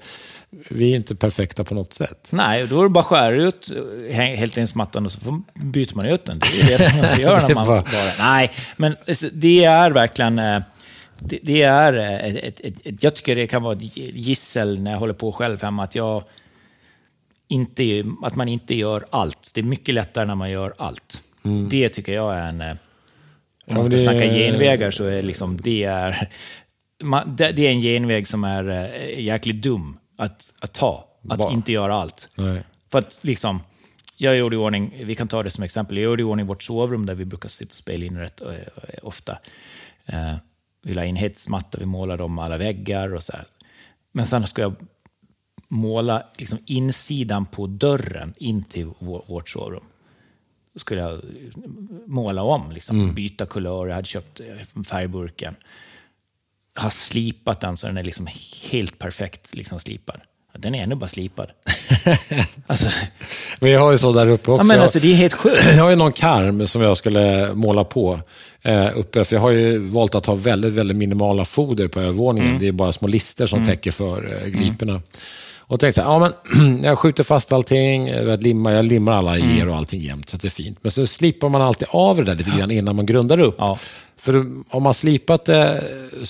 vi 0.69 0.91
är 0.91 0.95
inte 0.95 1.15
perfekta 1.15 1.63
på 1.63 1.73
något 1.75 1.93
sätt. 1.93 2.27
Nej, 2.31 2.67
då 2.67 2.79
är 2.79 2.83
det 2.83 2.89
bara 2.89 2.99
att 2.99 3.05
skära 3.05 3.35
ut 3.35 3.71
eh, 4.09 4.15
heltingsmattan 4.15 5.05
och 5.05 5.11
så 5.11 5.41
byter 5.53 5.95
man 5.95 6.05
ut 6.05 6.25
den. 6.25 6.39
Det 6.39 6.73
är 6.73 6.77
det 6.77 6.89
som 6.89 7.01
man 7.01 7.19
gör 7.19 7.47
när 7.47 7.55
man 7.55 7.65
bara... 7.67 7.83
Nej, 8.19 8.51
men 8.77 8.95
alltså, 9.07 9.27
det 9.33 9.63
är 9.65 9.91
verkligen... 9.91 10.39
eh, 10.39 10.61
Det, 11.19 11.39
det 11.43 11.61
är 11.61 11.93
eh, 11.97 12.25
ett, 12.35 12.59
ett, 12.59 12.85
ett, 12.85 13.03
Jag 13.03 13.15
tycker 13.15 13.35
det 13.35 13.47
kan 13.47 13.63
vara 13.63 13.73
ett 13.73 13.97
gissel 13.97 14.79
när 14.79 14.91
jag 14.91 14.99
håller 14.99 15.13
på 15.13 15.31
själv 15.31 15.61
hemma, 15.61 15.83
att 15.83 15.95
jag 15.95 16.23
inte, 17.47 18.03
att 18.23 18.35
man 18.35 18.47
inte 18.47 18.75
gör 18.75 19.05
allt. 19.09 19.51
Det 19.53 19.59
är 19.61 19.63
mycket 19.63 19.95
lättare 19.95 20.25
när 20.25 20.35
man 20.35 20.51
gör 20.51 20.73
allt. 20.77 21.21
Det 21.69 21.89
tycker 21.89 22.13
jag 22.13 22.35
är 22.35 22.41
en... 22.41 22.61
eh, 22.61 22.75
Om 23.67 23.75
man 23.75 23.83
ska 23.85 23.89
det- 23.93 23.99
snacka 23.99 24.25
genvägar 24.33 24.91
så 24.91 25.03
är 25.05 25.21
liksom, 25.21 25.57
det, 25.61 25.83
är, 25.83 26.29
man, 27.03 27.35
det, 27.35 27.51
det 27.51 27.67
är 27.67 27.71
en 27.71 27.81
genväg 27.81 28.27
som 28.27 28.43
är 28.43 28.63
jäkligt 29.17 29.61
dum 29.61 29.97
att, 30.15 30.53
att 30.61 30.73
ta. 30.73 31.07
Att 31.29 31.37
Bara- 31.37 31.53
inte 31.53 31.71
göra 31.71 31.95
allt. 31.95 32.29
Nej. 32.35 32.63
För 32.91 32.99
att 32.99 33.19
liksom, 33.21 33.59
jag 34.17 34.37
gjorde 34.37 34.55
i 34.55 34.59
ordning, 34.59 34.93
vi 35.05 35.15
kan 35.15 35.27
ta 35.27 35.43
det 35.43 35.51
som 35.51 35.63
exempel, 35.63 35.97
jag 35.97 36.03
gjorde 36.03 36.21
i 36.21 36.25
ordning 36.25 36.45
vårt 36.47 36.63
sovrum 36.63 37.05
där 37.05 37.15
vi 37.15 37.25
brukar 37.25 37.49
sitta 37.49 37.69
och 37.69 37.73
spela 37.75 38.05
in 38.05 38.17
rätt 38.17 38.41
eh, 38.41 38.47
ofta. 39.03 39.37
Eh, 40.05 40.35
vi 40.83 40.93
la 40.93 41.05
in 41.05 41.15
hetsmatta, 41.15 41.77
vi 41.77 41.85
målade 41.85 42.23
om 42.23 42.39
alla 42.39 42.57
väggar 42.57 43.15
och 43.15 43.23
så 43.23 43.31
här. 43.31 43.45
Men 44.11 44.27
sen 44.27 44.47
ska 44.47 44.61
jag 44.61 44.75
måla 45.67 46.23
liksom 46.37 46.59
insidan 46.65 47.45
på 47.45 47.67
dörren 47.67 48.33
in 48.37 48.63
till 48.63 48.85
vår, 48.99 49.25
vårt 49.27 49.49
sovrum. 49.49 49.83
Då 50.73 50.79
skulle 50.79 51.01
jag 51.01 51.21
måla 52.05 52.43
om, 52.43 52.71
liksom, 52.71 53.13
byta 53.15 53.45
kulör. 53.45 53.87
Jag 53.87 53.95
hade 53.95 54.07
köpt 54.07 54.39
eh, 54.39 54.83
färgburken. 54.83 55.55
Har 56.75 56.89
slipat 56.89 57.61
den 57.61 57.77
så 57.77 57.87
den 57.87 57.97
är 57.97 58.03
liksom 58.03 58.27
helt 58.71 58.99
perfekt 58.99 59.55
liksom 59.55 59.79
slipad. 59.79 60.21
Den 60.57 60.75
är 60.75 60.83
ännu 60.83 60.95
bara 60.95 61.07
slipad. 61.07 61.51
alltså, 62.67 62.89
Men 63.59 63.71
jag 63.71 63.79
har 63.79 63.91
ju 63.91 63.97
så 63.97 64.13
där 64.13 64.29
uppe 64.29 64.51
också. 64.51 64.61
ja, 64.61 64.67
men 64.67 64.79
alltså, 64.79 64.99
det 64.99 65.11
är 65.11 65.15
helt 65.15 65.33
sjukt. 65.33 65.63
Jag 65.75 65.83
har 65.83 65.89
ju 65.89 65.95
någon 65.95 66.11
karm 66.11 66.67
som 66.67 66.81
jag 66.81 66.97
skulle 66.97 67.53
måla 67.53 67.83
på 67.83 68.19
eh, 68.61 68.89
uppe, 68.95 69.23
för 69.23 69.35
jag 69.35 69.41
har 69.41 69.49
ju 69.49 69.77
valt 69.77 70.15
att 70.15 70.25
ha 70.25 70.35
väldigt, 70.35 70.73
väldigt 70.73 70.97
minimala 70.97 71.45
foder 71.45 71.87
på 71.87 71.99
övervåningen. 71.99 72.49
Mm. 72.49 72.59
Det 72.61 72.67
är 72.67 72.71
bara 72.71 72.91
små 72.91 73.07
lister 73.07 73.47
som 73.47 73.65
täcker 73.65 73.91
för 73.91 74.41
eh, 74.43 74.47
gliporna. 74.49 75.01
Och 75.67 75.79
tänkte 75.79 76.01
så 76.01 76.07
här, 76.07 76.13
ja, 76.27 76.33
men, 76.53 76.83
jag 76.83 76.99
skjuter 76.99 77.23
fast 77.23 77.53
allting, 77.53 78.07
jag 78.07 78.43
limmar, 78.43 78.71
jag 78.71 78.85
limmar 78.85 79.13
alla 79.13 79.35
Mm. 79.37 79.55
ger 79.55 79.69
och 79.69 79.75
allting 79.75 80.01
jämt, 80.01 80.29
så 80.29 80.35
att 80.35 80.41
det 80.41 80.47
är 80.47 80.49
fint. 80.49 80.77
Men 80.81 80.91
så 80.91 81.07
slipar 81.07 81.49
man 81.49 81.61
alltid 81.61 81.87
av 81.91 82.17
det 82.17 82.23
där 82.23 82.35
lite 82.35 82.51
grann 82.57 82.71
innan 82.71 82.95
man 82.95 83.05
grundar 83.05 83.39
upp. 83.39 83.55
Ja. 83.57 83.77
För 84.17 84.45
om 84.69 84.83
man 84.83 84.93
slipat 84.93 85.45
det, 85.45 85.83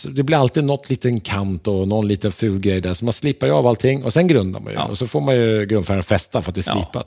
det 0.09 0.23
blir 0.23 0.37
alltid 0.37 0.63
något 0.63 0.89
liten 0.89 1.19
kant 1.19 1.67
och 1.67 1.87
någon 1.87 2.07
liten 2.07 2.31
ful 2.31 2.59
grej 2.59 2.81
där. 2.81 2.93
Så 2.93 3.05
man 3.05 3.13
slipar 3.13 3.47
ju 3.47 3.53
av 3.53 3.67
allting 3.67 4.03
och 4.03 4.13
sen 4.13 4.27
grundar 4.27 4.59
man 4.59 4.73
ju. 4.73 4.79
Och 4.79 4.97
så 4.97 5.07
får 5.07 5.21
man 5.21 5.35
ju 5.35 5.65
grundfärgen 5.65 6.03
fästa 6.03 6.41
för 6.41 6.51
att 6.51 6.55
det 6.55 6.67
är 6.67 6.75
Ja. 6.93 7.03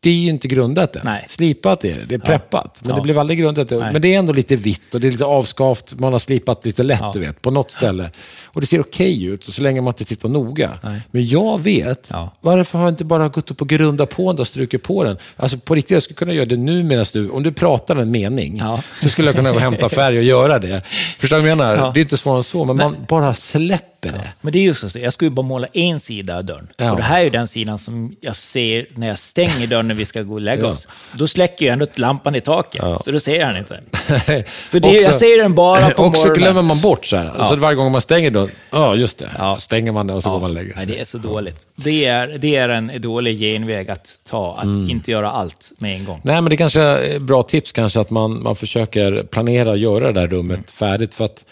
Det 0.00 0.10
är 0.10 0.14
ju 0.14 0.28
inte 0.28 0.48
grundat 0.48 0.96
än. 0.96 1.02
Nej. 1.04 1.24
Slipat 1.28 1.84
är 1.84 1.94
det, 1.94 2.04
det 2.08 2.14
är 2.14 2.18
preppat. 2.18 2.78
Men 2.80 2.90
Ja. 2.90 2.96
det 2.96 3.02
blev 3.02 3.18
aldrig 3.18 3.38
grundat. 3.38 3.70
Nej. 3.70 3.92
Men 3.92 4.02
det 4.02 4.14
är 4.14 4.18
ändå 4.18 4.32
lite 4.32 4.56
vitt 4.56 4.94
och 4.94 5.00
det 5.00 5.06
är 5.06 5.10
lite 5.12 5.24
avskavt. 5.24 5.94
Man 5.98 6.12
har 6.12 6.18
slipat 6.20 6.64
lite 6.66 6.82
lätt, 6.82 6.98
Ja. 7.00 7.10
du 7.14 7.20
vet, 7.20 7.42
på 7.42 7.50
något 7.50 7.70
ställe. 7.70 8.10
Och 8.46 8.60
det 8.60 8.66
ser 8.66 8.80
okej 8.80 9.24
ut, 9.24 9.48
och 9.48 9.54
så 9.54 9.62
länge 9.62 9.80
man 9.80 9.90
inte 9.92 10.04
tittar 10.04 10.28
noga. 10.28 10.70
Nej. 10.82 11.00
Men 11.10 11.26
jag 11.26 11.62
vet, 11.62 12.06
Ja. 12.10 12.32
varför 12.40 12.78
har 12.78 12.84
jag 12.86 12.92
inte 12.92 13.04
bara 13.04 13.28
gått 13.28 13.50
upp 13.50 13.60
och 13.62 13.68
grundat 13.68 14.10
på 14.10 14.32
den 14.32 14.40
och 14.40 14.46
strukit 14.48 14.82
på 14.82 15.04
den? 15.04 15.16
Alltså 15.36 15.58
på 15.58 15.74
riktigt, 15.74 15.90
jag 15.90 16.02
skulle 16.02 16.16
kunna 16.16 16.32
göra 16.32 16.46
det 16.46 16.56
nu 16.56 16.82
medan 16.82 17.04
du, 17.12 17.30
om 17.30 17.42
du 17.42 17.52
pratar 17.52 17.96
en 17.96 18.10
mening, 18.10 18.56
Ja. 18.56 18.82
så 19.02 19.08
skulle 19.08 19.28
jag 19.28 19.34
kunna 19.36 19.50
gå 19.50 19.56
och 19.56 19.62
hämta 19.62 19.88
färg 19.88 20.18
och 20.18 20.24
göra 20.24 20.58
det. 20.58 20.82
Förstår 21.18 21.36
du 21.36 21.42
vad 21.42 21.50
jag 21.50 21.58
menar? 21.58 21.76
Ja. 21.76 21.90
Det 21.94 22.00
är 22.00 22.02
inte 22.02 22.16
svårare 22.16 22.38
än 22.38 22.44
så, 22.44 22.64
men 22.64 22.76
man 22.76 22.96
bara 23.08 23.34
släpper 23.34 24.12
det. 24.12 24.24
Men 24.40 24.52
det 24.52 24.58
är 24.58 24.62
ju 24.62 24.74
så, 24.74 24.98
jag 24.98 25.12
ska 25.12 25.24
ju 25.24 25.30
bara 25.30 25.46
måla 25.46 25.66
en 25.72 26.00
sida 26.00 26.36
av 26.36 26.44
dörren. 26.44 26.68
Ja. 26.76 26.90
Och 26.90 26.96
det 26.96 27.02
här 27.02 27.18
är 27.20 27.24
ju 27.24 27.30
den 27.30 27.48
sidan 27.48 27.78
som 27.78 28.16
jag 28.20 28.36
ser 28.36 28.86
när 28.94 29.08
jag 29.08 29.18
stänger 29.18 29.66
dörren 29.66 29.90
vi 29.98 30.04
ska 30.06 30.22
gå 30.22 30.34
och 30.34 30.40
lägga 30.40 30.66
oss. 30.66 30.88
Då 31.12 31.26
släcker 31.26 31.66
jag 31.66 31.72
ändå 31.72 31.86
lampan 31.94 32.34
i 32.34 32.40
taket, 32.40 32.82
så 33.04 33.10
då 33.10 33.20
ser 33.20 33.38
den 33.38 33.56
inte. 33.56 33.80
Så 34.70 34.78
det, 34.78 34.88
jag 34.92 35.14
ser 35.14 35.42
den 35.42 35.54
bara 35.54 35.90
på 35.90 36.02
Och 36.02 36.16
så 36.16 36.28
morgonen. 36.28 36.38
glömmer 36.42 36.62
man 36.62 36.80
bort 36.80 37.06
så 37.06 37.16
här. 37.16 37.32
Så 37.48 37.56
varje 37.56 37.76
gång 37.76 37.92
man 37.92 38.00
stänger 38.00 38.30
dörren, 38.30 38.50
ja 38.70 38.94
just 38.94 39.18
det, 39.18 39.30
Ja. 39.38 39.56
stänger 39.60 39.92
man 39.92 40.06
den 40.06 40.16
och 40.16 40.22
så 40.22 40.28
Ja. 40.28 40.32
går 40.32 40.40
man 40.40 40.50
och 40.50 40.54
lägger 40.56 40.74
sig. 40.74 40.86
det 40.86 41.00
är 41.00 41.04
så 41.04 41.18
dåligt. 41.18 41.66
Det 41.76 42.04
är, 42.04 42.38
det 42.38 42.56
är 42.56 42.68
en 42.68 42.90
dålig 43.00 43.38
genväg 43.38 43.90
att 43.90 44.18
ta, 44.30 44.54
att 44.58 44.64
Mm. 44.64 44.90
inte 44.90 45.10
göra 45.10 45.30
allt 45.30 45.70
med 45.78 45.90
en 45.96 46.04
gång. 46.04 46.20
Nej, 46.24 46.40
men 46.42 46.50
det 46.50 46.56
kanske 46.56 46.80
är 46.82 47.18
bra 47.20 47.42
tips 47.42 47.72
kanske 47.72 48.00
att 48.00 48.10
man, 48.10 48.42
man 48.42 48.56
försöker 48.56 49.22
planera 49.22 49.70
och 49.70 49.78
göra 49.78 50.12
det 50.12 50.20
där 50.20 50.26
rummet 50.28 50.70
färdigt. 50.70 51.14
För 51.14 51.24
att 51.24 51.44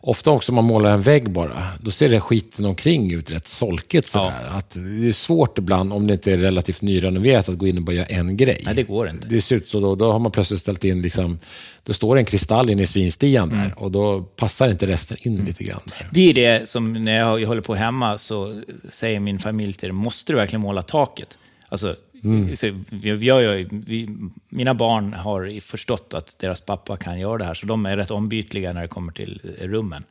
ofta 0.00 0.30
också 0.30 0.52
om 0.52 0.56
man 0.56 0.64
målar 0.64 0.90
en 0.90 1.02
vägg 1.02 1.30
bara, 1.30 1.62
då 1.80 1.90
ser 1.90 2.08
det 2.08 2.20
skiten 2.20 2.64
omkring 2.64 3.12
ut 3.12 3.30
rätt 3.30 3.48
solkigt 3.48 4.08
sådär. 4.08 4.48
Att 4.50 4.70
det 4.70 5.08
är 5.08 5.12
svårt 5.12 5.58
ibland, 5.58 5.92
om 5.92 6.06
det 6.06 6.12
inte 6.12 6.32
är 6.32 6.38
relativt 6.38 6.82
nyrenoverat, 6.82 7.48
att 7.48 7.58
gå 7.58 7.66
in 7.66 7.78
och 7.78 7.84
bara 7.84 7.96
göra 7.96 8.06
en 8.06 8.36
grej. 8.36 8.60
Nej, 8.64 8.74
det 8.74 8.82
går 8.82 9.08
inte. 9.10 9.28
Det 9.28 9.40
ser 9.40 9.56
ut 9.56 9.68
så 9.68 9.80
då, 9.80 9.94
då 9.94 10.12
har 10.12 10.18
man 10.18 10.32
plötsligt 10.32 10.60
ställt 10.60 10.84
in, 10.84 11.02
liksom, 11.02 11.38
då 11.84 11.92
står 11.92 12.18
en 12.18 12.24
kristall 12.24 12.70
in 12.70 12.80
i 12.80 12.86
svinstian 12.86 13.48
där 13.48 13.58
Mm. 13.58 13.72
och 13.72 13.90
då 13.90 14.22
passar 14.22 14.68
inte 14.70 14.86
resten 14.86 15.16
in 15.20 15.44
lite 15.44 15.64
grann. 15.64 15.80
Där. 15.84 16.08
Det 16.12 16.30
är 16.30 16.34
det 16.34 16.70
som 16.70 16.92
när 17.04 17.18
jag 17.18 17.46
håller 17.46 17.62
på 17.62 17.74
hemma 17.74 18.18
så 18.18 18.60
säger 18.88 19.20
min 19.20 19.38
familj 19.38 19.72
till 19.72 19.88
det, 19.88 19.92
måste 19.92 20.32
du 20.32 20.36
verkligen 20.36 20.60
måla 20.60 20.82
taket? 20.82 21.38
Alltså, 21.68 21.96
Mm. 22.24 22.56
så 22.56 22.66
jag, 23.02 23.22
jag, 23.22 23.42
jag, 23.42 23.66
vi, 23.70 24.08
mina 24.48 24.74
barn 24.74 25.12
har 25.12 25.60
förstått 25.60 26.14
att 26.14 26.38
deras 26.38 26.60
pappa 26.60 26.96
kan 26.96 27.20
göra 27.20 27.38
det 27.38 27.44
här, 27.44 27.54
så 27.54 27.66
de 27.66 27.86
är 27.86 27.96
rätt 27.96 28.10
ombytliga 28.10 28.72
när 28.72 28.82
det 28.82 28.88
kommer 28.88 29.12
till 29.12 29.40
rummen. 29.60 30.04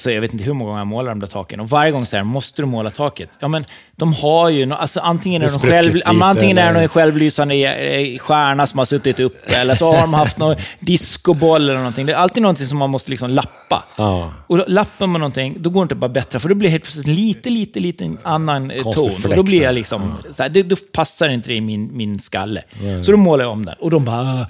Så 0.00 0.10
jag 0.10 0.20
vet 0.20 0.32
inte 0.32 0.44
hur 0.44 0.52
många 0.52 0.68
gånger 0.68 0.80
jag 0.80 0.86
målar 0.86 1.10
de 1.10 1.20
där 1.20 1.26
taken. 1.26 1.60
Och 1.60 1.68
varje 1.68 1.90
gång 1.92 2.06
säger 2.06 2.20
de, 2.24 2.28
måste 2.28 2.62
du 2.62 2.66
måla 2.66 2.90
taket? 2.90 3.30
Ja, 3.40 3.48
men 3.48 3.64
de 3.96 4.12
har 4.14 4.48
ju, 4.48 4.72
alltså 4.72 5.00
antingen 5.00 5.42
är 5.42 5.46
Det 5.46 5.52
själv, 5.70 5.90
är 5.96 6.44
det 6.44 6.50
eller- 6.60 6.72
någon 6.72 6.88
självlysande 6.88 7.54
eh, 7.54 8.18
stjärna 8.18 8.66
som 8.66 8.78
har 8.78 8.84
suttit 8.84 9.20
uppe, 9.20 9.56
eller 9.56 9.74
så 9.74 9.92
har 9.92 10.00
de 10.00 10.14
haft 10.14 10.38
någon 10.38 10.56
discoboll 10.80 11.62
eller 11.62 11.78
någonting. 11.78 12.06
Det 12.06 12.12
är 12.12 12.16
alltid 12.16 12.42
någonting 12.42 12.66
som 12.66 12.78
man 12.78 12.90
måste 12.90 13.10
liksom 13.10 13.30
lappa. 13.30 13.84
Ja. 13.98 14.32
Och 14.46 14.58
då 14.58 14.64
lappar 14.68 15.06
man 15.06 15.20
någonting, 15.20 15.56
då 15.58 15.70
går 15.70 15.80
det 15.80 15.84
inte 15.84 15.94
bara 15.94 16.08
bättre, 16.08 16.38
för 16.38 16.48
då 16.48 16.54
blir 16.54 16.68
det 16.68 16.72
helt 16.72 16.84
plötsligt 16.84 17.06
lite, 17.06 17.50
lite, 17.50 17.80
lite 17.80 18.10
annan 18.22 18.70
eh, 18.70 18.82
ton. 18.82 19.10
Och 19.24 19.34
då 19.36 19.42
blir 19.42 19.62
jag 19.62 19.74
liksom, 19.74 20.14
så 20.36 20.42
här, 20.42 20.50
det, 20.50 20.62
då 20.62 20.76
passar 20.92 21.28
inte 21.28 21.48
det 21.48 21.54
i 21.54 21.60
min, 21.60 21.96
min 21.96 22.18
skalle. 22.20 22.62
Så 23.04 23.10
då 23.10 23.16
målar 23.16 23.44
jag 23.44 23.52
om 23.52 23.64
den. 23.64 23.74
Och 23.80 23.90
de 23.90 24.04
bara, 24.04 24.20
"Ah, 24.20 24.46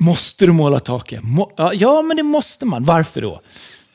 måste 0.00 0.46
du 0.46 0.52
måla 0.52 0.78
taket? 0.80 1.20
Må, 1.22 1.52
ja, 1.74 2.02
men 2.02 2.16
det 2.16 2.22
måste 2.22 2.66
man. 2.66 2.84
Varför 2.84 3.20
då? 3.20 3.40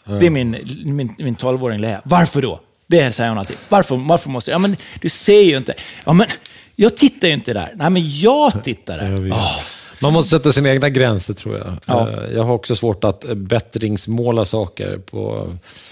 Det 0.05 0.25
är 0.25 0.29
min, 0.29 0.51
min, 0.85 1.15
min 1.17 1.35
12-åring 1.35 1.79
Lea. 1.79 2.01
Varför 2.03 2.41
då? 2.41 2.59
Det 2.87 3.11
säger 3.11 3.29
hon 3.29 3.39
alltid. 3.39 3.57
Varför, 3.69 3.95
varför 3.95 4.29
måste 4.29 4.51
jag? 4.51 4.55
Ja, 4.55 4.59
men 4.59 4.77
du 5.01 5.09
ser 5.09 5.41
ju 5.41 5.57
inte. 5.57 5.73
Ja, 6.05 6.13
men 6.13 6.27
jag 6.75 6.97
tittar 6.97 7.27
ju 7.27 7.33
inte 7.33 7.53
där. 7.53 7.73
Nej, 7.75 7.89
men 7.89 8.19
jag 8.19 8.63
tittar 8.63 8.97
där. 8.97 9.31
Ah, 9.33 9.59
Man 10.01 10.13
måste 10.13 10.29
sätta 10.37 10.51
sina 10.51 10.69
egna 10.69 10.89
gränser 10.89 11.33
tror 11.33 11.57
jag. 11.57 11.73
Ja. 11.85 12.09
Eh, 12.09 12.33
Jag 12.35 12.43
har 12.43 12.53
också 12.53 12.75
svårt 12.75 13.03
att 13.03 13.23
eh, 13.25 13.33
bättringsmåla 13.33 14.45
saker. 14.45 14.97
På... 14.97 15.47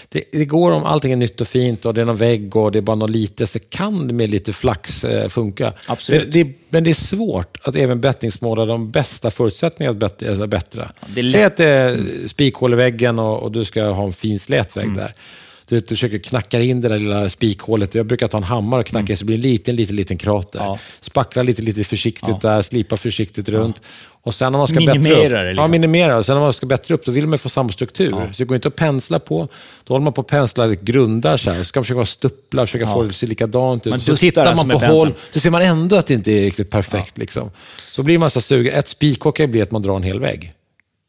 Det, 0.08 0.24
det 0.32 0.44
går 0.44 0.70
om 0.70 0.84
allting 0.84 1.12
är 1.12 1.16
nytt 1.16 1.40
och 1.40 1.48
fint 1.48 1.86
och 1.86 1.94
det 1.94 2.00
är 2.00 2.04
någon 2.04 2.16
vägg 2.16 2.56
och 2.56 2.72
det 2.72 2.78
är 2.78 2.82
bara 2.82 2.96
något 2.96 3.10
lite, 3.10 3.46
så 3.46 3.58
kan 3.68 4.08
det 4.08 4.14
med 4.14 4.30
lite 4.30 4.52
flax 4.52 5.04
eh, 5.04 5.28
funka. 5.28 5.72
Absolut. 5.88 6.32
Det, 6.32 6.42
det, 6.44 6.52
men 6.68 6.84
det 6.84 6.90
är 6.90 6.94
svårt 6.94 7.58
att 7.62 7.76
även 7.76 8.00
bättringsmåla 8.00 8.64
de 8.66 8.90
bästa 8.90 9.30
förutsättningarna 9.30 10.06
att 10.06 10.22
alltså 10.22 10.46
bättra. 10.46 10.90
lätt. 11.16 11.30
Säg 11.32 11.44
att 11.44 11.56
det 11.56 11.66
är 11.66 12.00
spikhål 12.26 12.72
i 12.72 12.76
väggen 12.76 13.18
och, 13.18 13.42
och 13.42 13.52
du 13.52 13.64
ska 13.64 13.84
ha 13.84 14.04
en 14.04 14.12
fin 14.12 14.38
slät 14.38 14.76
vägg 14.76 14.94
där. 14.94 15.14
Du, 15.70 15.76
vet, 15.76 15.88
du 15.88 15.94
försöker 15.94 16.18
knacka 16.18 16.60
in 16.60 16.80
det 16.80 16.88
där 16.88 16.98
lilla 16.98 17.28
spikhålet. 17.28 17.94
Jag 17.94 18.06
brukar 18.06 18.28
ta 18.28 18.36
en 18.36 18.42
hammare 18.42 18.80
och 18.80 18.86
knacka 18.86 19.12
in 19.12 19.16
så 19.16 19.20
det 19.22 19.26
blir 19.26 19.36
en 19.36 19.40
liten, 19.42 19.76
liten, 19.76 19.96
liten 19.96 20.16
krater. 20.16 20.58
Ja. 20.58 20.78
Spackla 21.00 21.42
lite, 21.42 21.62
lite 21.62 21.84
försiktigt 21.84 22.40
där, 22.40 22.62
slipa 22.62 22.96
försiktigt 22.96 23.48
runt. 23.48 23.80
Och 24.22 24.34
sen 24.34 24.52
när 24.52 24.58
man 24.58 24.68
ska 24.68 24.76
Minimera 24.80 24.98
bättra 25.02 25.24
upp, 25.26 25.30
det, 25.32 25.44
liksom. 25.48 25.64
Ja, 25.64 25.70
minimera. 25.70 26.22
Sen 26.22 26.34
när 26.36 26.42
man 26.42 26.52
ska 26.52 26.66
bättra 26.66 26.94
upp, 26.94 27.04
då 27.04 27.12
vill 27.12 27.26
man 27.26 27.38
få 27.38 27.48
samma 27.48 27.68
struktur. 27.72 28.10
Så 28.10 28.38
det 28.38 28.44
går 28.44 28.54
inte 28.54 28.68
att 28.68 28.76
pensla 28.76 29.18
på. 29.18 29.48
Då 29.84 29.94
håller 29.94 30.04
man 30.04 30.12
på 30.12 30.20
att 30.20 30.26
pensla 30.26 30.68
grundar 30.74 31.36
så 31.36 31.50
här. 31.50 31.58
Så 31.58 31.64
ska 31.64 31.80
man 31.80 31.84
försöka 31.84 32.04
stuppla, 32.06 32.66
försöka 32.66 32.86
få 32.86 33.02
det 33.02 33.08
att 33.08 33.14
se 33.14 33.26
likadant 33.26 33.86
ut. 33.86 33.90
Man 33.90 34.00
så 34.00 34.16
tittar 34.16 34.56
man 34.56 34.68
på 34.68 34.78
hål, 34.78 35.14
så 35.30 35.40
ser 35.40 35.50
man 35.50 35.62
ändå 35.62 35.96
att 35.96 36.06
det 36.06 36.14
inte 36.14 36.32
är 36.32 36.44
riktigt 36.44 36.70
perfekt. 36.70 37.18
Liksom. 37.18 37.50
Så 37.92 38.02
blir 38.02 38.18
man 38.18 38.30
så 38.30 38.40
sugen. 38.40 38.74
Ett 38.74 38.88
spikhock 38.88 39.36
kan 39.36 39.44
ju 39.46 39.50
bli 39.52 39.62
att 39.62 39.70
man 39.70 39.82
drar 39.82 39.96
en 39.96 40.02
hel 40.02 40.20
vägg. 40.20 40.52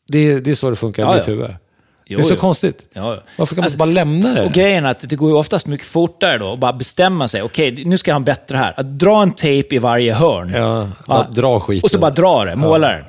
Det, 0.07 0.17
är- 0.31 0.39
det 0.39 0.51
är 0.51 0.55
så 0.55 0.69
det 0.69 0.75
funkar 0.75 1.03
Ja, 1.03 1.11
i 1.13 1.15
mitt 1.17 1.27
ja. 1.27 1.33
huvud. 1.33 1.49
Jo, 2.05 2.17
det 2.17 2.23
är 2.23 2.27
så 2.27 2.33
jo. 2.33 2.37
konstigt. 2.39 2.85
Ja, 2.93 3.13
ja. 3.15 3.21
Varför 3.37 3.55
kan 3.55 3.61
man 3.61 3.63
Alltså, 3.65 3.75
inte 3.75 3.77
bara 3.77 3.85
lämna 3.89 4.33
det? 4.33 4.45
Och 4.45 4.51
grejen 4.51 4.85
är 4.85 4.91
att 4.91 5.09
det 5.09 5.15
går 5.15 5.29
ju 5.29 5.35
oftast 5.35 5.67
mycket 5.67 5.87
fortare 5.87 6.37
då, 6.37 6.53
att 6.53 6.59
bara 6.59 6.73
bestämma 6.73 7.27
sig. 7.27 7.41
Okej, 7.41 7.85
nu 7.85 7.97
ska 7.97 8.13
han 8.13 8.23
bättre 8.23 8.57
här. 8.57 8.73
Att 8.77 8.99
dra 8.99 9.21
en 9.21 9.31
tejp 9.31 9.75
i 9.75 9.79
varje 9.79 10.13
hörn. 10.13 10.51
Ja, 10.55 10.89
bara 11.07 11.23
dra 11.23 11.59
skiten. 11.59 11.83
Och 11.83 11.91
så 11.91 11.99
bara 11.99 12.11
dra 12.11 12.45
det, 12.45 12.55
måla 12.55 12.87
den. 12.87 13.03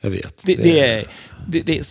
Jag 0.00 0.10
vet. 0.10 0.42
Det, 0.44 0.54
det, 0.54 0.80
är- 0.80 1.04
det, 1.48 1.60
det, 1.62 1.82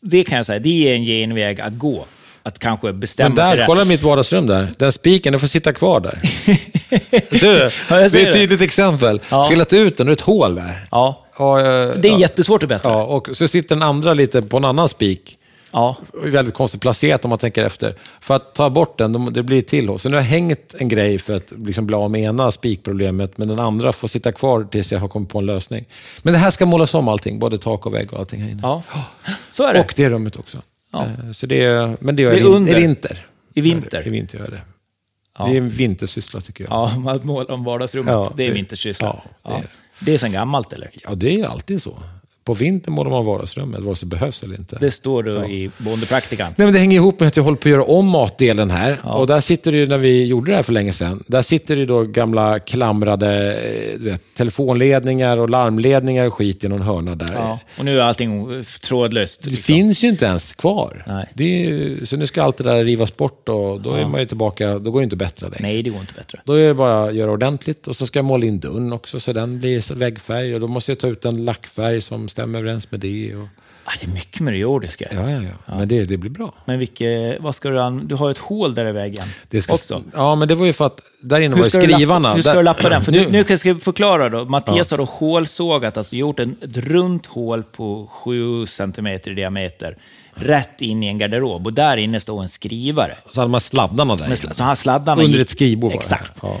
det 0.00 0.24
kan 0.24 0.36
jag 0.36 0.46
säga, 0.46 0.58
det 0.58 0.88
är 0.88 0.94
en 0.94 1.04
genväg 1.04 1.60
att 1.60 1.72
gå. 1.78 2.04
Att 2.44 2.58
kanske 2.58 2.92
bestämma 2.92 3.34
Men 3.34 3.46
sig 3.46 3.56
där, 3.56 3.66
kolla 3.66 3.84
mitt 3.84 4.02
vardagsrum 4.02 4.46
där. 4.46 4.68
Den 4.78 4.92
spiken, 4.92 5.32
den 5.32 5.40
får 5.40 5.46
sitta 5.48 5.72
kvar 5.72 6.00
där. 6.00 6.18
Ser 7.38 7.54
du? 7.54 7.70
Ja, 7.90 8.00
jag 8.00 8.10
ser 8.10 8.18
det 8.18 8.24
är 8.24 8.28
ett 8.28 8.34
tydligt 8.34 8.60
exempel. 8.60 9.20
Ja. 9.30 9.44
Skillat 9.44 9.72
ut 9.72 9.96
den, 9.96 10.08
är 10.08 10.12
ett 10.12 10.20
hål 10.20 10.54
där. 10.54 10.84
Ja, 10.90 11.26
Och, 11.36 11.60
eh, 11.60 11.94
det 11.96 12.08
är 12.08 12.12
ja, 12.12 12.18
jättesvårt 12.18 12.62
att 12.62 12.68
bättra. 12.68 12.90
ja, 12.92 13.02
och 13.04 13.28
så 13.32 13.48
sitter 13.48 13.74
den 13.76 13.82
andra 13.82 14.14
lite 14.14 14.42
på 14.42 14.56
en 14.56 14.64
annan 14.64 14.88
spik. 14.88 15.36
Ja. 15.72 15.96
Väldigt 16.24 16.54
konstigt 16.54 16.80
placerat 16.80 17.24
om 17.24 17.28
man 17.28 17.38
tänker 17.38 17.64
efter. 17.64 17.94
För 18.20 18.34
att 18.36 18.54
ta 18.54 18.70
bort 18.70 18.98
den, 18.98 19.32
det 19.32 19.42
blir 19.42 19.62
till. 19.62 19.98
Så 19.98 20.08
nu 20.08 20.16
har 20.16 20.22
jag 20.22 20.28
hängt 20.30 20.74
en 20.78 20.88
grej 20.88 21.18
för 21.18 21.36
att 21.36 21.52
liksom 21.56 21.86
bli 21.86 21.96
av 21.96 22.10
med 22.10 22.20
ena 22.22 22.50
spikproblemet, 22.52 23.38
men 23.38 23.48
den 23.48 23.58
andra 23.58 23.92
får 23.92 24.08
sitta 24.08 24.32
kvar 24.32 24.64
tills 24.64 24.92
jag 24.92 24.98
har 25.00 25.08
kommit 25.08 25.28
på 25.28 25.38
en 25.38 25.46
lösning. 25.46 25.84
Men 26.22 26.32
det 26.32 26.38
här 26.38 26.50
ska 26.50 26.66
målas 26.66 26.94
om 26.94 27.08
allting, 27.08 27.38
både 27.38 27.58
tak 27.58 27.86
och 27.86 27.94
vägg 27.94 28.12
och 28.12 28.18
allting 28.18 28.40
här 28.42 28.50
inne. 28.50 28.60
ja. 28.62 28.82
Så 29.50 29.64
är 29.66 29.72
det. 29.72 29.80
Och 29.80 29.92
det 29.96 30.08
rummet 30.10 30.36
också. 30.36 30.58
Ja. 30.92 31.04
Eh, 31.04 31.32
Så 31.32 31.46
det 31.46 31.64
är, 31.64 31.96
men 32.00 32.16
det 32.16 32.22
gör 32.22 32.30
Det 32.30 32.36
är 32.40 32.44
jag 32.44 32.68
i 32.68 32.70
i 32.70 32.74
vinter. 32.74 33.26
I 33.54 33.60
vinter. 33.60 34.06
I 34.06 34.10
vinter 34.10 34.38
gör 34.38 34.44
jag 34.44 34.52
det. 34.52 34.60
Ja. 35.38 35.44
Det 35.46 35.52
är 35.52 35.56
en 35.56 35.68
vintersyssla 35.68 36.40
tycker 36.40 36.64
jag. 36.64 36.72
Ja, 37.04 37.10
att 37.12 37.24
måla 37.24 37.54
om 37.54 37.64
vardagsrummet, 37.64 38.12
Ja, 38.12 38.32
det 38.36 38.44
är 38.44 38.48
det- 38.48 38.54
vintersyssla. 38.54 39.16
ja, 39.42 39.50
det 39.50 39.54
är 39.54 39.68
det, 40.00 40.14
är 40.14 40.18
sedan 40.18 40.32
gammalt, 40.32 40.72
eller? 40.72 40.90
Ja, 41.04 41.14
det 41.14 41.40
är 41.40 41.46
alltid 41.46 41.82
så. 41.82 41.98
På 42.44 42.54
vintern 42.54 42.94
målar 42.94 43.10
man 43.10 43.24
vardagsrummet, 43.24 43.80
vare 43.80 43.96
sig 43.96 44.08
det 44.08 44.16
behövs 44.16 44.42
eller 44.42 44.54
inte. 44.54 44.76
Det 44.80 44.90
står 44.90 45.22
då 45.22 45.44
i 45.44 45.70
bondepraktikan. 45.78 46.54
Nej, 46.56 46.66
men 46.66 46.72
det 46.74 46.78
hänger 46.78 46.96
ihop 46.96 47.20
med 47.20 47.26
att 47.26 47.36
jag 47.36 47.44
håller 47.44 47.56
på 47.56 47.68
att 47.68 47.72
göra 47.72 47.84
om 47.84 48.08
matdelen 48.08 48.70
här. 48.70 48.98
Och 49.04 49.26
där 49.26 49.40
sitter 49.40 49.72
det 49.72 49.78
ju, 49.78 49.86
när 49.86 49.98
vi 49.98 50.24
gjorde 50.24 50.50
det 50.50 50.56
här 50.56 50.62
för 50.62 50.72
länge 50.72 50.92
sedan, 50.92 51.22
där 51.26 51.42
sitter 51.42 51.76
det 51.76 51.80
ju 51.80 51.86
då 51.86 52.02
gamla 52.02 52.58
klamrade 52.58 53.54
eh, 53.54 53.98
vet, 53.98 54.34
telefonledningar 54.34 55.36
och 55.36 55.50
larmledningar 55.50 56.26
och 56.26 56.34
skit 56.34 56.64
i 56.64 56.68
någon 56.68 56.82
hörna 56.82 57.14
där. 57.14 57.32
Ja. 57.34 57.60
Och 57.78 57.84
nu 57.84 58.00
är 58.00 58.04
allting 58.04 58.64
trådlöst. 58.82 59.42
Det 59.42 59.50
liksom. 59.50 59.74
finns 59.74 60.04
ju 60.04 60.08
inte 60.08 60.24
ens 60.24 60.52
kvar. 60.52 61.04
Nej. 61.06 61.26
Det 61.34 61.44
ju, 61.44 62.06
så 62.06 62.16
nu 62.16 62.26
ska 62.26 62.42
allt 62.42 62.56
det 62.56 62.64
där 62.64 62.84
rivas 62.84 63.16
bort 63.16 63.48
och 63.48 63.80
då 63.80 63.94
är 63.94 64.06
man 64.06 64.20
ju 64.20 64.26
tillbaka, 64.26 64.78
då 64.78 64.90
går 64.90 65.00
det 65.00 65.04
inte 65.04 65.14
att 65.14 65.18
bättra 65.18 65.48
längre. 65.48 65.62
Nej, 65.62 65.82
det 65.82 65.90
går 65.90 66.00
inte 66.00 66.14
bättre. 66.14 66.40
Då 66.44 66.52
är 66.52 66.68
det 66.68 66.74
bara 66.74 67.04
att 67.04 67.14
göra 67.14 67.30
ordentligt 67.30 67.88
och 67.88 67.96
så 67.96 68.06
ska 68.06 68.18
jag 68.18 68.24
måla 68.24 68.46
in 68.46 68.60
dörren 68.60 68.92
också 68.92 69.20
så 69.20 69.32
den 69.32 69.58
blir 69.58 69.94
väggfärg 69.94 70.54
och 70.54 70.60
då 70.60 70.68
måste 70.68 70.92
jag 70.92 70.98
ta 70.98 71.08
ut 71.08 71.24
en 71.24 71.44
lackfärg 71.44 72.00
som 72.00 72.28
stämmer 72.32 72.58
överens 72.58 72.90
med 72.90 73.00
det. 73.00 73.34
Och... 73.34 73.48
Ah, 73.84 73.92
det 74.00 74.06
är 74.06 74.14
mycket 74.14 74.40
med 74.40 74.52
det 74.52 74.58
jordiska. 74.58 75.08
Ja, 75.10 75.30
ja, 75.30 75.42
ja. 75.42 75.74
Men 75.76 75.88
det, 75.88 76.04
det 76.04 76.16
blir 76.16 76.30
bra. 76.30 76.54
Men 76.64 76.78
vilke, 76.78 77.38
vad 77.40 77.54
ska 77.54 77.68
du 77.68 77.80
an... 77.80 78.02
Du 78.04 78.14
har 78.14 78.30
ett 78.30 78.38
hål 78.38 78.74
där 78.74 78.86
i 78.86 78.92
väggen 78.92 79.24
Det 79.48 79.62
ska, 79.62 79.74
också. 79.74 80.02
Ja, 80.14 80.34
men 80.34 80.48
det 80.48 80.54
var 80.54 80.66
ju 80.66 80.72
för 80.72 80.86
att 80.86 81.00
där 81.20 81.40
inne 81.40 81.56
var 81.56 81.64
ju 81.64 81.70
ska, 81.70 81.80
skrivarna. 81.80 82.28
lappa, 82.28 82.36
hur 82.36 82.42
ska 82.42 82.54
du 82.54 82.62
lappa 82.62 82.88
den? 82.88 83.04
För 83.04 83.12
nu, 83.12 83.26
nu, 83.30 83.44
kan 83.44 83.58
jag 83.64 83.82
förklara 83.82 84.28
då. 84.28 84.44
Mattias 84.44 84.90
har 84.90 84.98
då 84.98 85.04
hålsågat, 85.04 85.96
alltså 85.96 86.16
gjort 86.16 86.40
en, 86.40 86.56
ett 86.60 86.76
runt 86.76 87.26
hål 87.26 87.62
på 87.62 88.06
7 88.10 88.66
cm 88.66 89.06
i 89.06 89.18
diameter, 89.18 89.96
rätt 90.34 90.80
in 90.80 91.02
i 91.02 91.06
en 91.06 91.18
garderob. 91.18 91.66
Och 91.66 91.72
där 91.72 91.96
inne 91.96 92.20
står 92.20 92.42
en 92.42 92.48
skrivare. 92.48 93.14
Så 93.32 93.40
hade 93.40 93.50
man 93.50 93.60
sladdarna 93.60 94.16
där. 94.16 94.54
Så 94.54 94.64
han 94.64 94.76
sladdarna 94.76 95.22
Under 95.22 95.40
ett 95.40 95.50
skrivbord. 95.50 95.92
Exakt. 95.92 96.38
Ja. 96.42 96.56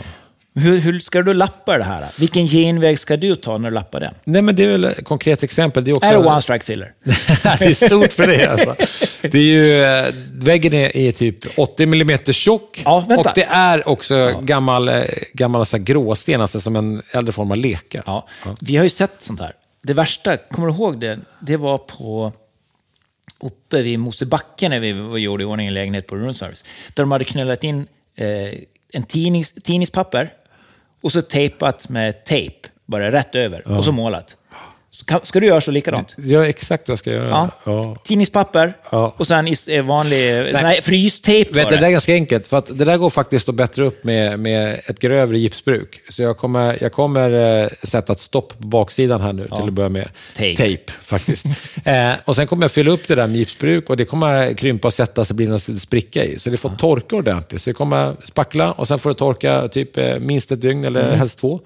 Hur, 0.54 0.78
hur 0.78 1.00
ska 1.00 1.22
du 1.22 1.34
lappa 1.34 1.78
det 1.78 1.84
här? 1.84 2.06
Vilken 2.18 2.46
genväg 2.46 2.98
ska 2.98 3.16
du 3.16 3.36
ta 3.36 3.58
när 3.58 3.70
du 3.70 3.74
lappar 3.74 4.00
den? 4.00 4.14
Nej, 4.24 4.42
men 4.42 4.56
det 4.56 4.64
är 4.64 4.68
väl 4.68 4.84
ett 4.84 5.04
konkret 5.04 5.42
exempel. 5.42 5.84
Det 5.84 5.90
är, 5.90 5.96
också... 5.96 6.08
Är 6.08 6.12
det 6.12 6.28
one 6.28 6.42
strike 6.42 6.64
filler? 6.64 6.94
det 7.58 7.64
är 7.64 7.86
stort 7.86 8.12
för 8.12 8.26
det 8.26 8.46
alltså. 8.46 8.76
Det 9.20 9.38
är 9.38 9.42
ju, 9.42 9.82
eh, 9.82 10.14
väggen 10.32 10.74
är, 10.74 10.96
är 10.96 11.12
typ 11.12 11.58
80 11.58 11.82
mm 11.82 12.18
tjock. 12.18 12.82
Ja, 12.84 13.06
och 13.18 13.26
det 13.34 13.44
är 13.44 13.88
också 13.88 14.40
gammal, 14.42 14.88
eh, 14.88 15.02
gammal 15.32 15.66
så 15.66 15.76
här, 15.76 15.84
gråsten, 15.84 16.40
alltså 16.40 16.60
som 16.60 16.76
en 16.76 17.02
äldre 17.12 17.32
form 17.32 17.50
av 17.50 17.56
leka. 17.56 18.02
Ja. 18.06 18.26
Vi 18.60 18.76
har 18.76 18.84
ju 18.84 18.90
sett 18.90 19.14
sånt 19.18 19.40
här. 19.40 19.52
Det 19.82 19.92
värsta, 19.92 20.36
kommer 20.36 20.68
du 20.68 20.74
ihåg 20.74 21.00
det? 21.00 21.18
Det 21.40 21.56
var 21.56 21.78
på 21.78 22.32
uppe 23.40 23.82
vid 23.82 23.98
Mosebacke 23.98 24.68
när 24.68 24.80
vi 24.80 24.88
gjorde 25.20 25.42
i 25.42 25.46
ordning 25.46 25.66
en 25.66 25.74
lägenhet 25.74 26.06
på 26.06 26.16
room 26.16 26.34
service. 26.34 26.64
Där 26.94 27.02
de 27.02 27.12
hade 27.12 27.24
knullat 27.24 27.64
in 27.64 27.86
eh, 28.16 28.26
en 28.92 29.02
tidnings, 29.02 29.52
tidningspapper 29.52 30.30
och 31.02 31.12
så 31.12 31.22
tejpat 31.22 31.88
med 31.88 32.24
tejp, 32.24 32.68
bara 32.86 33.12
rätt 33.12 33.34
över, 33.34 33.62
och 33.78 33.84
så 33.84 33.92
målat. 33.92 34.36
Ska 35.22 35.40
du 35.40 35.46
göra 35.46 35.60
så 35.60 35.70
likadant? 35.70 36.14
Jag 36.18 36.48
exakt 36.48 36.88
vad 36.88 36.92
jag 36.92 36.98
ska 36.98 37.10
göra. 37.10 37.28
Ja. 37.28 37.50
Ja. 37.66 37.96
Tidningspapper 38.04 38.76
Ja. 38.90 39.14
och 39.16 39.26
sen 39.26 39.46
eh, 39.68 39.82
vanlig 39.84 40.56
sån 40.56 40.64
här 40.64 40.80
frystejp 40.82 41.52
Vet, 41.52 41.68
det 41.68 41.76
där 41.76 41.86
är 41.86 41.90
ganska 41.90 42.12
enkelt, 42.14 42.46
för 42.46 42.58
att 42.58 42.78
det 42.78 42.84
där 42.84 42.96
går 42.96 43.10
faktiskt 43.10 43.48
att 43.48 43.54
bättra 43.54 43.84
upp 43.84 44.04
med, 44.04 44.38
med 44.38 44.80
ett 44.86 44.98
grövre 44.98 45.38
gipsbruk. 45.38 46.00
Så 46.08 46.22
jag 46.22 46.36
kommer, 46.38 46.78
jag 46.80 46.92
kommer 46.92 47.60
eh, 47.62 47.68
sätta 47.82 48.12
ett 48.12 48.20
stopp 48.20 48.58
på 48.58 48.66
baksidan 48.66 49.20
här 49.20 49.32
nu 49.32 49.44
till 49.44 49.54
att 49.68 49.72
börja 49.72 49.88
med. 49.88 50.08
Tejp. 50.36 50.92
faktiskt. 51.02 51.46
eh, 51.84 52.12
och 52.24 52.36
sen 52.36 52.46
kommer 52.46 52.64
jag 52.64 52.72
fylla 52.72 52.90
upp 52.90 53.08
det 53.08 53.14
där 53.14 53.26
med 53.26 53.36
gipsbruk 53.36 53.90
och 53.90 53.96
det 53.96 54.04
kommer 54.04 54.54
krympa 54.54 54.88
och 54.88 54.94
sätta 54.94 55.24
så 55.24 55.34
blir 55.34 55.46
det 55.46 55.68
en 55.68 55.80
spricka 55.80 56.24
i. 56.24 56.38
Så 56.38 56.50
det 56.50 56.56
får 56.56 56.68
torka 56.70 57.16
ordentligt. 57.16 57.62
Så 57.62 57.70
det 57.70 57.74
kommer 57.74 58.14
spackla 58.24 58.72
och 58.72 58.88
sen 58.88 58.98
får 58.98 59.10
det 59.10 59.16
torka 59.16 59.68
typ 59.68 59.96
eh, 59.98 60.18
minst 60.18 60.52
ett 60.52 60.60
dygn 60.60 60.84
eller 60.84 61.02
Mm. 61.02 61.18
helst 61.18 61.38
två. 61.38 61.60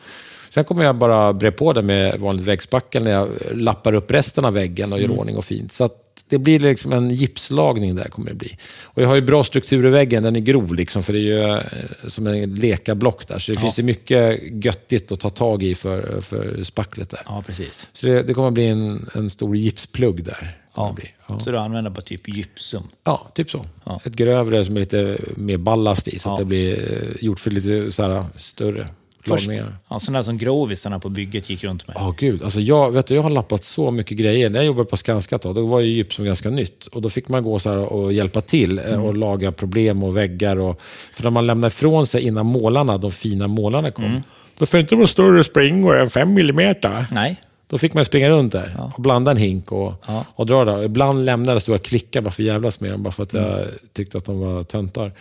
Sen 0.57 0.65
kommer 0.65 0.85
jag 0.85 0.97
bara 0.97 1.33
bre 1.33 1.51
på 1.51 1.73
det 1.73 1.83
med 1.83 2.21
vanligt 2.21 2.47
väggspackel 2.47 3.05
när 3.05 3.11
jag 3.11 3.29
lappar 3.55 3.93
upp 3.93 4.11
resten 4.11 4.45
av 4.45 4.53
väggen 4.53 4.93
och 4.93 4.99
gör 4.99 5.05
Mm. 5.07 5.19
ordning 5.19 5.37
och 5.37 5.45
fint. 5.45 5.73
Så 5.73 5.91
det 6.29 6.39
blir 6.39 6.61
liksom 6.61 6.93
en 6.93 7.11
gipslagning 7.11 7.95
där 7.95 8.05
kommer 8.05 8.31
det 8.31 8.37
bli. 8.37 8.59
Och 8.83 9.03
jag 9.03 9.09
har 9.09 9.15
ju 9.15 9.21
bra 9.21 9.45
struktur 9.45 9.87
i 9.87 9.91
väggen, 9.91 10.23
den 10.23 10.37
är 10.37 10.41
grov 10.41 10.75
liksom, 10.75 11.03
för 11.03 11.13
det 11.13 11.19
är 11.19 11.23
ju 11.23 11.41
eh, 11.41 11.61
som 12.09 12.27
en 12.27 12.55
lekablock 12.55 13.29
där. 13.29 13.39
Så 13.39 13.53
det 13.53 13.59
finns 13.59 13.79
ju 13.79 13.83
mycket 13.83 14.39
göttigt 14.65 15.13
att 15.13 15.21
ta 15.21 15.31
tag 15.31 15.63
i 15.63 15.75
för, 15.75 16.21
för 16.21 16.65
spacklet 16.65 17.11
där. 17.11 17.21
Ja, 17.27 17.43
precis. 17.47 17.87
Så 17.93 18.07
det, 18.07 18.23
det 18.23 18.35
kommer 18.35 18.51
bli 18.51 18.67
en, 18.67 19.09
en 19.15 19.31
stor 19.31 19.57
gipsplugg 19.57 20.25
där. 20.25 20.59
Ja. 20.77 20.97
Ja. 21.29 21.41
Så 21.41 21.51
du 21.51 21.59
använder 21.59 21.91
bara 21.91 22.03
typ 22.03 22.29
gypsum. 22.29 22.83
ja, 23.05 23.31
typ 23.35 23.51
så. 23.51 23.65
Ja. 23.85 24.01
Ett 24.05 24.15
grövre 24.15 24.65
som 24.65 24.77
är 24.77 24.81
lite 24.81 25.19
mer 25.37 25.57
ballast 25.57 26.09
i, 26.09 26.19
så 26.19 26.29
Ja. 26.29 26.33
att 26.33 26.39
det 26.39 26.45
blir 26.45 26.93
eh, 26.93 27.25
gjort 27.25 27.41
för 27.41 27.51
lite 27.51 27.93
så 27.93 28.03
här, 28.03 28.25
större 28.37 28.89
lagningar. 29.31 29.77
ja, 29.89 30.01
sådana 30.01 30.23
som 30.25 30.39
grovisarna 30.39 30.99
på 30.99 31.09
bygget 31.09 31.51
gick 31.51 31.65
runt 31.65 31.89
med. 31.89 31.97
Ja, 32.01 32.15
gud. 32.19 32.43
Alltså 32.43 32.61
jag, 32.61 32.91
vet 32.91 33.07
du, 33.07 33.15
jag 33.15 33.23
har 33.23 33.31
lappat 33.31 33.65
så 33.65 33.91
mycket 33.91 34.19
grejer. 34.19 34.51
När 34.51 34.59
jag 34.59 34.67
jobbade 34.67 34.89
på 34.89 34.97
Skanska 34.97 35.39
då, 35.39 35.53
då 35.53 35.67
var 35.67 35.81
ju 35.81 35.91
gypsum 35.93 36.25
ganska 36.25 36.51
nytt. 36.51 36.87
Och 36.87 37.03
då 37.03 37.11
fick 37.11 37.29
man 37.29 37.43
gå 37.43 37.59
så 37.59 37.75
och 37.79 38.13
hjälpa 38.13 38.41
till 38.41 38.79
eh, 38.79 39.05
och 39.05 39.17
laga 39.17 39.53
problem 39.53 40.03
och 40.03 40.17
väggar. 40.17 40.57
Och, 40.57 40.81
för 41.13 41.23
när 41.23 41.31
man 41.31 41.47
lämnade 41.47 41.69
ifrån 41.69 42.07
sig 42.07 42.27
innan 42.27 42.47
målarna, 42.47 42.99
de 42.99 43.13
fina 43.13 43.49
målarna 43.49 43.91
kom, 43.91 44.23
då 44.59 44.67
får 44.67 44.79
det 44.79 44.83
inte 44.83 44.97
vara 44.97 45.07
större 45.07 45.45
springor 45.45 45.97
än 46.01 46.11
fem 46.11 46.35
millimeter. 46.35 47.07
Nej. 47.13 47.37
Då 47.69 47.79
fick 47.79 47.95
man 47.95 48.05
springa 48.05 48.31
runt 48.31 48.53
där 48.53 48.91
och 48.97 49.03
blanda 49.03 49.31
en 49.31 49.37
hink 49.37 49.73
och, 49.73 49.93
Ja. 50.07 50.25
och 50.35 50.47
dra 50.47 50.65
där. 50.65 50.83
Ibland 50.83 51.25
lämnade 51.25 51.53
jag 51.53 51.63
stora 51.63 51.79
klickar 51.79 52.21
bara 52.21 52.31
för 52.31 52.43
att 52.43 52.47
jävlas 52.47 52.81
med 52.81 52.91
dem, 52.91 53.03
bara 53.03 53.11
för 53.13 53.23
att 53.23 53.33
jag 53.33 53.65
tyckte 53.93 54.19
att 54.19 54.25
de 54.25 54.41
var 54.41 54.65
töntar. 54.65 55.13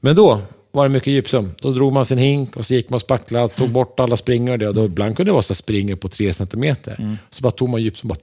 Men 0.00 0.16
då 0.16 0.40
var 0.76 0.84
det 0.84 0.88
mycket 0.88 1.12
gypsum. 1.12 1.52
Då 1.60 1.70
drog 1.70 1.92
man 1.92 2.06
sin 2.06 2.18
hink 2.18 2.56
och 2.56 2.66
så 2.66 2.74
gick 2.74 2.90
man 2.90 2.94
och 2.94 3.00
spacklade, 3.00 3.48
tog 3.48 3.70
bort 3.70 4.00
alla 4.00 4.16
springor. 4.16 4.62
och 4.62 4.68
och 4.68 4.74
då 4.74 4.84
ibland 4.84 5.16
kunde 5.16 5.28
det 5.30 5.32
vara 5.32 5.42
så 5.42 5.54
springor 5.54 5.96
på 5.96 6.08
tre 6.08 6.32
centimeter. 6.32 7.16
Så 7.30 7.42
bara 7.42 7.50
tog 7.52 7.68
man 7.68 7.82
gypsum, 7.82 8.08
bara 8.08 8.18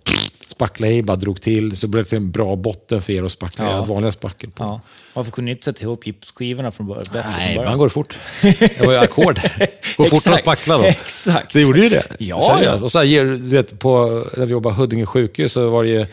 spacklade 0.47 0.93
i, 0.93 1.03
bara 1.03 1.17
drog 1.17 1.41
till. 1.41 1.77
Så 1.77 1.87
blev 1.87 2.05
det 2.09 2.15
en 2.15 2.31
bra 2.31 2.55
botten 2.55 3.01
för 3.01 3.13
er 3.13 3.23
att 3.23 3.31
spackla 3.31 3.65
Ja. 3.71 3.81
vanliga 3.83 4.11
spackel 4.11 4.51
på. 4.51 4.63
Ja. 4.63 4.81
Varför 5.13 5.31
kunde 5.31 5.45
ni 5.45 5.51
inte 5.51 5.65
sätta 5.65 5.81
ihop 5.81 6.07
gipsskivorna 6.07 6.71
från 6.71 6.87
början? 6.87 7.05
bättre 7.13 7.29
Nej, 7.37 7.55
ibland 7.55 7.77
går 7.77 7.85
det 7.85 7.89
fort. 7.93 8.19
Det 8.41 8.85
var 8.85 8.91
ju 8.93 8.97
ackord. 8.99 9.39
Går 9.97 10.05
fortare 10.05 10.33
att 10.33 10.39
spackla 10.39 10.77
då. 10.77 10.83
Exakt. 10.83 11.53
Det 11.53 11.61
gjorde 11.61 11.79
ju 11.81 11.89
det. 11.89 12.03
Ja, 12.19 12.39
Seriöst. 12.39 12.79
ja. 12.79 12.83
Och 12.85 12.91
så 12.91 12.99
här, 12.99 13.25
du 13.25 13.37
vet, 13.37 13.79
på, 13.79 14.23
när 14.37 14.45
vi 14.45 14.51
jobbade 14.51 14.75
på 14.75 14.81
Huddinge 14.81 15.05
sjukhus 15.05 15.51
så 15.53 15.69
var 15.69 15.83
det 15.83 15.89
ju 15.89 16.05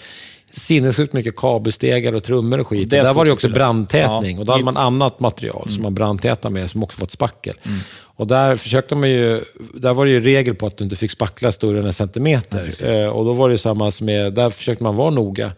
sinnessjukt 0.51 1.13
mycket 1.13 1.37
kabelstegar 1.37 2.13
och 2.13 2.23
trummor 2.25 2.59
och 2.61 2.67
skit. 2.67 2.83
Och 2.83 2.89
där 2.89 3.15
var 3.15 3.25
det 3.25 3.33
också 3.33 3.41
också 3.41 3.47
fyllas. 3.47 3.55
brandtätning. 3.55 4.37
Ja. 4.37 4.41
Och 4.41 4.47
då 4.47 4.53
hade 4.53 4.65
man 4.65 4.77
annat 4.77 5.21
material 5.21 5.71
som 5.71 5.83
man 5.83 5.95
brandtätade 5.95 6.55
med, 6.55 6.71
som 6.71 6.83
också 6.83 7.01
var 7.01 7.07
ett 7.07 7.11
spackel. 7.11 7.55
Mm. 7.63 7.79
Och 8.21 8.27
där 8.27 8.57
försökte 8.57 8.95
man 8.95 9.11
ju, 9.11 9.45
där 9.75 9.93
var 9.95 10.05
det 10.05 10.11
ju 10.11 10.21
regel 10.21 10.55
på 10.55 10.67
att 10.67 10.77
du 10.77 10.85
inte 10.85 10.97
fick 10.97 11.11
spackla 11.11 11.53
större 11.53 11.79
än 11.79 11.87
en 11.87 11.93
centimeter. 11.93 12.75
eh, 12.81 13.09
och 13.09 13.25
då 13.25 13.33
var 13.33 13.49
det 13.49 13.59
samma 13.59 13.93
med, 14.03 14.33
där 14.33 14.51
försökte 14.51 14.85
man 14.85 14.97
vara 14.97 15.11
noga. 15.11 15.53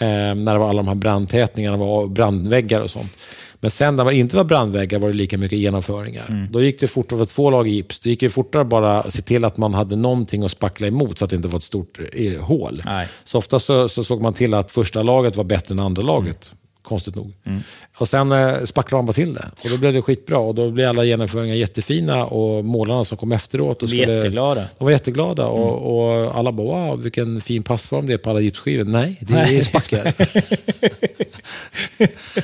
Eh, 0.00 0.34
när 0.34 0.52
det 0.52 0.58
var 0.58 0.68
alla 0.68 0.82
de 0.82 0.88
här 0.88 0.94
brandtätningarna, 0.94 1.76
var 1.76 2.06
brandväggar 2.06 2.80
och 2.80 2.90
sånt. 2.90 3.16
Men 3.60 3.70
sen 3.70 3.96
när 3.96 4.04
det 4.04 4.16
inte 4.16 4.36
var 4.36 4.44
brandväggar 4.44 4.98
var 4.98 5.08
det 5.08 5.14
lika 5.14 5.38
mycket 5.38 5.58
genomföringar. 5.58 6.26
Mm. 6.28 6.48
Då 6.52 6.62
gick 6.62 6.80
det 6.80 6.86
fortare 6.86 7.18
för 7.18 7.26
två 7.26 7.50
lag 7.50 7.68
gips. 7.68 8.00
Det 8.00 8.10
gick 8.10 8.22
ju 8.22 8.28
fortare 8.28 8.64
bara 8.64 9.02
att 9.02 9.14
se 9.14 9.22
till 9.22 9.44
att 9.44 9.58
man 9.58 9.74
hade 9.74 9.96
någonting 9.96 10.42
att 10.42 10.50
spackla 10.50 10.86
emot 10.86 11.18
så 11.18 11.24
att 11.24 11.30
det 11.30 11.36
inte 11.36 11.48
var 11.48 11.58
ett 11.58 11.62
stort 11.62 11.98
eh, 12.12 12.40
hål. 12.42 12.82
Nej. 12.84 13.08
Så 13.24 13.38
ofta 13.38 13.58
så, 13.58 13.88
så 13.88 14.04
såg 14.04 14.22
man 14.22 14.32
till 14.32 14.54
att 14.54 14.70
första 14.70 15.02
laget 15.02 15.36
var 15.36 15.44
bättre 15.44 15.72
än 15.74 15.80
andra 15.80 16.02
laget. 16.02 16.50
Konstigt 16.86 17.14
nog. 17.14 17.32
Och 17.98 18.08
sen 18.08 18.32
eh, 18.32 18.64
spacklade 18.64 18.98
man 18.98 19.06
bara 19.06 19.12
till 19.12 19.34
det. 19.34 19.50
Och 19.64 19.70
då 19.70 19.78
blev 19.78 19.92
det 19.92 20.02
skitbra. 20.02 20.38
Och 20.38 20.54
då 20.54 20.70
blev 20.70 20.88
alla 20.88 21.04
genomföringar 21.04 21.54
jättefina 21.54 22.24
och 22.24 22.64
målarna 22.64 23.04
som 23.04 23.18
kom 23.18 23.32
efteråt. 23.32 23.82
Och 23.82 23.88
blev 23.88 24.10
jätteglada. 24.10 24.68
De 24.78 24.84
var 24.84 24.90
jätteglada 24.90 25.46
och, 25.46 25.96
och 25.96 26.38
alla 26.38 26.52
bara 26.52 26.66
wow, 26.66 27.02
vilken 27.02 27.40
fin 27.40 27.62
passform 27.62 28.06
det 28.06 28.12
är 28.12 28.18
på 28.18 28.30
alla 28.30 28.40
gipsskivor. 28.40 28.84
Nej, 28.84 29.18
det 29.20 29.34
är 29.34 29.62
spackel. 29.62 29.98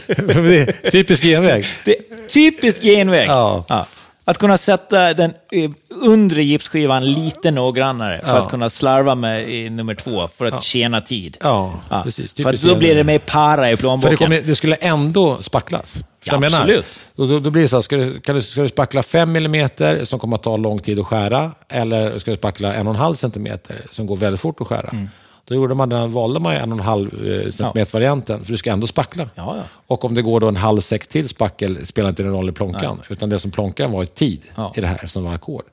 det 0.06 0.84
är 0.84 0.90
typisk 0.90 1.24
genväg. 1.24 1.64
Det 1.84 1.96
typisk 2.28 2.82
genväg. 2.82 3.26
Ja. 3.28 3.86
Att 4.24 4.38
kunna 4.38 4.58
sätta 4.58 5.14
den 5.14 5.34
eh, 5.52 5.70
undre 5.90 6.42
gipsskivan 6.44 7.12
lite 7.12 7.50
noggrannare 7.50 8.20
för 8.24 8.36
Ja. 8.36 8.38
att 8.42 8.50
kunna 8.50 8.70
slarva 8.70 9.14
med 9.14 9.48
i 9.50 9.70
nummer 9.70 9.94
två, 9.94 10.28
för 10.28 10.46
att 10.46 10.62
tjäna 10.64 11.00
tid. 11.00 11.36
Ja, 11.40 11.80
precis. 12.04 12.34
För 12.34 12.52
att 12.54 12.62
då 12.62 12.76
blir 12.76 12.94
det 12.94 13.04
mer 13.04 13.18
para 13.18 13.70
i 13.70 13.76
För 13.76 13.80
plånboken. 13.80 14.10
det, 14.10 14.16
kommer, 14.24 14.40
det 14.40 14.54
skulle 14.54 14.76
ändå 14.76 15.36
spacklas. 15.42 15.96
Ja, 16.24 16.36
absolut. 16.46 17.00
Då, 17.16 17.26
då, 17.26 17.38
då 17.40 17.50
blir 17.50 17.62
det 17.62 17.68
så 17.68 17.76
här, 17.76 17.82
ska 17.82 17.96
du, 17.96 18.20
kan 18.20 18.34
du, 18.34 18.42
ska 18.42 18.62
du 18.62 18.68
spackla 18.68 19.02
5 19.02 19.36
mm 19.36 19.68
som 20.04 20.18
kommer 20.18 20.36
att 20.36 20.42
ta 20.42 20.56
lång 20.56 20.78
tid 20.78 20.98
att 20.98 21.06
skära, 21.06 21.50
eller 21.68 22.18
ska 22.18 22.30
du 22.30 22.36
spackla 22.36 22.74
1,5 22.74 23.14
cm 23.14 23.58
som 23.90 24.06
går 24.06 24.16
väldigt 24.16 24.40
fort 24.40 24.60
att 24.60 24.66
skära? 24.66 24.88
Mm. 24.92 25.08
Då 25.44 25.54
gjorde 25.54 25.74
man 25.74 25.88
den, 25.88 26.12
valde 26.12 26.40
man 26.40 26.54
ju 26.54 26.60
1,5 26.60 27.50
cm 27.50 27.86
varianten 27.92 28.44
för 28.44 28.52
du 28.52 28.58
ska 28.58 28.70
ändå 28.70 28.86
spackla. 28.86 29.30
Ja, 29.34 29.56
ja. 29.56 29.62
Och 29.86 30.04
om 30.04 30.14
det 30.14 30.22
går 30.22 30.40
då 30.40 30.48
en 30.48 30.56
halv 30.56 30.80
säck 30.80 31.06
till 31.06 31.28
spackel 31.28 31.86
spelar 31.86 32.08
inte 32.08 32.22
någon 32.22 32.32
roll 32.32 32.48
i 32.48 32.52
plånkan, 32.52 33.00
utan 33.08 33.28
det 33.28 33.38
som 33.38 33.50
plånkan 33.50 33.92
var 33.92 34.02
är 34.02 34.06
tid 34.06 34.44
i 34.76 34.80
det 34.80 34.86
här 34.86 35.06
som 35.06 35.24
var 35.24 35.34
ackord. 35.34 35.64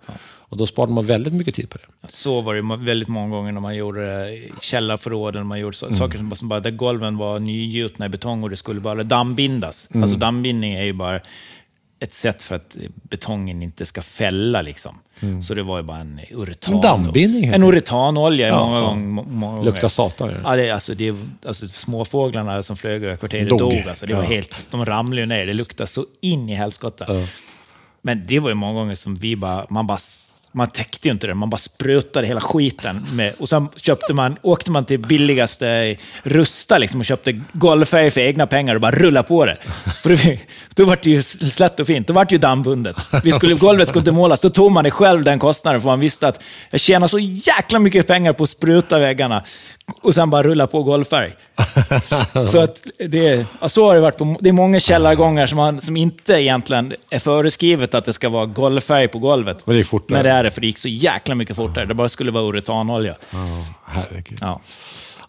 Och 0.51 0.57
då 0.57 0.65
sparade 0.65 0.93
man 0.93 1.05
väldigt 1.05 1.33
mycket 1.33 1.55
tid 1.55 1.69
på 1.69 1.77
det. 1.77 2.07
Så 2.11 2.41
var 2.41 2.55
det 2.55 2.85
väldigt 2.85 3.07
många 3.07 3.29
gånger 3.35 3.51
när 3.51 3.61
man 3.61 3.75
gjorde 3.75 4.29
i 4.29 4.51
källarförråden, 4.61 5.47
man 5.47 5.59
gjorde 5.59 5.77
Mm. 5.85 5.93
saker 5.93 6.17
som 6.17 6.35
som 6.35 6.49
bara, 6.49 6.59
där 6.59 6.71
golven 6.71 7.17
var 7.17 7.39
nygjutna 7.39 8.05
i 8.05 8.09
betong 8.09 8.43
och 8.43 8.49
det 8.49 8.57
skulle 8.57 8.79
bara 8.79 9.03
dammbindas. 9.03 9.87
Mm. 9.91 10.03
Alltså 10.03 10.17
dammbindning 10.17 10.73
är 10.73 10.83
ju 10.83 10.93
bara 10.93 11.19
ett 11.99 12.13
sätt 12.13 12.41
för 12.43 12.55
att 12.55 12.77
betongen 13.09 13.63
inte 13.63 13.85
ska 13.85 14.01
fälla. 14.01 14.61
Liksom. 14.61 14.99
Så 15.47 15.53
det 15.53 15.63
var 15.63 15.77
ju 15.77 15.83
bara 15.83 15.97
en 15.99 16.19
uretan. 16.31 16.73
En 16.73 16.81
dammbindning, 16.81 17.45
En 17.45 17.63
uretanolja 17.63 18.47
Ja, 18.47 18.65
många 18.65 18.77
ja. 18.79 18.85
gånger. 18.85 19.07
må- 19.07 19.23
Många 19.23 19.51
gånger. 19.55 19.65
Luktar 19.71 19.87
satan. 19.87 20.31
Ja, 20.43 20.55
det, 20.55 20.67
är- 20.69 20.73
alltså, 20.73 20.95
det, 20.95 21.15
alltså, 21.45 21.67
småfåglarna 21.67 22.63
som 22.63 22.77
flög 22.77 23.03
över 23.03 23.17
kvarteret 23.17 23.49
Dog. 23.49 23.59
dog. 23.59 23.73
alltså, 23.89 24.05
det 24.05 24.13
var 24.13 24.23
Ja. 24.23 24.29
helt, 24.29 24.71
de 24.71 24.85
ramlade 24.85 25.21
ju 25.21 25.25
ner, 25.25 25.45
det 25.45 25.53
luktade 25.53 25.87
så 25.87 26.05
in 26.21 26.49
i 26.49 26.55
helskotta. 26.55 27.05
Men 28.01 28.23
det 28.27 28.39
var 28.39 28.49
ju 28.49 28.55
många 28.55 28.73
gånger 28.73 28.95
som 28.95 29.15
vi 29.15 29.35
bara, 29.35 29.65
man 29.69 29.87
bara 29.87 29.97
man 30.51 30.67
täckte 30.67 31.07
ju 31.07 31.11
inte 31.11 31.27
det, 31.27 31.33
man 31.33 31.49
bara 31.49 31.57
sprutade 31.57 32.27
hela 32.27 32.41
skiten. 32.41 33.05
Med, 33.13 33.33
och 33.39 33.49
sen 33.49 33.69
köpte 33.75 34.13
man, 34.13 34.37
åkte 34.41 34.71
man 34.71 34.85
till 34.85 34.99
billigaste 34.99 35.95
Rusta 36.23 36.77
liksom, 36.77 36.99
och 36.99 37.05
köpte 37.05 37.41
golvfärg 37.53 38.11
för 38.11 38.21
egna 38.21 38.47
pengar 38.47 38.75
och 38.75 38.81
bara 38.81 38.91
rullade 38.91 39.27
på 39.27 39.45
det. 39.45 39.57
För 40.03 40.37
då 40.75 40.83
var 40.83 40.99
det 41.03 41.09
ju 41.09 41.23
slätt 41.23 41.79
och 41.79 41.87
fint, 41.87 42.07
då 42.07 42.13
var 42.13 42.25
det 42.25 42.31
ju 42.31 42.37
dammbundet. 42.37 42.97
Vi 43.23 43.31
skulle, 43.31 43.55
golvet 43.55 43.89
skulle 43.89 44.01
inte 44.01 44.11
målas, 44.11 44.41
då 44.41 44.49
tog 44.49 44.71
man 44.71 44.83
det 44.83 44.91
själv 44.91 45.23
den 45.23 45.39
kostnaden, 45.39 45.81
för 45.81 45.87
man 45.87 45.99
visste 45.99 46.27
att 46.27 46.43
jag 46.69 46.79
tjänar 46.79 47.07
så 47.07 47.19
jäkla 47.19 47.79
mycket 47.79 48.07
pengar 48.07 48.33
på 48.33 48.43
att 48.43 48.49
spruta 48.49 48.99
väggarna 48.99 49.43
och 50.01 50.15
sen 50.15 50.29
bara 50.29 50.43
rulla 50.43 50.67
på 50.67 50.83
golvfärg. 50.83 51.33
Så, 52.47 52.59
att 52.59 52.83
det, 53.07 53.45
ja, 53.61 53.69
så 53.69 53.85
har 53.85 53.95
det 53.95 54.01
varit. 54.01 54.17
På, 54.17 54.37
det 54.39 54.49
är 54.49 54.53
många 54.53 54.79
källargångar 54.79 55.47
som, 55.47 55.57
man, 55.57 55.81
som 55.81 55.97
inte 55.97 56.33
egentligen 56.33 56.93
är 57.09 57.19
föreskrivet 57.19 57.93
att 57.93 58.05
det 58.05 58.13
ska 58.13 58.29
vara 58.29 58.45
golvfärg 58.45 59.07
på 59.07 59.19
golvet. 59.19 59.67
Men 59.67 59.73
det 59.73 59.77
gick 59.77 59.87
fortare. 59.87 60.17
Men 60.17 60.23
det 60.23 60.31
är 60.31 60.43
det, 60.43 60.51
för 60.51 60.61
det 60.61 60.67
gick 60.67 60.77
så 60.77 60.87
jäkla 60.87 61.35
mycket 61.35 61.55
fortare. 61.55 61.85
Det 61.85 61.93
bara 61.93 62.09
skulle 62.09 62.31
vara 62.31 62.43
uretanolja. 62.43 63.15
Herregud. 63.85 64.37
Ja. 64.41 64.61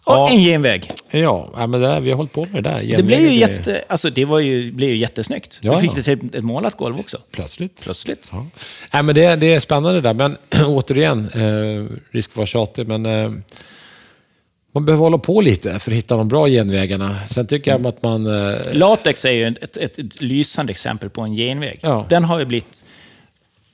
Och 0.03 0.13
Ja. 0.13 0.29
en 0.29 0.39
genväg. 0.39 0.91
Ja, 1.11 1.49
men 1.55 1.71
det 1.71 1.79
där, 1.79 2.01
vi 2.01 2.09
har 2.09 2.17
hållit 2.17 2.33
på 2.33 2.47
med 2.51 2.63
det 2.63 2.69
där. 2.69 2.97
Det 2.97 3.03
blev 3.03 3.19
ju, 3.19 3.33
jätte, 3.33 3.83
alltså, 3.89 4.09
det 4.09 4.25
var 4.25 4.39
ju, 4.39 4.71
blev 4.71 4.89
ju 4.89 4.95
jättesnyggt. 4.95 5.57
Ja, 5.61 5.75
vi 5.75 5.81
fick 5.81 5.91
ja. 5.91 5.95
det 5.95 6.03
till 6.03 6.29
ett 6.33 6.43
målat 6.43 6.77
golv 6.77 6.99
också. 6.99 7.17
Plötsligt. 7.31 7.81
Plötsligt. 7.83 8.29
Ja. 8.31 8.45
Nej, 8.93 9.03
men 9.03 9.15
det, 9.15 9.35
det 9.35 9.53
är 9.53 9.59
spännande 9.59 10.01
där, 10.01 10.13
men 10.13 10.37
återigen, 10.65 11.29
eh, 11.33 11.97
risk 12.11 12.31
för 12.31 12.33
att 12.33 12.37
vara 12.37 12.45
tjatig, 12.45 12.87
men 12.87 13.05
eh, 13.05 13.31
man 14.71 14.85
behöver 14.85 15.03
hålla 15.03 15.17
på 15.17 15.41
lite 15.41 15.79
för 15.79 15.91
att 15.91 15.97
hitta 15.97 16.17
de 16.17 16.27
bra 16.27 16.47
genvägarna. 16.47 17.19
Sen 17.27 17.47
tycker 17.47 17.71
jag 17.71 17.87
att 17.87 18.03
man... 18.03 18.27
Eh, 18.27 18.73
Latex 18.73 19.25
är 19.25 19.31
ju 19.31 19.47
ett, 19.47 19.77
ett, 19.77 19.99
ett 19.99 20.21
lysande 20.21 20.71
exempel 20.71 21.09
på 21.09 21.21
en 21.21 21.33
genväg. 21.35 21.79
Ja. 21.83 22.05
Den 22.09 22.23
har 22.23 22.39
ju 22.39 22.45
blivit 22.45 22.85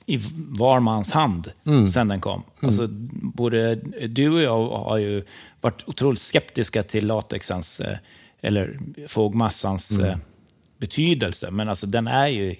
i 0.06 0.20
var 0.48 0.80
mans 0.80 1.10
hand 1.10 1.50
Mm. 1.66 1.88
sen 1.88 2.08
den 2.08 2.20
kom. 2.20 2.42
Alltså, 2.62 2.88
både 3.12 3.74
du 4.08 4.30
och 4.30 4.40
jag 4.42 4.68
har 4.68 4.96
ju 4.98 5.22
varit 5.60 5.84
otroligt 5.86 6.20
skeptiska 6.20 6.82
till 6.82 7.06
latexens, 7.06 7.80
eh, 7.80 7.96
eller 8.40 8.78
fogmassans 9.08 9.90
Mm. 9.90 10.04
eh, 10.06 10.16
betydelse. 10.78 11.50
Men 11.50 11.68
alltså 11.68 11.86
den 11.86 12.06
är 12.06 12.26
ju 12.26 12.56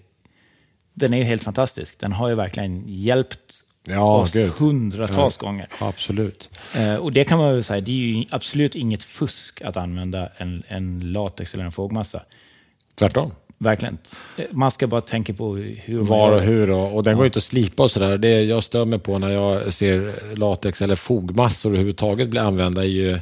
den 0.95 1.15
är 1.15 1.19
ju 1.19 1.25
helt 1.25 1.43
fantastisk. 1.45 1.99
Den 2.01 2.13
har 2.13 2.29
ju 2.29 2.35
verkligen 2.35 2.85
hjälpt 2.87 3.55
Ja, 3.91 4.17
oss 4.23 4.33
gud. 4.33 4.51
hundratals 4.51 5.37
gånger. 5.37 5.69
absolut. 5.79 6.51
Eh, 6.77 6.95
och 6.95 7.13
det 7.13 7.25
kan 7.25 7.39
man 7.39 7.53
väl 7.55 7.65
säga, 7.65 7.81
det 7.81 7.91
är 7.91 7.95
ju 7.95 8.25
absolut 8.31 8.75
inget 8.75 9.05
fusk 9.05 9.63
att 9.63 9.77
använda 9.77 10.29
en, 10.37 10.63
en 10.69 11.13
latex 11.13 11.55
eller 11.55 11.65
en 11.65 11.73
fogmassa. 11.73 12.23
Tvärtom. 12.95 13.33
Verkligen. 13.59 13.99
Eh, 14.37 14.45
Man 14.51 14.71
ska 14.71 14.87
bara 14.87 15.01
tänka 15.01 15.35
på 15.35 15.57
hur 15.57 15.99
Var 16.03 16.33
och 16.33 16.43
hur 16.43 16.71
och, 16.71 16.97
och 16.97 17.03
den 17.03 17.17
går 17.17 17.27
inte 17.27 17.39
att 17.39 17.45
slipa 17.45 17.83
och 17.83 17.91
sådär. 17.91 18.19
Det 18.19 18.43
jag 18.43 18.65
stör 18.65 18.85
mig 18.85 18.99
på 18.99 19.19
när 19.19 19.29
jag 19.31 19.73
ser 19.73 20.15
latex 20.37 20.83
eller 20.83 20.97
fogmassor 20.97 21.69
överhuvudtaget 21.71 22.29
bli 22.29 22.41
använda 22.41 22.83
är 22.83 22.87
ju 22.89 23.19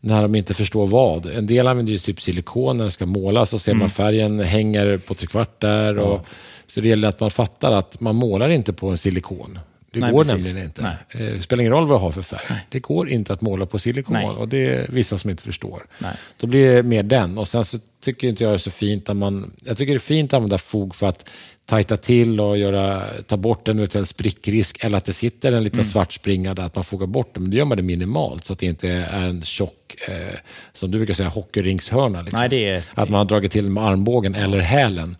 när 0.00 0.22
de 0.22 0.34
inte 0.34 0.54
förstår 0.54 0.86
vad. 0.86 1.26
En 1.26 1.46
del 1.46 1.66
använder 1.68 1.92
ju 1.92 1.98
typ 1.98 2.20
silikon 2.22 2.76
när 2.76 2.84
det 2.84 2.90
ska 2.90 3.06
målas 3.06 3.54
och 3.54 3.60
ser 3.60 3.72
Mm. 3.72 3.80
man 3.80 3.90
färgen 3.90 4.40
hänger 4.40 4.98
på 4.98 5.14
trekvart 5.14 5.60
där. 5.60 5.98
Och, 5.98 6.26
så 6.66 6.80
det 6.80 6.88
gäller 6.88 7.08
att 7.08 7.20
man 7.20 7.30
fattar 7.30 7.72
att 7.72 8.00
man 8.00 8.14
målar 8.16 8.48
inte 8.48 8.72
på 8.72 8.88
en 8.88 8.98
silikon. 8.98 9.58
Det 9.90 10.00
Nej, 10.00 10.12
går 10.12 10.24
precis. 10.24 10.32
nämligen 10.44 10.64
inte. 10.66 10.82
Nej. 10.82 11.26
Eh, 11.28 11.32
Det 11.34 11.40
spelar 11.40 11.60
ingen 11.60 11.72
roll 11.72 11.86
vad 11.86 11.98
du 11.98 12.02
har 12.02 12.10
för 12.12 12.22
färg. 12.22 12.66
Det 12.68 12.78
går 12.80 13.08
inte 13.08 13.32
att 13.32 13.40
måla 13.40 13.66
på 13.66 13.78
silikon 13.78 14.12
Nej. 14.14 14.26
och 14.26 14.48
det 14.48 14.66
är 14.74 14.86
vissa 14.88 15.18
som 15.18 15.30
inte 15.30 15.42
förstår. 15.42 15.86
Nej. 15.98 16.12
Då 16.36 16.46
blir 16.46 16.74
det 16.74 16.82
mer 16.82 17.02
den. 17.02 17.38
Och 17.38 17.48
sen 17.48 17.64
så 17.64 17.78
tycker 18.04 18.28
inte 18.28 18.44
jag 18.44 18.50
det 18.52 18.56
är 18.56 18.58
så 18.58 18.70
fint 18.70 19.06
när 19.08 19.14
man... 19.14 19.52
Jag 19.64 19.76
tycker 19.76 19.92
det 19.92 19.96
är 19.96 19.98
fint 19.98 20.32
att 20.32 20.36
använda 20.36 20.58
fog 20.58 20.94
för 20.94 21.08
att 21.08 21.28
tajta 21.64 21.96
till 21.96 22.40
och 22.40 22.58
göra, 22.58 23.04
ta 23.26 23.36
bort 23.36 23.68
en 23.68 23.76
eventuell 23.78 24.06
sprickrisk 24.06 24.84
eller 24.84 24.98
att 24.98 25.04
det 25.04 25.12
sitter 25.12 25.52
en 25.52 25.64
liten 25.64 25.84
svart 25.84 26.12
springa 26.12 26.54
där, 26.54 26.62
att 26.62 26.74
man 26.74 26.84
fogar 26.84 27.06
bort 27.06 27.34
det. 27.34 27.40
Men 27.40 27.50
då 27.50 27.56
gör 27.56 27.64
man 27.64 27.76
det 27.76 27.82
minimalt 27.82 28.44
så 28.44 28.52
att 28.52 28.58
det 28.58 28.66
inte 28.66 28.88
är 28.88 29.20
en 29.24 29.42
tjock, 29.42 29.94
eh, 30.08 30.34
som 30.72 30.90
du 30.90 30.98
brukar 30.98 31.14
säga, 31.14 31.28
hockeyringshörna. 31.28 32.22
Liksom. 32.22 32.40
Nej, 32.40 32.48
det 32.48 32.68
är- 32.68 32.82
Att 32.94 33.08
man 33.08 33.18
har 33.18 33.24
dragit 33.24 33.52
till 33.52 33.68
med 33.70 33.84
armbågen 33.84 34.34
eller 34.34 34.58
hälen. 34.58 35.16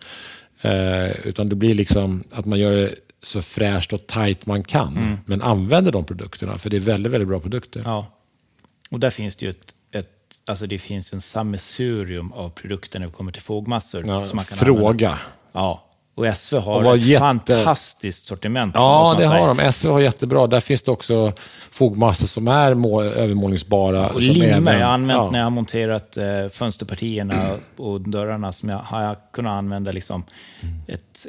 Eh, 0.61 1.09
utan 1.27 1.49
det 1.49 1.55
blir 1.55 1.73
liksom 1.73 2.23
att 2.31 2.45
man 2.45 2.59
gör 2.59 2.71
det 2.71 2.91
så 3.23 3.41
fräscht 3.41 3.93
och 3.93 4.07
tajt 4.07 4.45
man 4.45 4.63
kan. 4.63 5.17
Men 5.25 5.41
använder 5.41 5.91
de 5.91 6.05
produkterna, 6.05 6.57
för 6.57 6.69
det 6.69 6.75
är 6.75 6.81
väldigt, 6.81 7.11
väldigt 7.13 7.27
bra 7.27 7.39
produkter. 7.39 7.81
Ja. 7.85 8.05
Och 8.91 8.99
där 8.99 9.09
finns 9.09 9.35
det 9.35 9.45
ju 9.45 9.49
ett, 9.49 9.75
ett 9.91 10.41
alltså 10.45 10.67
det 10.67 10.79
finns 10.79 11.13
en 11.13 11.21
sammelsurium 11.21 12.31
av 12.31 12.49
produkter 12.49 12.99
när 12.99 13.07
det 13.07 13.13
kommer 13.13 13.31
till 13.31 13.41
fogmassor. 13.41 14.03
Ja, 14.07 14.25
som 14.25 14.35
man 14.35 14.45
kan 14.45 14.57
använda. 14.59 14.81
fråga. 14.81 15.19
Ja. 15.51 15.88
Och 16.19 16.27
SV 16.27 16.57
har 16.57 16.85
Och 16.87 16.95
ett 16.95 17.03
jätte- 17.05 17.19
fantastiskt 17.19 18.27
sortiment. 18.27 18.75
Ja, 18.75 19.15
det 19.19 19.27
säga. 19.27 19.39
har 19.39 19.55
de. 19.55 19.71
SV 19.71 19.89
har 19.91 19.99
jättebra. 19.99 20.47
Där 20.47 20.59
finns 20.59 20.83
det 20.83 20.91
också 20.91 21.33
fogmassor 21.71 22.27
som 22.27 22.47
är 22.47 22.73
må- 22.73 23.01
övermålningsbara. 23.03 24.09
Och 24.09 24.21
limmer 24.21 24.47
även- 24.47 24.79
jag 24.79 24.85
har 24.87 24.93
använt 24.93 25.17
ja. 25.17 25.31
när 25.31 25.39
jag 25.39 25.45
har 25.45 25.49
monterat 25.51 26.17
eh, 26.17 26.25
fönsterpartierna 26.51 27.49
och 27.77 28.01
dörrarna. 28.01 28.51
Som 28.51 28.69
jag, 28.69 28.77
har 28.77 29.01
jag 29.03 29.15
kunnat 29.33 29.51
använda 29.57 29.91
liksom 29.91 30.23
ett 30.87 31.25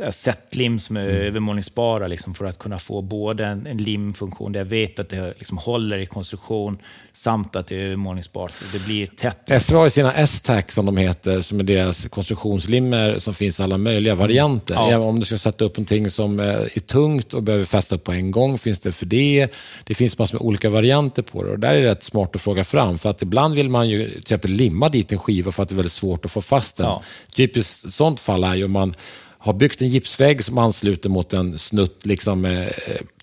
eh, 0.00 0.10
sättlim 0.10 0.80
som 0.80 0.96
är 0.96 1.00
övermålningsbara 1.00 2.06
liksom, 2.06 2.34
för 2.34 2.44
att 2.44 2.58
kunna 2.58 2.78
få 2.78 3.02
både 3.02 3.46
en, 3.46 3.66
en 3.66 3.76
limfunktion 3.76 4.52
där 4.52 4.60
jag 4.60 4.64
vet 4.64 4.98
att 4.98 5.08
det 5.08 5.34
liksom 5.38 5.58
håller 5.58 5.98
i 5.98 6.06
konstruktion 6.06 6.78
samt 7.16 7.56
att 7.56 7.66
det 7.66 7.76
är 7.76 7.84
övermålningsbart. 7.84 8.52
Det 8.72 8.84
blir 8.84 9.06
tätt. 9.06 9.62
SV 9.62 9.76
har 9.76 9.84
ju 9.84 9.90
sina 9.90 10.14
S-tack 10.14 10.72
som 10.72 10.86
de 10.86 10.96
heter, 10.96 11.40
som 11.40 11.60
är 11.60 11.64
deras 11.64 12.06
konstruktionslimmer 12.06 13.18
som 13.18 13.34
finns 13.34 13.60
i 13.60 13.62
alla 13.62 13.78
möjliga 13.78 14.14
varianter. 14.14 14.74
Ja. 14.74 14.98
Om 14.98 15.20
du 15.20 15.26
ska 15.26 15.38
sätta 15.38 15.64
upp 15.64 15.76
någonting 15.76 16.10
som 16.10 16.40
eh, 16.40 16.46
är 16.46 16.80
tungt 16.80 17.34
och 17.34 17.42
behöver 17.42 17.64
fästa 17.64 17.98
på 17.98 18.12
en 18.12 18.30
gång, 18.30 18.58
finns 18.58 18.80
det 18.80 18.92
för 18.92 19.06
det. 19.06 19.48
Det 19.84 19.94
finns 19.94 20.18
massor 20.18 20.38
med 20.38 20.42
olika 20.42 20.70
varianter 20.70 21.22
på 21.22 21.42
det 21.42 21.50
och 21.50 21.58
där 21.58 21.74
är 21.74 21.82
det 21.82 21.88
rätt 21.88 22.02
smart 22.02 22.36
att 22.36 22.42
fråga 22.42 22.64
fram. 22.64 22.98
För 22.98 23.10
att 23.10 23.22
ibland 23.22 23.54
vill 23.54 23.68
man 23.68 23.88
ju 23.88 24.08
till 24.08 24.18
exempel 24.18 24.50
limma 24.50 24.88
dit 24.88 25.12
en 25.12 25.18
skiva 25.18 25.52
för 25.52 25.62
att 25.62 25.68
det 25.68 25.72
är 25.72 25.76
väldigt 25.76 25.92
svårt 25.92 26.24
att 26.24 26.30
få 26.30 26.40
fast 26.40 26.76
den. 26.76 26.86
Ja. 26.86 27.02
Typiskt 27.34 27.92
sånt 27.92 28.20
fall 28.20 28.44
är 28.44 28.54
ju 28.54 28.64
om 28.64 28.72
man 28.72 28.94
har 29.38 29.52
byggt 29.52 29.80
en 29.80 29.88
gipsvägg 29.88 30.44
som 30.44 30.58
ansluter 30.58 31.08
mot 31.08 31.32
en 31.32 31.58
snutt 31.58 32.06
liksom, 32.06 32.44
eh, 32.44 32.68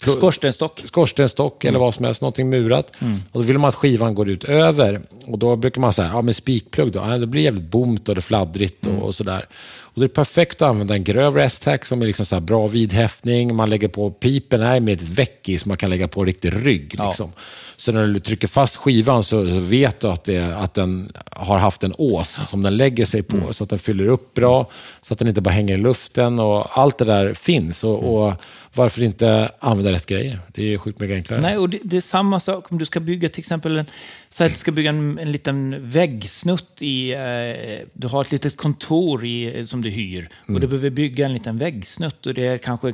Skorstenstock. 0.06 0.82
skorstenstock 0.86 1.66
eller 1.66 1.80
vad 1.80 1.93
som 1.93 2.06
helst, 2.06 2.22
någonting 2.22 2.49
murat. 2.49 2.91
Och 3.32 3.41
då 3.41 3.47
vill 3.47 3.58
man 3.58 3.70
att 3.70 3.76
skivan 3.76 4.16
går 4.16 4.30
ut 4.30 4.43
över. 4.43 5.02
Och 5.26 5.39
då 5.39 5.56
brukar 5.56 5.82
man 5.82 5.93
säga, 5.93 6.10
ja 6.14 6.22
men 6.22 6.34
spikplugg 6.34 6.91
då, 6.91 6.99
ja, 6.99 7.18
det 7.18 7.28
blir 7.28 7.41
jävligt 7.41 7.64
bomt 7.64 8.10
och 8.10 8.16
det 8.16 8.20
är 8.20 8.22
fladdrigt 8.22 8.86
och, 8.86 9.04
och 9.04 9.16
sådär. 9.16 9.45
Och 9.93 9.99
det 9.99 10.06
är 10.06 10.08
perfekt 10.08 10.62
att 10.62 10.70
använda 10.70 10.93
en 10.93 11.04
grövre 11.04 11.43
S-tack 11.43 11.86
som 11.86 12.02
är 12.02 12.06
liksom 12.06 12.26
så 12.26 12.36
här 12.36 12.41
bra 12.41 12.68
vidhäftning. 12.68 13.56
Man 13.56 13.70
lägger 13.70 13.88
på 13.88 14.12
pipen 14.12 14.62
här 14.62 14.80
med 14.80 14.93
ett 14.93 15.10
väck 15.10 15.49
i 15.49 15.58
så 15.58 15.68
man 15.68 15.78
kan 15.78 15.89
lägga 15.89 16.08
på 16.08 16.26
riktig 16.26 16.54
rygg. 16.66 16.95
Ja. 16.97 17.08
Liksom. 17.08 17.32
Så 17.78 17.91
när 17.91 18.08
du 18.08 18.20
trycker 18.20 18.47
fast 18.47 18.76
skivan 18.76 19.24
så, 19.24 19.47
så 19.47 19.60
vet 19.60 19.99
du 19.99 20.08
att, 20.08 20.24
det, 20.24 20.58
att 20.58 20.74
den 20.74 21.12
har 21.30 21.58
haft 21.58 21.84
en 21.84 21.93
ås 21.97 22.41
som 22.43 22.62
den 22.62 22.78
lägger 22.78 23.06
sig 23.06 23.24
på. 23.24 23.54
Så 23.54 23.64
att 23.64 23.70
den 23.70 23.80
fyller 23.80 24.08
upp 24.08 24.34
bra, 24.34 24.66
så 25.02 25.14
att 25.14 25.20
den 25.20 25.28
inte 25.28 25.41
bara 25.41 25.52
hänger 25.52 25.74
i 25.74 25.78
luften. 25.78 26.39
Och 26.39 26.78
allt 26.78 26.97
det 26.97 27.06
där 27.06 27.34
finns. 27.34 27.84
Och, 27.84 28.26
och 28.26 28.34
varför 28.74 29.03
inte 29.03 29.51
använda 29.59 29.91
rätt 29.91 30.05
grejer? 30.05 30.39
Det 30.53 30.61
är 30.61 30.65
ju 30.67 30.78
sjukt 30.78 30.99
mycket 30.99 31.15
enklare. 31.15 31.41
Nej, 31.41 31.57
och 31.57 31.69
det, 31.69 31.80
det 31.84 31.97
är 31.97 32.01
samma 32.01 32.39
sak 32.39 32.72
om 32.72 32.78
du 32.78 32.86
ska 32.86 32.99
bygga 32.99 33.30
till 33.30 33.39
exempel 33.39 33.78
en, 33.78 33.86
så 34.30 34.43
att 34.43 34.49
du 34.51 34.57
ska 34.57 34.72
bygga 34.72 34.89
en, 34.89 35.19
en 35.19 35.32
liten 35.32 35.89
väggsnutt 35.91 36.82
i... 36.82 37.11
Eh, 37.13 37.88
du 37.93 38.07
har 38.07 38.22
ett 38.22 38.32
litet 38.32 38.57
kontor 38.57 39.26
i, 39.26 39.63
som 39.67 39.82
du 39.82 39.89
hyr 39.89 40.30
och 40.47 40.59
du 40.59 40.67
behöver 40.67 40.89
bygga 40.89 41.26
en 41.26 41.34
liten 41.34 41.57
väggsnutt 41.57 42.26
och 42.26 42.34
det 42.34 42.47
är 42.47 42.57
kanske 42.57 42.93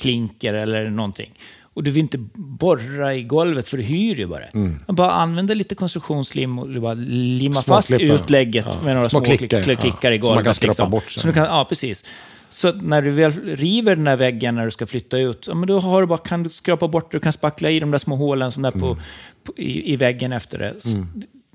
klinker 0.00 0.54
eller 0.54 0.90
någonting. 0.90 1.32
Och 1.74 1.82
du 1.84 1.90
vill 1.90 2.00
inte 2.02 2.18
borra 2.34 3.14
i 3.14 3.22
golvet 3.22 3.68
för 3.68 3.76
du 3.76 3.82
hyr 3.82 4.16
ju 4.16 4.26
bara. 4.26 4.40
Man 4.86 4.96
bara 4.96 5.10
använder 5.10 5.54
lite 5.54 5.74
konstruktionslim 5.74 6.58
och 6.58 6.68
bara 6.68 6.94
limma 6.94 7.62
fast 7.62 7.90
utlägget 7.90 8.66
Ja. 8.72 8.80
med 8.84 8.94
några 8.94 9.08
Små 9.10 9.24
små, 9.24 9.36
klickar, 9.36 9.62
klickar, 9.62 10.10
ja. 10.10 10.14
i 10.14 10.18
Som 10.20 10.26
man 10.26 10.34
golvet. 10.34 10.44
kan 10.44 10.54
skrapa 10.54 10.70
liksom. 10.70 10.90
bort 10.90 11.10
sen. 11.10 11.20
Så 11.20 11.26
du 11.26 11.32
kan, 11.32 11.44
ja, 11.44 11.66
precis. 11.68 12.04
Så 12.50 12.72
när 12.72 13.02
du 13.02 13.10
väl 13.10 13.32
river 13.56 13.96
den 13.96 14.06
här 14.06 14.16
väggen 14.16 14.54
när 14.54 14.64
du 14.64 14.70
ska 14.70 14.86
flytta 14.86 15.18
ut, 15.18 15.44
ja, 15.48 15.54
men 15.54 15.66
då 15.68 15.80
har 15.80 16.00
du 16.00 16.06
bara, 16.06 16.18
kan 16.18 16.42
du 16.42 16.50
skrapa 16.50 16.88
bort, 16.88 17.12
du 17.12 17.20
kan 17.20 17.32
spackla 17.32 17.70
i 17.70 17.80
de 17.80 17.90
där 17.90 17.98
små 17.98 18.16
hålen 18.16 18.52
som 18.52 18.64
är 18.64 18.70
på, 18.70 18.96
på, 19.44 19.52
i, 19.56 19.92
i 19.92 19.96
väggen 19.96 20.32
efter 20.32 20.58
det. 20.58 20.74
Så 20.80 20.88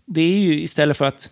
Det 0.06 0.22
är 0.22 0.38
ju 0.40 0.62
istället 0.62 0.98
för 0.98 1.06
att 1.06 1.30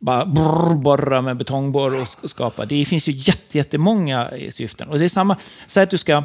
bara 0.00 0.26
brrr, 0.26 0.74
borra 0.74 1.22
med 1.22 1.36
betongborr 1.36 1.94
och 1.94 2.04
sk- 2.06 2.28
skapa. 2.28 2.64
Det 2.66 2.84
finns 2.84 3.08
ju 3.08 3.12
jätte, 3.12 3.58
jättemånga 3.58 4.28
eh, 4.28 4.50
syften. 4.50 4.88
Och 4.88 4.98
det 4.98 5.04
är 5.04 5.08
samma, 5.08 5.36
säg 5.66 5.82
att 5.82 5.90
du 5.90 5.98
ska, 5.98 6.24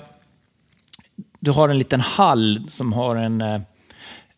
du 1.39 1.51
har 1.51 1.69
en 1.69 1.77
liten 1.77 1.99
hall 1.99 2.61
som 2.69 2.93
har 2.93 3.15
en, 3.15 3.41
eh, 3.41 3.61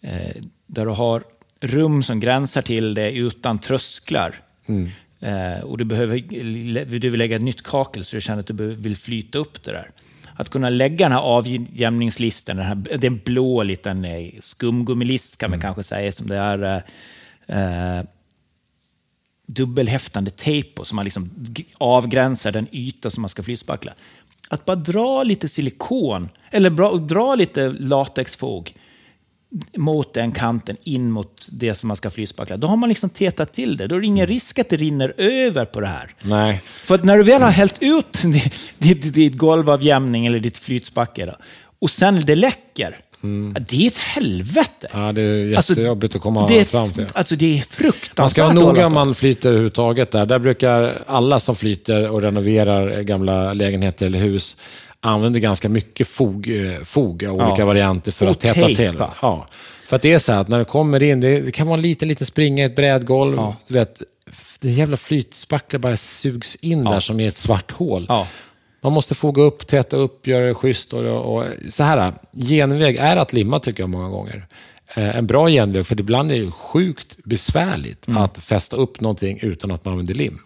eh, 0.01 0.35
där 0.67 0.85
du 0.85 0.91
har 0.91 1.23
rum 1.59 2.03
som 2.03 2.19
gränsar 2.19 2.61
till 2.61 2.93
det 2.93 3.11
utan 3.11 3.59
trösklar. 3.59 4.35
Eh, 5.21 5.63
och 5.63 5.77
du, 5.77 5.85
behöver, 5.85 6.19
du 6.99 7.09
vill 7.09 7.17
lägga 7.17 7.35
ett 7.35 7.41
nytt 7.41 7.61
kakel 7.61 8.05
så 8.05 8.15
du 8.15 8.21
känner 8.21 8.39
att 8.39 8.47
du 8.47 8.75
vill 8.75 8.97
flyta 8.97 9.37
upp 9.37 9.63
det 9.63 9.71
där. 9.71 9.91
Att 10.35 10.49
kunna 10.49 10.69
lägga 10.69 11.05
den 11.05 11.11
här 11.11 11.19
avjämningslisten, 11.19 12.57
den, 12.57 12.65
här, 12.65 12.75
det 12.75 13.03
är 13.03 13.05
en 13.05 13.21
blå 13.25 13.63
liten 13.63 14.05
eh, 14.05 14.29
skumgummilist 14.39 15.37
kan 15.37 15.49
man 15.49 15.59
kanske 15.59 15.83
säga, 15.83 16.11
som 16.11 16.27
det 16.27 16.37
är 16.37 16.83
eh, 17.47 17.97
eh, 17.97 18.03
dubbelhäftande 19.47 20.31
tejp 20.31 20.69
på, 20.75 20.85
så 20.85 20.95
man 20.95 21.05
liksom 21.05 21.29
avgränsar 21.77 22.51
den 22.51 22.67
yta 22.71 23.09
som 23.09 23.21
man 23.21 23.29
ska 23.29 23.43
flytspackla. 23.43 23.93
Att 24.49 24.65
bara 24.65 24.75
dra 24.75 25.23
lite 25.23 25.47
silikon, 25.47 26.29
eller 26.51 26.69
bra, 26.69 26.95
dra 26.95 27.35
lite 27.35 27.69
latexfåg 27.69 28.73
mot 29.77 30.13
den 30.13 30.31
kanten 30.31 30.77
in 30.83 31.11
mot 31.11 31.47
det 31.51 31.75
som 31.75 31.87
man 31.87 31.97
ska 31.97 32.09
flytspackla. 32.09 32.57
Då 32.57 32.67
har 32.67 32.75
man 32.75 32.89
liksom 32.89 33.09
tetat 33.09 33.53
till 33.53 33.77
det. 33.77 33.87
Då 33.87 33.95
är 33.95 33.99
det 33.99 34.05
ingen 34.07 34.27
risk 34.27 34.59
att 34.59 34.69
det 34.69 34.75
rinner 34.77 35.13
över 35.17 35.65
på 35.65 35.79
det 35.81 35.87
här. 35.87 36.09
Nej. 36.21 36.61
För 36.65 36.97
när 36.97 37.17
du 37.17 37.23
väl 37.23 37.41
har 37.41 37.51
hällt 37.51 37.75
ut 37.79 38.21
ditt, 38.77 39.13
ditt, 39.13 39.37
golvavjämning 39.37 40.25
eller 40.25 40.39
ditt 40.39 40.57
flytspackel 40.57 41.31
och 41.79 41.91
sen 41.91 42.21
det 42.25 42.35
läcker, 42.35 42.97
ja, 43.21 43.59
det 43.69 43.83
är 43.83 43.87
ett 43.87 43.97
helvete. 43.97 44.87
Ja, 44.93 45.11
det 45.11 45.21
är 45.21 45.55
Alltså, 45.57 45.73
jättejobbigt 45.73 46.15
att 46.15 46.21
komma 46.21 46.47
det 46.47 46.65
fram 46.65 46.89
till. 46.89 47.05
Alltså 47.13 47.35
det 47.35 47.59
är 47.59 47.61
fruktansvärt 47.61 48.17
Man 48.17 48.29
ska 48.29 48.43
vara 48.43 48.53
noga 48.53 48.87
om 48.87 48.93
man 48.93 49.15
flyter 49.15 49.49
överhuvudtaget 49.49 50.11
där. 50.11 50.25
Där 50.25 50.39
brukar 50.39 51.03
alla 51.07 51.39
som 51.39 51.55
flyter 51.55 52.09
och 52.09 52.21
renoverar 52.21 53.01
gamla 53.01 53.53
lägenheter 53.53 54.05
eller 54.05 54.19
hus 54.19 54.57
använder 55.01 55.39
ganska 55.39 55.69
mycket 55.69 56.07
fog, 56.07 56.47
eh, 56.49 56.83
fog 56.83 57.25
av 57.25 57.35
olika 57.35 57.61
Ja. 57.61 57.65
varianter 57.65 58.11
för 58.11 58.25
Och 58.25 58.31
att 58.31 58.39
täta 58.39 58.67
till. 58.67 59.03
Ja. 59.21 59.47
För 59.85 59.95
att 59.95 60.01
det 60.01 60.13
är 60.13 60.19
så 60.19 60.33
att 60.33 60.47
när 60.47 60.59
det 60.59 60.65
kommer 60.65 61.03
in, 61.03 61.19
det, 61.19 61.53
kan 61.53 61.67
vara 61.67 61.75
en 61.77 61.81
liten, 61.81 62.07
liten 62.07 62.27
springa 62.27 62.63
i 62.63 62.65
ett 62.65 62.75
brädgolv. 62.75 63.37
Du 63.67 63.73
vet, 63.73 64.01
det 64.59 64.69
jävla 64.71 64.97
flytspacklet 64.97 65.81
bara 65.81 65.97
sugs 65.97 66.55
in 66.55 66.83
där 66.83 66.99
som 66.99 67.19
i 67.19 67.27
ett 67.27 67.35
svart 67.35 67.71
hål. 67.71 68.05
Ja. 68.09 68.27
Man 68.83 68.93
måste 68.93 69.15
foga 69.15 69.41
upp, 69.43 69.67
täta 69.67 69.97
upp, 69.97 70.27
göra 70.27 70.45
det 70.45 70.53
schysst. 70.53 70.93
Och, 70.93 71.35
och, 71.35 71.45
så 71.69 71.83
här, 71.83 72.13
genväg 72.31 72.95
är 72.95 73.17
att 73.17 73.33
limma 73.33 73.59
tycker 73.59 73.83
jag 73.83 73.89
många 73.89 74.09
gånger. 74.09 74.45
Eh, 74.95 75.15
en 75.17 75.27
bra 75.27 75.49
genväg, 75.49 75.85
för 75.85 75.99
ibland 75.99 76.31
är 76.31 76.39
det 76.45 76.51
sjukt 76.51 77.17
besvärligt 77.23 78.07
Mm. 78.07 78.23
att 78.23 78.37
fästa 78.37 78.75
upp 78.75 79.01
någonting 79.01 79.39
utan 79.41 79.71
att 79.71 79.85
man 79.85 79.91
använder 79.91 80.13
lim. 80.13 80.39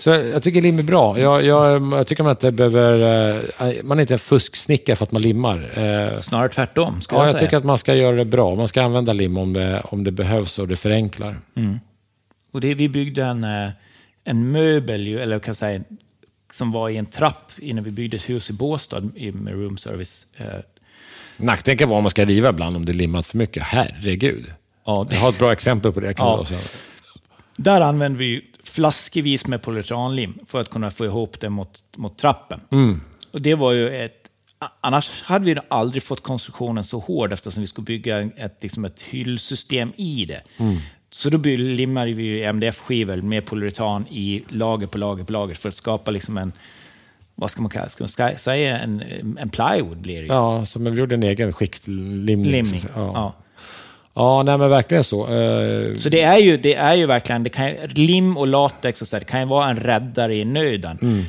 Så 0.00 0.10
jag 0.10 0.42
tycker 0.42 0.62
lim 0.62 0.78
är 0.78 0.82
bra. 0.82 1.18
Jag, 1.18 1.44
jag, 1.44 1.92
jag 1.92 2.06
tycker 2.06 2.22
man 2.22 2.30
inte 2.30 2.52
behöver... 2.52 3.34
eh, 3.60 3.72
man 3.82 3.98
är 3.98 4.00
inte 4.02 4.14
en 4.14 4.18
fusksnickare 4.18 4.96
för 4.96 5.04
att 5.04 5.12
man 5.12 5.22
limmar. 5.22 5.56
Eh, 5.78 6.18
Snarare 6.20 6.48
tvärtom, 6.48 7.00
ska 7.00 7.16
ja, 7.16 7.20
jag 7.20 7.28
jag 7.28 7.32
säga. 7.34 7.46
tycker 7.46 7.56
att 7.56 7.64
man 7.64 7.78
ska 7.78 7.94
göra 7.94 8.16
det 8.16 8.24
bra. 8.24 8.54
Man 8.54 8.68
ska 8.68 8.82
använda 8.82 9.12
lim 9.12 9.38
om 9.38 9.52
det, 9.52 9.80
om 9.84 10.04
det 10.04 10.10
behövs 10.10 10.58
och 10.58 10.68
det 10.68 10.76
förenklar. 10.76 11.36
Och 12.52 12.60
det, 12.60 12.74
vi 12.74 12.88
byggde 12.88 13.22
en, 13.24 13.44
eh, 13.44 13.70
en 14.24 14.52
möbel, 14.52 15.06
eller 15.18 15.38
kan 15.38 15.48
jag 15.50 15.56
säga, 15.56 15.80
som 16.52 16.72
var 16.72 16.88
i 16.88 16.96
en 16.96 17.06
trapp 17.06 17.52
innan 17.58 17.84
vi 17.84 17.90
byggde 17.90 18.16
ett 18.16 18.28
hus 18.28 18.50
i 18.50 18.52
Båstad 18.52 19.00
med 19.34 19.52
room 19.54 19.78
service. 19.78 20.26
Nackdelen 21.36 21.78
kan 21.78 21.88
vara 21.88 21.96
om 21.98 22.04
man 22.04 22.10
ska 22.10 22.24
riva 22.24 22.48
ibland 22.48 22.76
om 22.76 22.84
det 22.84 22.92
är 22.92 22.94
limmat 22.94 23.26
för 23.26 23.38
mycket. 23.38 23.62
Herregud. 23.62 24.52
Ja, 24.86 25.06
Jag 25.10 25.18
har 25.18 25.28
ett 25.28 25.38
bra 25.38 25.52
exempel 25.52 25.92
på 25.92 26.00
det. 26.00 26.14
Kan 26.14 26.26
Ja. 26.26 26.46
jag. 26.50 26.58
Där 27.56 27.80
använde 27.80 28.18
vi 28.18 28.44
flaskevis 28.70 29.46
med 29.46 29.62
polyuretanlim 29.62 30.38
för 30.46 30.60
att 30.60 30.70
kunna 30.70 30.90
få 30.90 31.04
ihop 31.04 31.40
det 31.40 31.50
mot, 31.50 31.82
mot 31.96 32.18
trappen. 32.18 32.60
Och 33.32 33.40
det 33.42 33.54
var 33.54 33.72
ju 33.72 34.04
ett... 34.04 34.16
Annars 34.80 35.22
hade 35.22 35.44
vi 35.44 35.56
aldrig 35.68 36.02
fått 36.02 36.22
konstruktionen 36.22 36.84
så 36.84 36.98
hård 36.98 37.32
eftersom 37.32 37.60
vi 37.60 37.66
skulle 37.66 37.84
bygga 37.84 38.20
ett, 38.20 38.58
liksom 38.60 38.84
ett 38.84 39.00
hyllsystem 39.00 39.92
i 39.96 40.24
det. 40.24 40.42
Så 41.10 41.30
då 41.30 41.38
limmade 41.48 42.12
vi 42.12 42.44
MDF-skivor 42.44 43.16
med 43.16 43.46
polyuretan 43.46 44.06
i 44.10 44.42
lager 44.48 44.86
på 44.86 44.98
lager 44.98 45.24
på 45.24 45.32
lager 45.32 45.54
för 45.54 45.68
att 45.68 45.74
skapa 45.74 46.10
liksom 46.10 46.38
en... 46.38 46.52
Vad 47.34 47.50
ska 47.50 47.62
man 47.62 47.70
kalla 47.70 47.88
ska 47.88 48.04
man 48.04 48.38
säga? 48.38 48.78
En, 48.78 49.02
en 49.38 49.48
plywood 49.48 49.98
blir 49.98 50.16
det 50.16 50.22
ju. 50.22 50.26
Ja, 50.26 50.66
så 50.66 50.78
vi 50.78 50.90
gjorde 50.90 51.14
en 51.14 51.22
egen 51.22 51.52
skiktlimning. 51.52 52.52
Limning. 52.52 52.80
Ja. 52.94 53.12
Ja. 53.14 53.34
Ja, 54.20 54.42
nej 54.42 54.58
men 54.58 54.70
verkligen 54.70 55.04
så. 55.04 55.22
Eh, 55.22 55.94
Så 55.96 56.08
det 56.08 56.20
är 56.20 56.38
ju, 56.38 56.56
det 56.56 56.74
är 56.74 56.94
ju 56.94 57.06
verkligen, 57.06 57.42
det 57.42 57.50
kan, 57.50 57.70
lim 57.94 58.36
och 58.36 58.46
latex 58.46 59.02
och 59.02 59.08
så 59.08 59.16
där, 59.16 59.20
det 59.20 59.26
kan 59.26 59.40
ju 59.40 59.46
vara 59.46 59.70
en 59.70 59.76
räddare 59.76 60.36
i 60.36 60.44
nöden. 60.44 60.98
Mm. 61.02 61.24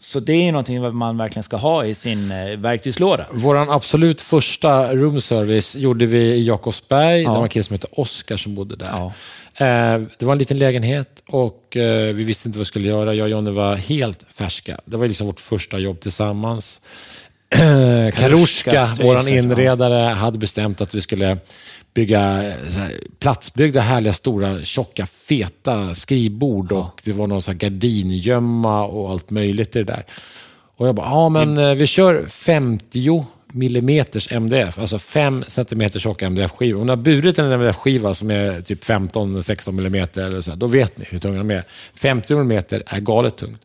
Så 0.00 0.20
det 0.20 0.32
är 0.32 0.44
ju 0.44 0.50
någonting 0.52 0.94
man 0.96 1.16
verkligen 1.18 1.42
ska 1.42 1.56
ha 1.56 1.84
i 1.84 1.94
sin 1.94 2.30
eh, 2.30 2.58
verktygslåda. 2.58 3.26
Vår 3.32 3.72
absolut 3.74 4.20
första 4.20 4.94
room 4.94 5.20
service 5.20 5.76
gjorde 5.76 6.06
vi 6.06 6.18
i 6.18 6.46
Jakobsberg. 6.46 7.22
Det 7.22 7.28
var 7.28 7.42
en 7.42 7.48
kille 7.48 7.64
som 7.64 7.74
hette 7.74 7.86
Oskar 7.92 8.36
som 8.36 8.54
bodde 8.54 8.76
där. 8.76 8.88
Ja. 8.92 9.12
Eh, 9.66 10.00
Det 10.18 10.26
var 10.26 10.32
en 10.32 10.38
liten 10.38 10.58
lägenhet 10.58 11.22
och 11.28 11.62
vi 12.14 12.24
visste 12.24 12.48
inte 12.48 12.58
vad 12.58 12.64
vi 12.66 12.68
skulle 12.68 12.88
göra. 12.88 13.14
Jag 13.14 13.24
och 13.24 13.30
Jonny 13.30 13.50
var 13.50 13.76
helt 13.76 14.24
färska. 14.28 14.80
Det 14.84 14.96
var 14.96 15.08
liksom 15.08 15.26
vårt 15.26 15.40
första 15.40 15.78
jobb 15.78 16.00
tillsammans. 16.00 16.80
Karushka, 18.14 18.88
ja. 18.98 19.28
inredare, 19.28 20.14
hade 20.14 20.38
bestämt 20.38 20.80
att 20.80 20.94
vi 20.94 21.00
skulle 21.00 21.36
bygga 21.94 22.52
så 22.68 22.78
här, 22.80 22.92
platsbyggda, 23.18 23.80
härliga, 23.80 24.12
stora, 24.12 24.62
tjocka, 24.64 25.06
feta 25.06 25.94
skrivbord 25.94 26.72
och 26.72 27.00
det 27.04 27.12
var 27.12 27.26
någon 27.26 27.42
sån 27.42 27.52
här 27.54 27.58
gardingömma 27.58 28.84
och 28.84 29.10
allt 29.10 29.30
möjligt 29.30 29.76
i 29.76 29.78
det 29.78 29.84
där. 29.84 30.04
Och 30.76 30.88
jag 30.88 30.94
bara, 30.94 31.06
ja 31.06 31.28
men 31.28 31.58
eh, 31.58 31.74
vi 31.74 31.86
kör 31.86 32.26
50 32.26 33.24
millimeters 33.52 34.32
MDF, 34.32 34.78
alltså 34.78 34.98
5 34.98 35.44
centimeter 35.46 36.00
tjocka 36.00 36.26
MDF-skivor. 36.26 36.80
Om 36.80 36.86
ni 36.86 36.90
har 36.90 36.96
burit 36.96 37.38
en 37.38 37.52
MDF-skiva 37.52 38.14
som 38.14 38.30
är 38.30 38.60
typ 38.60 38.84
15-16 38.84 39.70
millimeter, 39.72 40.26
eller 40.26 40.40
så 40.40 40.54
då 40.54 40.66
vet 40.66 40.98
ni 40.98 41.04
hur 41.08 41.18
tunga 41.18 41.38
de 41.38 41.50
är. 41.50 41.64
50 41.94 42.34
millimeter 42.34 42.82
är 42.86 43.00
galet 43.00 43.36
tungt. 43.36 43.60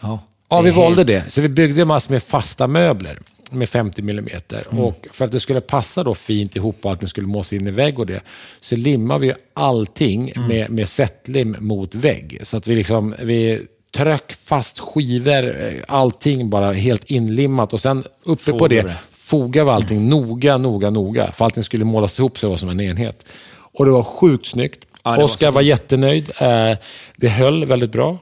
Ja, 0.00 0.20
Ja, 0.48 0.60
vi 0.60 0.68
är 0.70 0.74
valde 0.74 1.12
helt- 1.12 1.24
det. 1.24 1.30
Så 1.30 1.40
vi 1.40 1.48
byggde 1.48 1.84
massor 1.84 2.12
med 2.12 2.22
fasta 2.22 2.66
möbler 2.66 3.18
med 3.52 3.68
50 3.68 4.00
mm. 4.00 4.28
Mm. 4.70 4.84
Och 4.84 5.06
för 5.10 5.24
att 5.24 5.32
det 5.32 5.40
skulle 5.40 5.60
passa 5.60 6.02
då 6.04 6.14
fint 6.14 6.56
ihop 6.56 6.76
och 6.82 6.90
allting 6.90 7.08
skulle 7.08 7.26
mås 7.26 7.52
in 7.52 7.68
i 7.68 7.70
vägg 7.70 7.98
och 7.98 8.06
det, 8.06 8.20
så 8.60 8.76
limmar 8.76 9.18
vi 9.18 9.32
allting 9.54 10.32
Mm. 10.36 10.48
med, 10.48 10.70
med 10.70 10.88
sättlim 10.88 11.56
mot 11.60 11.94
vägg. 11.94 12.38
Så 12.42 12.56
att 12.56 12.66
vi 12.66 12.74
liksom, 12.74 13.14
vi 13.22 13.60
tryck 13.96 14.32
fast 14.32 14.78
skivor, 14.78 15.64
eh, 15.66 15.72
allting 15.88 16.50
bara 16.50 16.72
helt 16.72 17.04
inlimmat 17.10 17.72
och 17.72 17.80
sen 17.80 18.04
uppe 18.24 18.52
på 18.52 18.58
Fogar 18.58 18.68
det 18.68 18.82
det. 18.82 18.94
fogar 19.12 19.64
vi 19.64 19.70
allting 19.70 20.08
noga, 20.08 20.58
noga, 20.58 20.90
noga. 20.90 21.32
För 21.32 21.44
allting 21.44 21.64
skulle 21.64 21.84
målas 21.84 22.18
ihop 22.18 22.38
så 22.38 22.46
det 22.46 22.50
var 22.50 22.56
som 22.56 22.68
en 22.68 22.80
enhet. 22.80 23.26
Och 23.74 23.84
det 23.84 23.90
var 23.90 24.02
sjukt 24.02 24.46
snyggt. 24.46 24.84
Ja, 25.04 25.10
var 25.10 25.22
Oskar 25.24 25.46
så 25.50 25.54
var 25.54 25.62
jättenöjd. 25.62 26.30
Eh, 26.40 26.76
Det 27.16 27.28
höll 27.28 27.64
väldigt 27.64 27.92
bra. 27.92 28.18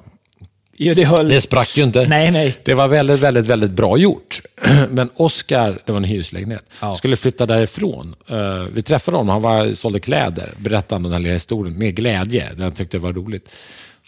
Ja, 0.82 0.94
det 0.94 1.04
höll... 1.04 1.28
Det 1.28 1.40
sprack 1.40 1.76
ju 1.76 1.82
inte. 1.82 2.06
Nej, 2.06 2.30
nej. 2.30 2.56
Det 2.64 2.74
var 2.74 2.88
väldigt, 2.88 3.20
väldigt, 3.20 3.46
väldigt 3.46 3.70
bra 3.70 3.96
gjort. 3.98 4.40
Men 4.90 5.10
Oscar, 5.16 5.78
det 5.84 5.92
var 5.92 5.96
en 5.96 6.04
hyreslägenhet, 6.04 6.64
Ja. 6.80 6.94
skulle 6.94 7.16
flytta 7.16 7.46
därifrån. 7.46 8.14
Eh, 8.28 8.62
vi 8.74 8.82
träffade 8.82 9.16
honom, 9.16 9.28
han 9.28 9.42
var, 9.42 9.72
sålde 9.74 10.00
kläder, 10.00 10.52
berättade 10.56 10.96
om 10.96 11.02
den 11.02 11.12
här 11.12 11.18
lilla 11.20 11.32
historien 11.32 11.78
med 11.78 11.94
glädje. 11.96 12.48
Den 12.56 12.72
tyckte 12.72 12.96
det 12.96 13.02
var 13.02 13.12
roligt. 13.12 13.56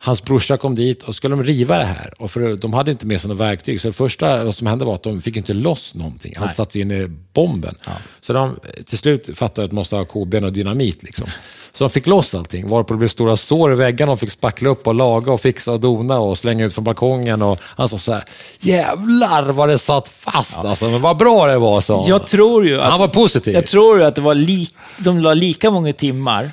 Hans 0.05 0.25
brorsa 0.25 0.57
kom 0.57 0.75
dit 0.75 1.03
och 1.03 1.15
skulle 1.15 1.37
de 1.37 1.45
riva 1.45 1.79
det 1.79 1.85
här. 1.85 2.15
Och 2.19 2.31
för, 2.31 2.57
de 2.57 2.73
hade 2.73 2.91
inte 2.91 3.07
med 3.07 3.21
sig 3.21 3.29
några 3.29 3.45
verktyg, 3.45 3.81
så 3.81 3.89
det 3.89 3.93
första 3.93 4.45
vad 4.45 4.55
som 4.55 4.67
hände 4.67 4.85
var 4.85 4.95
att 4.95 5.03
de 5.03 5.21
fick 5.21 5.37
inte 5.37 5.53
loss 5.53 5.95
någonting. 5.95 6.33
Han 6.37 6.47
Nej. 6.47 6.55
satt 6.55 6.77
in 6.77 6.91
i 6.91 7.09
bomben. 7.33 7.75
Så 8.21 8.33
de 8.33 8.57
till 8.87 8.99
slut 8.99 9.39
fattade 9.39 9.65
att 9.65 9.71
de 9.71 9.75
måste 9.75 9.97
ha 9.97 10.05
koben 10.05 10.45
och 10.45 10.53
dynamit. 10.53 11.03
Liksom. 11.03 11.27
Så 11.73 11.85
de 11.85 11.91
fick 11.91 12.07
loss 12.07 12.35
allting, 12.35 12.69
varpå 12.69 12.95
det 12.95 12.99
blev 12.99 13.09
stora 13.09 13.37
sår 13.37 13.73
i 13.73 13.77
väggarna. 13.77 14.13
De 14.13 14.19
fick 14.19 14.31
spackla 14.31 14.69
upp 14.69 14.87
och 14.87 14.95
laga 14.95 15.33
och 15.33 15.41
fixa 15.41 15.73
och 15.73 15.81
dona 15.81 16.19
och 16.19 16.39
slänga 16.39 16.65
ut 16.65 16.75
från 16.75 16.85
balkongen. 16.85 17.43
Och 17.43 17.59
han 17.63 17.89
sa 17.89 17.99
så 17.99 18.13
här, 18.13 18.25
jävlar 18.61 19.43
vad 19.53 19.69
det 19.69 19.79
satt 19.79 20.09
fast 20.09 20.65
alltså. 20.65 20.91
Men 20.91 21.01
vad 21.01 21.17
bra 21.17 21.47
det 21.47 21.59
var, 21.59 21.81
sa 21.81 22.01
han. 22.01 22.09
Jag 22.09 22.27
tror 22.27 22.67
ju 22.67 22.81
att... 22.81 22.91
Han 22.91 23.01
var 23.01 23.09
positiv. 23.09 23.55
Jag 23.55 23.67
tror 23.67 23.99
ju 23.99 24.05
att 24.05 24.15
det 24.15 24.21
var 24.21 24.35
li, 24.35 24.69
de 24.99 25.19
la 25.19 25.35
lika 25.35 25.71
många 25.71 25.93
timmar 25.93 26.51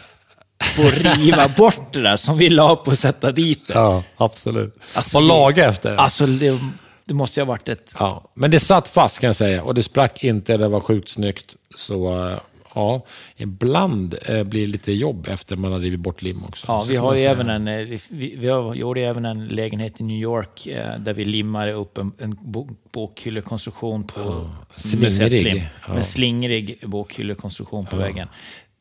på 0.75 0.81
att 0.87 1.17
riva 1.17 1.47
bort 1.57 1.93
det 1.93 2.01
där 2.01 2.17
som 2.17 2.37
vi 2.37 2.49
la 2.49 2.75
på 2.75 2.91
att 2.91 2.99
sätta 2.99 3.31
dit 3.31 3.67
det. 3.67 3.73
Ja, 3.73 4.03
absolut. 4.17 4.75
Alltså, 4.95 5.17
och 5.17 5.23
laga 5.23 5.69
efter. 5.69 5.95
Alltså, 5.95 6.25
det, 6.25 6.59
det 7.05 7.13
måste 7.13 7.39
ju 7.39 7.45
ha 7.45 7.47
varit 7.53 7.69
ett... 7.69 7.95
Ja, 7.99 8.23
men 8.33 8.51
det 8.51 8.59
satt 8.59 8.87
fast 8.87 9.19
kan 9.19 9.27
jag 9.27 9.35
säga 9.35 9.63
och 9.63 9.73
det 9.73 9.83
sprack 9.83 10.23
inte, 10.23 10.57
det 10.57 10.67
var 10.67 10.81
sjukt 10.81 11.09
snyggt. 11.09 11.55
Så 11.75 12.27
eh, 12.29 12.37
ja, 12.75 13.05
ibland 13.37 14.15
eh, 14.25 14.43
blir 14.43 14.61
det 14.61 14.67
lite 14.67 14.91
jobb 14.91 15.27
efter 15.27 15.55
man 15.55 15.71
har 15.71 15.79
rivit 15.79 15.99
bort 15.99 16.21
lim 16.21 16.43
också. 16.43 16.67
Ja, 16.67 16.85
vi 16.87 16.95
har 16.95 17.15
ju 17.15 17.21
även 17.21 17.49
en, 17.49 17.67
eh, 17.67 17.99
vi, 18.09 18.35
vi 18.37 18.47
har, 18.49 18.75
gjorde 18.75 19.01
även 19.01 19.25
en 19.25 19.45
lägenhet 19.47 20.01
i 20.01 20.03
New 20.03 20.17
York 20.17 20.67
där 20.99 21.13
vi 21.13 21.25
limmade 21.25 21.73
upp 21.73 21.97
en, 21.97 22.11
en 22.19 22.37
bo- 22.41 22.69
bokhyllekonstruktion 22.91 24.03
på... 24.03 24.19
med 24.19 25.13
slingrig. 25.13 25.13
sättlim. 25.13 25.61
Ja. 25.87 25.93
En 25.93 26.03
slingrig 26.03 26.79
bokhyllekonstruktion 26.83 27.85
på 27.85 27.95
väggen. 27.95 28.27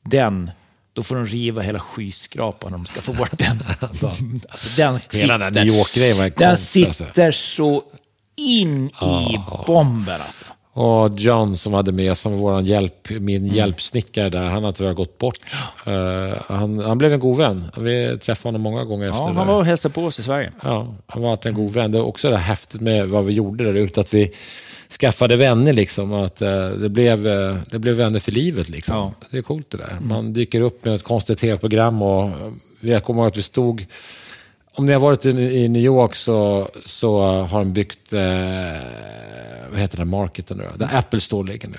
Den, 0.05 0.51
då 0.93 1.03
får 1.03 1.14
de 1.16 1.26
riva 1.26 1.62
hela 1.62 1.80
skyskrapan 1.80 2.74
om 2.74 2.82
de 2.84 2.86
ska 2.91 3.01
få 3.01 3.12
bort 3.12 3.39
den. 3.39 3.62
alltså, 3.80 4.12
den 4.76 5.01
Hela 5.12 5.39
den 5.39 5.49
sitter, 5.53 5.64
New 5.64 5.74
York-grejen 5.74 6.16
var 6.16 6.24
den 6.24 6.49
konstig, 6.49 6.86
alltså. 6.86 7.05
sitter 7.05 7.32
så 7.32 7.82
in 8.36 8.89
i 8.89 9.39
bomben 9.66 10.20
alltså. 10.20 10.45
Och 10.72 11.18
John 11.18 11.57
som 11.57 11.74
hade 11.74 11.93
med 11.93 12.16
som 12.16 12.32
vår 12.32 12.61
hjälp, 12.62 13.11
min 13.11 13.43
Mm. 13.43 13.55
hjälpsnickare 13.57 14.28
där, 14.30 14.45
han 14.45 14.64
har 14.64 14.72
tyvärr 14.72 14.93
gått 14.93 15.18
bort. 15.18 15.36
Eh, 15.86 16.43
han, 16.49 16.78
han 16.78 16.99
blev 16.99 17.12
en 17.12 17.20
god 17.20 17.36
vän. 17.39 17.70
Vi 17.76 18.18
träffade 18.18 18.49
honom 18.49 18.62
många 18.62 18.84
gånger 18.84 19.05
efter 19.05 19.18
Ja, 19.20 19.32
han 19.32 19.47
var 19.47 19.55
och 19.55 19.64
hälsade 19.66 19.95
på 19.95 20.05
oss 20.05 20.18
i 20.18 20.22
Sverige. 20.22 20.53
Ja, 20.62 20.95
han 21.07 21.22
var 21.22 21.39
en 21.47 21.55
god 21.55 21.72
vän. 21.72 21.93
Det 21.93 21.99
är 21.99 22.03
också 22.03 22.30
det 22.30 22.39
häftigt 22.39 22.80
med 22.80 23.09
vad 23.09 23.24
vi 23.24 23.32
gjorde 23.32 23.64
där 23.64 23.74
ute, 23.74 24.01
att 24.01 24.14
vi 24.14 24.32
skaffade 24.91 25.36
vänner. 25.36 25.72
Liksom, 25.72 26.12
att, 26.12 26.43
eh, 26.43 26.68
det, 26.68 26.89
blev, 26.89 27.26
eh, 27.26 27.57
det 27.70 27.78
blev 27.78 27.95
vänner 27.95 28.20
för 28.20 28.32
livet. 28.32 28.68
Liksom. 28.68 28.97
Ja. 28.97 29.12
Det 29.30 29.39
är 29.39 29.43
coolt 29.43 29.70
det 29.70 29.76
där. 29.76 29.99
Man 30.01 30.32
dyker 30.32 30.61
upp 30.61 30.84
med 30.84 30.95
ett 30.95 31.03
konstigt 31.03 31.39
tv-program 31.39 32.03
och 32.03 32.30
jag 32.80 33.05
kommer 33.05 33.20
ihåg 33.20 33.28
att 33.28 33.36
vi 33.36 33.43
stod... 33.43 33.86
Om 34.72 34.86
ni 34.86 34.93
har 34.93 35.01
varit 35.01 35.24
i, 35.26 35.68
New 35.68 35.82
York 35.82 36.14
så, 36.14 36.68
så 36.86 37.20
har 37.43 37.59
de 37.59 37.72
byggt, 37.72 38.12
eh, 38.12 38.20
vad 39.70 39.80
heter 39.80 39.97
den 39.97 40.09
marketen 40.09 40.57
nu? 40.57 40.64
Där 40.76 40.89
Apple 40.93 41.20
Store 41.20 41.53
ligger 41.53 41.68
nu. 41.68 41.76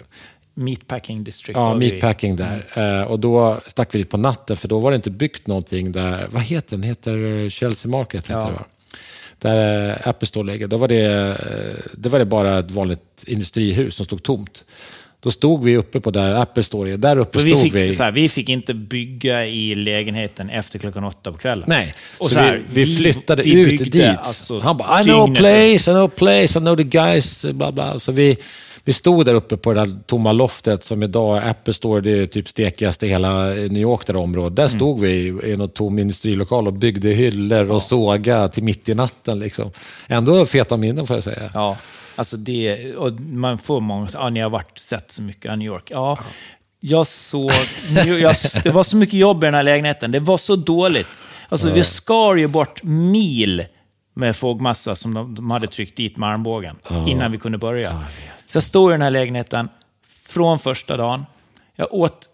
Meatpacking 0.54 1.24
District. 1.24 1.58
Ja, 1.58 1.66
var 1.70 1.76
vi 1.76 1.90
meatpacking 1.90 2.36
där. 2.36 2.66
Eh, 2.74 3.02
och 3.04 3.20
då 3.20 3.60
stack 3.68 3.96
vi 3.96 4.00
dit 4.00 4.10
på 4.10 4.18
natten, 4.18 4.56
för 4.56 4.68
då 4.68 4.80
var 4.80 4.92
det 4.92 4.96
inte 4.96 5.10
byggt 5.10 5.48
någonting 5.48 5.92
där. 5.92 6.28
Vad 6.32 6.44
heter 6.44 6.72
den? 6.76 6.84
heter 6.84 7.50
Chelsea 7.50 7.92
Market. 7.92 8.28
Heter 8.28 8.40
Ja. 8.40 8.46
det, 8.46 8.52
va? 8.52 8.66
Där 9.40 9.90
eh, 9.90 10.08
Apple 10.08 10.28
Store 10.28 10.52
ligger. 10.52 10.68
Då 10.68 10.78
var, 10.78 10.88
det, 10.88 11.06
eh, 11.06 11.92
det 11.94 12.10
var 12.10 12.20
det 12.20 12.26
bara 12.26 12.60
ett 12.60 12.72
vanligt 12.72 13.24
industrihus 13.28 13.96
som 13.96 14.06
stod 14.06 14.24
tomt. 14.24 14.66
Då 15.22 15.32
stod 15.32 15.64
vi 15.64 15.78
uppe 15.78 16.00
på 16.00 16.12
där 16.12 16.34
Apple 16.36 16.64
är. 16.64 16.98
Där 16.98 17.18
uppe 17.18 17.40
vi, 17.40 17.52
stod 17.52 17.62
fick, 17.62 17.76
vi. 17.76 17.96
Så 17.96 18.04
här, 18.04 18.12
vi 18.12 18.30
fick 18.30 18.50
inte 18.50 18.74
bygga 18.74 19.46
i 19.46 19.76
lägenheten 19.76 20.50
efter 20.50 20.80
klockan 20.80 21.04
åtta 21.04 21.32
på 21.32 21.38
kvällen. 21.38 21.66
Nej, 21.68 21.96
Och 22.18 22.28
så 22.28 22.34
så 22.34 22.40
här, 22.40 22.64
vi, 22.70 22.84
vi 22.84 22.96
flyttade 22.96 23.44
vi 23.44 23.52
ut 23.52 23.92
dit. 23.92 24.18
alltså 24.18 24.60
Han 24.60 24.78
bara, 24.78 25.02
I 25.02 25.04
know 25.04 25.32
a 25.32 25.34
place, 25.36 25.92
I 25.92 25.94
know 25.94 26.06
a 26.06 26.12
place, 26.16 26.60
I 26.60 26.62
know 26.62 26.76
the 26.76 26.84
guys, 26.84 27.46
bla 27.46 27.72
bla. 27.72 28.00
Så 28.00 28.12
vi, 28.12 28.38
vi 28.84 28.94
stod 28.94 29.26
där 29.26 29.34
uppe 29.34 29.58
på 29.58 29.74
det 29.74 29.86
där 29.86 30.00
tomma 30.06 30.32
loftet 30.32 30.84
som 30.84 31.04
idag 31.04 31.38
är 31.38 31.50
Apple 31.50 31.74
Store, 31.74 32.02
det 32.02 32.12
är 32.12 32.26
typ 32.26 32.50
stekigaste 32.50 33.06
i 33.06 33.10
hela 33.10 33.46
New 33.46 33.78
York, 33.78 34.08
där 34.08 34.16
området. 34.16 34.56
Där 34.56 34.68
stod 34.68 35.00
vi 35.00 35.28
i 35.44 35.56
någon 35.58 35.70
tom 35.70 36.00
industrilokal 36.00 36.68
och 36.68 36.74
byggde 36.74 37.10
hyllor 37.10 37.72
och 37.72 37.82
såga 37.82 38.48
till 38.48 38.64
mitt 38.64 38.90
i 38.90 38.96
natten. 38.96 39.40
Liksom. 39.40 39.72
Ändå 40.08 40.46
feta 40.46 40.78
minnen 40.78 41.08
får 41.08 41.16
jag 41.16 41.24
säga. 41.24 41.52
Ja, 41.54 41.78
alltså 42.16 42.38
det, 42.38 42.96
och 42.96 43.20
man 43.20 43.58
får 43.58 43.80
många, 43.80 44.08
ja 44.14 44.30
ni 44.30 44.40
har 44.40 44.50
varit, 44.50 44.80
sett 44.80 45.12
så 45.12 45.22
mycket 45.22 45.52
av 45.52 45.58
New 45.58 45.68
York. 45.68 45.92
Ja, 45.94 46.18
jag 46.80 47.08
såg, 47.08 47.52
jag, 48.20 48.36
det 48.64 48.70
var 48.70 48.84
så 48.84 48.98
mycket 48.98 49.20
jobb 49.20 49.44
i 49.44 49.48
den 49.48 49.54
här 49.54 49.64
lägenheten, 49.64 50.12
det 50.12 50.20
var 50.20 50.38
så 50.38 50.56
dåligt. 50.56 51.08
Alltså 51.50 51.70
vi 51.70 51.84
skar 51.84 52.36
ju 52.36 52.48
bort 52.48 52.84
mil 52.84 53.66
med 54.14 54.36
fogmassa 54.36 54.96
som 54.96 55.14
de, 55.14 55.36
de 55.36 55.52
hade 55.52 55.68
tryckt 55.68 55.98
dit 55.98 56.18
med 56.18 56.30
armbågen 56.30 56.76
innan 57.08 57.32
vi 57.32 57.38
kunde 57.38 57.58
börja. 57.58 58.04
Så 58.52 58.56
jag 58.58 58.64
stod 58.64 58.92
i 58.92 58.94
den 58.94 59.02
här 59.02 59.10
lägenheten 59.10 59.70
från 60.28 60.60
första 60.60 60.98
dagen. 60.98 61.26
Jag 61.76 61.94
åt 61.94 62.30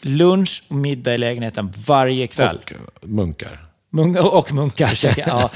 lunch 0.00 0.62
och 0.68 0.76
middag 0.76 1.14
i 1.14 1.18
lägenheten 1.18 1.72
varje 1.86 2.26
kväll. 2.26 2.58
Och 3.00 3.08
munkar. 3.08 3.58
Mun- 3.92 4.18
och 4.18 4.52
munkar 4.52 4.86
käkade, 4.86 5.30
ja, 5.30 5.50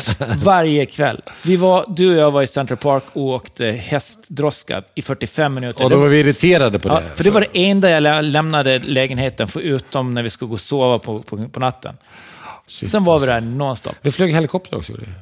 varje 0.45 0.87
kväll. 0.87 1.23
Vi 1.45 1.57
var, 1.57 1.85
du 1.89 2.11
och 2.15 2.21
jag 2.21 2.31
var 2.31 2.43
i 2.43 2.47
Central 2.47 2.77
Park 2.77 3.03
och 3.13 3.23
åkte 3.23 3.67
hästdroska 3.71 4.83
i 4.95 5.03
45 5.03 5.55
minuter. 5.55 5.85
Och 5.85 5.91
då 5.91 5.99
var 6.01 6.09
vi 6.09 6.21
irriterade 6.21 6.79
på 6.79 6.89
ja, 6.89 7.01
det. 7.01 7.17
för 7.17 7.25
det 7.25 7.31
var 7.31 7.41
det 7.41 7.47
enda 7.69 7.91
jag 7.91 8.03
lä- 8.03 8.23
lämnade 8.23 8.79
lägenheten, 8.79 9.49
förutom 9.49 10.15
när 10.15 10.23
vi 10.23 10.31
skulle 10.31 10.49
gå 10.49 10.55
och 10.55 10.61
sova 10.61 10.99
på, 10.99 11.19
på, 11.23 11.49
på 11.49 11.61
natten. 11.61 11.97
Shit, 12.67 12.91
Sen 12.91 13.05
var 13.05 13.19
vi 13.19 13.27
där 13.27 13.41
nonstop. 13.41 13.97
Vi 14.03 14.13
flög 14.13 14.33
helikopter 14.35 14.77
också. 14.77 14.93
gjorde 14.93 15.05
vi. 15.05 15.13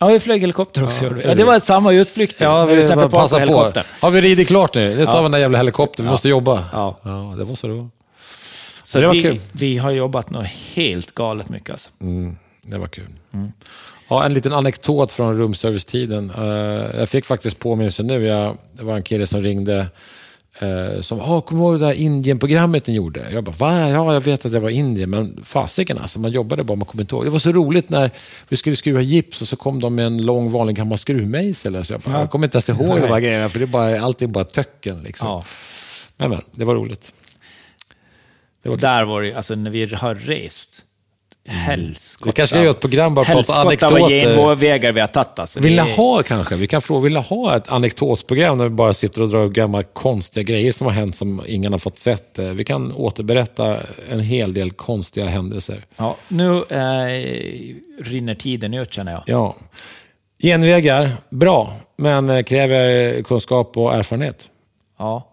Ja, 0.00 0.06
vi 0.06 0.20
flög 0.20 0.40
helikopter 0.40 0.84
också. 0.84 1.04
Ja, 1.04 1.30
är 1.30 1.34
det 1.34 1.44
var 1.44 1.56
ett 1.56 1.64
samma 1.64 1.92
utflykt. 1.92 2.40
Ja, 2.40 2.64
vi 2.64 2.88
bara 2.88 3.08
passa 3.08 3.46
på. 3.46 3.72
Har 4.00 4.10
vi 4.10 4.20
ridit 4.20 4.48
klart 4.48 4.74
nu? 4.74 4.96
Nu 4.96 5.06
tar 5.06 5.12
Ja. 5.12 5.18
vi 5.18 5.22
den 5.22 5.32
där 5.32 5.38
jävla 5.38 5.58
helikoptern. 5.58 6.06
Vi 6.06 6.10
måste 6.12 6.28
jobba. 6.28 6.64
Ja. 6.72 6.96
ja, 7.02 7.34
det 7.38 7.44
var 7.44 7.54
så 7.54 7.66
det 7.66 7.72
var. 7.74 7.88
Så 8.84 9.00
det 9.00 9.06
var 9.06 9.14
vi, 9.14 9.22
kul. 9.22 9.40
vi 9.52 9.78
har 9.78 9.90
jobbat 9.90 10.30
något 10.30 10.46
helt 10.74 11.14
galet 11.14 11.48
mycket. 11.48 11.70
Alltså. 11.70 11.90
Mm, 12.00 12.36
det 12.62 12.78
var 12.78 12.86
kul. 12.86 13.06
Ja, 14.08 14.24
en 14.24 14.34
liten 14.34 14.52
anekdot 14.52 15.12
från 15.12 15.38
rumservice-tiden. 15.38 16.32
Eh, 16.38 16.44
jag 17.00 17.08
fick 17.08 17.24
faktiskt 17.24 17.58
påminnelse 17.58 18.02
nu. 18.02 18.26
Jag, 18.26 18.56
det 18.72 18.84
var 18.84 18.96
en 18.96 19.02
kille 19.02 19.26
som 19.26 19.42
ringde 19.42 19.86
uh, 20.62 21.00
som 21.00 21.20
ah, 21.20 21.40
kommer 21.40 21.60
du 21.60 21.66
ihåg 21.66 21.80
det 21.80 21.86
där 21.86 21.92
Indien-programmet 21.92 22.86
ni 22.86 22.94
gjorde? 22.94 23.30
Jag 23.30 23.44
bara, 23.44 23.56
va? 23.56 23.88
Ja, 23.88 24.14
jag 24.14 24.20
vet 24.20 24.46
att 24.46 24.52
det 24.52 24.60
var 24.60 24.70
Indien, 24.70 25.10
men 25.10 25.44
fasiken 25.44 25.98
alltså, 25.98 26.20
man 26.20 26.30
jobbade 26.30 26.64
bara, 26.64 26.76
man 26.76 26.86
kommer 26.86 27.02
inte 27.02 27.14
ihåg. 27.14 27.24
Det 27.24 27.30
var 27.30 27.38
så 27.38 27.52
roligt 27.52 27.90
när 27.90 28.10
vi 28.48 28.56
skulle 28.56 28.76
skruva 28.76 29.00
gips 29.00 29.42
och 29.42 29.48
så 29.48 29.56
kom 29.56 29.80
de 29.80 29.94
med 29.94 30.06
en 30.06 30.22
lång 30.22 30.50
vanlig 30.50 30.76
gammal 30.76 30.98
skruvmejsel. 30.98 31.84
Så 31.84 31.92
jag, 31.92 32.00
bara, 32.00 32.20
jag 32.20 32.30
kommer 32.30 32.46
inte 32.46 32.56
ens 32.56 32.68
ihåg 32.68 33.00
de 33.00 33.08
här 33.08 33.20
grejerna, 33.20 33.48
för 33.48 33.58
det 33.58 33.64
är 33.64 33.66
bara, 33.66 33.90
är 33.90 34.26
bara 34.26 34.44
töcken. 34.44 35.02
Liksom. 35.02 35.28
Ja. 35.28 35.44
Men, 36.16 36.30
men, 36.30 36.40
det 36.52 36.64
var 36.64 36.74
roligt. 36.74 37.12
Det 38.62 38.68
var 38.68 38.76
Och 38.76 38.80
där 38.80 39.04
var 39.04 39.22
det, 39.22 39.34
alltså 39.34 39.54
när 39.54 39.70
vi 39.70 39.94
har 39.94 40.14
rest, 40.14 40.82
Helskotta. 41.48 42.26
Vi 42.28 42.32
kanske 42.32 42.54
ska 42.56 42.62
göra 42.62 42.70
ett 42.70 42.80
program 42.80 43.14
bara 43.14 43.24
för 43.24 43.32
att 43.32 43.36
Helskotta 43.50 43.88
vad 43.88 44.02
anekdoter. 44.02 44.36
genvägar 44.36 44.92
vi 44.92 45.00
har 45.00 45.08
tagit 45.08 45.38
alltså. 45.38 45.60
Vill 45.60 45.72
ni 45.72 45.94
ha 45.96 46.22
kanske? 46.22 46.54
Vi 46.56 46.66
kan 46.66 46.82
fråga, 46.82 47.02
vill 47.04 47.12
ni 47.14 47.20
ha 47.20 47.56
ett 47.56 47.68
anekdotprogram 47.68 48.58
där 48.58 48.64
vi 48.64 48.70
bara 48.70 48.94
sitter 48.94 49.22
och 49.22 49.28
drar 49.28 49.44
upp 49.44 49.52
gamla 49.52 49.82
konstiga 49.82 50.44
grejer 50.44 50.72
som 50.72 50.86
har 50.86 50.94
hänt 50.94 51.16
som 51.16 51.42
ingen 51.46 51.72
har 51.72 51.78
fått 51.78 51.98
sett? 51.98 52.38
Eh, 52.38 52.44
Vi 52.44 52.64
kan 52.64 52.92
återberätta 52.92 53.76
en 54.10 54.20
hel 54.20 54.54
del 54.54 54.70
konstiga 54.70 55.26
händelser. 55.26 55.84
Ja, 55.98 56.16
nu 56.28 56.56
eh, 56.56 58.04
rinner 58.04 58.34
tiden 58.34 58.74
ut 58.74 58.92
känner 58.92 59.12
jag. 59.12 59.22
Ja. 59.26 59.56
Genvägar, 60.42 61.10
bra, 61.30 61.72
men 61.96 62.30
eh, 62.30 62.42
kräver 62.42 63.22
kunskap 63.22 63.76
och 63.76 63.94
erfarenhet. 63.94 64.48
Ja, 64.98 65.28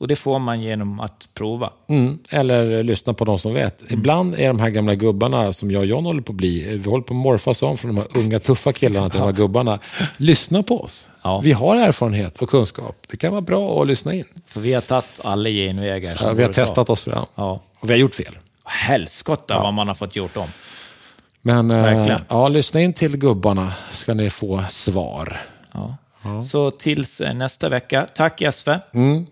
och 0.00 0.08
det 0.08 0.16
får 0.16 0.38
man 0.38 0.60
genom 0.60 1.00
att 1.00 1.28
prova. 1.34 1.70
Mm. 1.88 2.18
Eller 2.30 2.82
lyssna 2.82 3.12
på 3.12 3.24
de 3.24 3.38
som 3.38 3.54
vet. 3.54 3.82
Ibland 3.92 4.34
är 4.34 4.46
de 4.46 4.60
här 4.60 4.70
gamla 4.70 4.94
gubbarna 4.94 5.52
som 5.52 5.70
jag 5.70 5.80
och 5.80 5.86
John 5.86 6.04
håller 6.04 6.22
på 6.22 6.32
att 6.32 6.36
bli, 6.36 6.76
vi 6.76 6.90
håller 6.90 7.04
på 7.04 7.14
att 7.14 7.20
morfas 7.20 7.62
om 7.62 7.78
från 7.78 7.94
de 7.94 8.00
här 8.00 8.24
unga 8.24 8.38
tuffa 8.38 8.72
killarna 8.72 9.10
till 9.10 9.18
de 9.18 9.24
här 9.24 9.32
gubbarna. 9.32 9.78
Lyssna 10.16 10.62
på 10.62 10.80
oss. 10.80 11.08
Ja. 11.22 11.40
Vi 11.44 11.52
har 11.52 11.76
erfarenhet 11.76 12.42
och 12.42 12.48
kunskap. 12.50 12.96
Det 13.10 13.16
kan 13.16 13.30
vara 13.30 13.40
bra 13.40 13.80
att 13.82 13.86
lyssna 13.88 14.14
in. 14.14 14.24
För 14.46 14.60
vi 14.60 14.72
har 14.72 14.80
tagit 14.80 15.20
alla 15.24 15.48
genvägar 15.48 16.18
Ja, 16.22 16.32
vi 16.32 16.42
har 16.42 16.50
att 16.50 16.56
ta. 16.56 16.62
testat 16.62 16.90
oss 16.90 17.00
fram. 17.00 17.26
Ja. 17.34 17.60
Och 17.80 17.90
vi 17.90 17.92
har 17.92 17.98
gjort 17.98 18.14
fel. 18.14 18.38
Helskotta 18.64 19.60
vad 19.62 19.74
man 19.74 19.88
har 19.88 19.94
fått 19.94 20.16
gjort 20.16 20.36
om. 20.36 20.48
Men 21.42 21.70
eh, 21.70 22.16
ja, 22.28 22.48
lyssna 22.48 22.80
in 22.80 22.92
till 22.92 23.16
gubbarna 23.16 23.72
ska 23.92 24.14
ni 24.14 24.30
få 24.30 24.64
svar. 24.70 25.40
Ja. 25.72 25.96
Så 26.42 26.70
tills 26.70 27.20
eh, 27.20 27.34
nästa 27.34 27.68
vecka. 27.68 28.06
Tack 28.14 28.40
Jesper 28.40 28.80
Mm. 28.94 29.26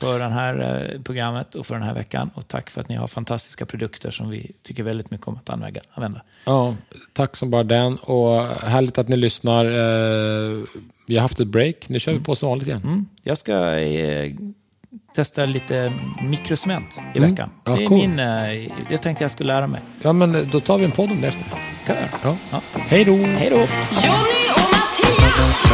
För 0.00 0.18
det 0.18 0.28
här 0.28 0.84
eh, 0.94 1.00
programmet 1.02 1.54
och 1.54 1.66
för 1.66 1.74
den 1.74 1.84
här 1.84 1.94
veckan. 1.94 2.30
Och 2.34 2.48
tack 2.48 2.70
för 2.70 2.80
att 2.80 2.88
ni 2.88 2.94
har 2.96 3.06
fantastiska 3.08 3.66
produkter 3.66 4.10
som 4.10 4.30
vi 4.30 4.52
tycker 4.62 4.82
väldigt 4.82 5.10
mycket 5.10 5.28
om 5.28 5.36
att 5.36 5.50
använda. 5.50 5.80
använda. 5.94 6.22
Ja, 6.44 6.74
tack 7.12 7.36
som 7.36 7.50
bara 7.50 7.62
den. 7.62 7.96
Och 7.96 8.42
härligt 8.62 8.98
att 8.98 9.08
ni 9.08 9.16
lyssnar. 9.16 9.64
Eh, 9.64 10.64
Vi 11.08 11.14
har 11.16 11.22
haft 11.22 11.40
ett 11.40 11.48
break. 11.48 11.88
Nu 11.88 12.00
kör 12.00 12.12
vi 12.12 12.20
på 12.20 12.36
som 12.36 12.48
vanligt 12.48 12.68
igen. 12.68 12.82
Mm. 12.84 13.06
Jag 13.22 13.38
ska 13.38 13.78
eh, 13.78 14.32
testa 15.14 15.44
lite 15.46 15.92
mikrocement 16.22 16.98
i 17.14 17.18
veckan. 17.18 17.50
Ja, 17.64 17.72
det 17.76 17.84
är 17.84 17.88
cool. 17.88 17.98
min, 17.98 18.18
jag 18.90 19.02
tänkte 19.02 19.24
jag 19.24 19.30
skulle 19.30 19.52
lära 19.54 19.66
mig. 19.66 19.80
Ja, 20.02 20.12
men 20.12 20.48
då 20.52 20.60
tar 20.60 20.78
vi 20.78 20.84
en 20.84 20.90
podd 20.90 21.10
om 21.10 21.20
det 21.20 21.28
efter. 21.28 21.44
Kan 21.86 21.96
jag? 21.96 22.04
Ja. 22.24 22.36
Ja. 22.52 22.60
Hej 22.88 23.04
då! 23.04 23.16
Hej 23.16 23.50
då! 23.50 23.56
Jonny 23.56 24.46
och 24.56 24.70
Mattias! 24.72 25.70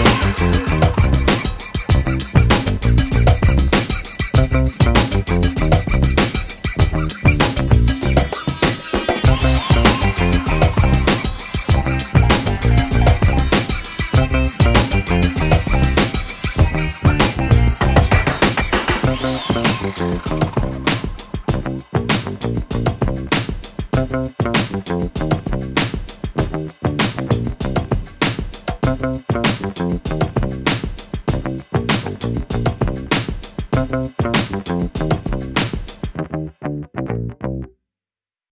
Thank 5.42 5.74
you. 5.74 5.75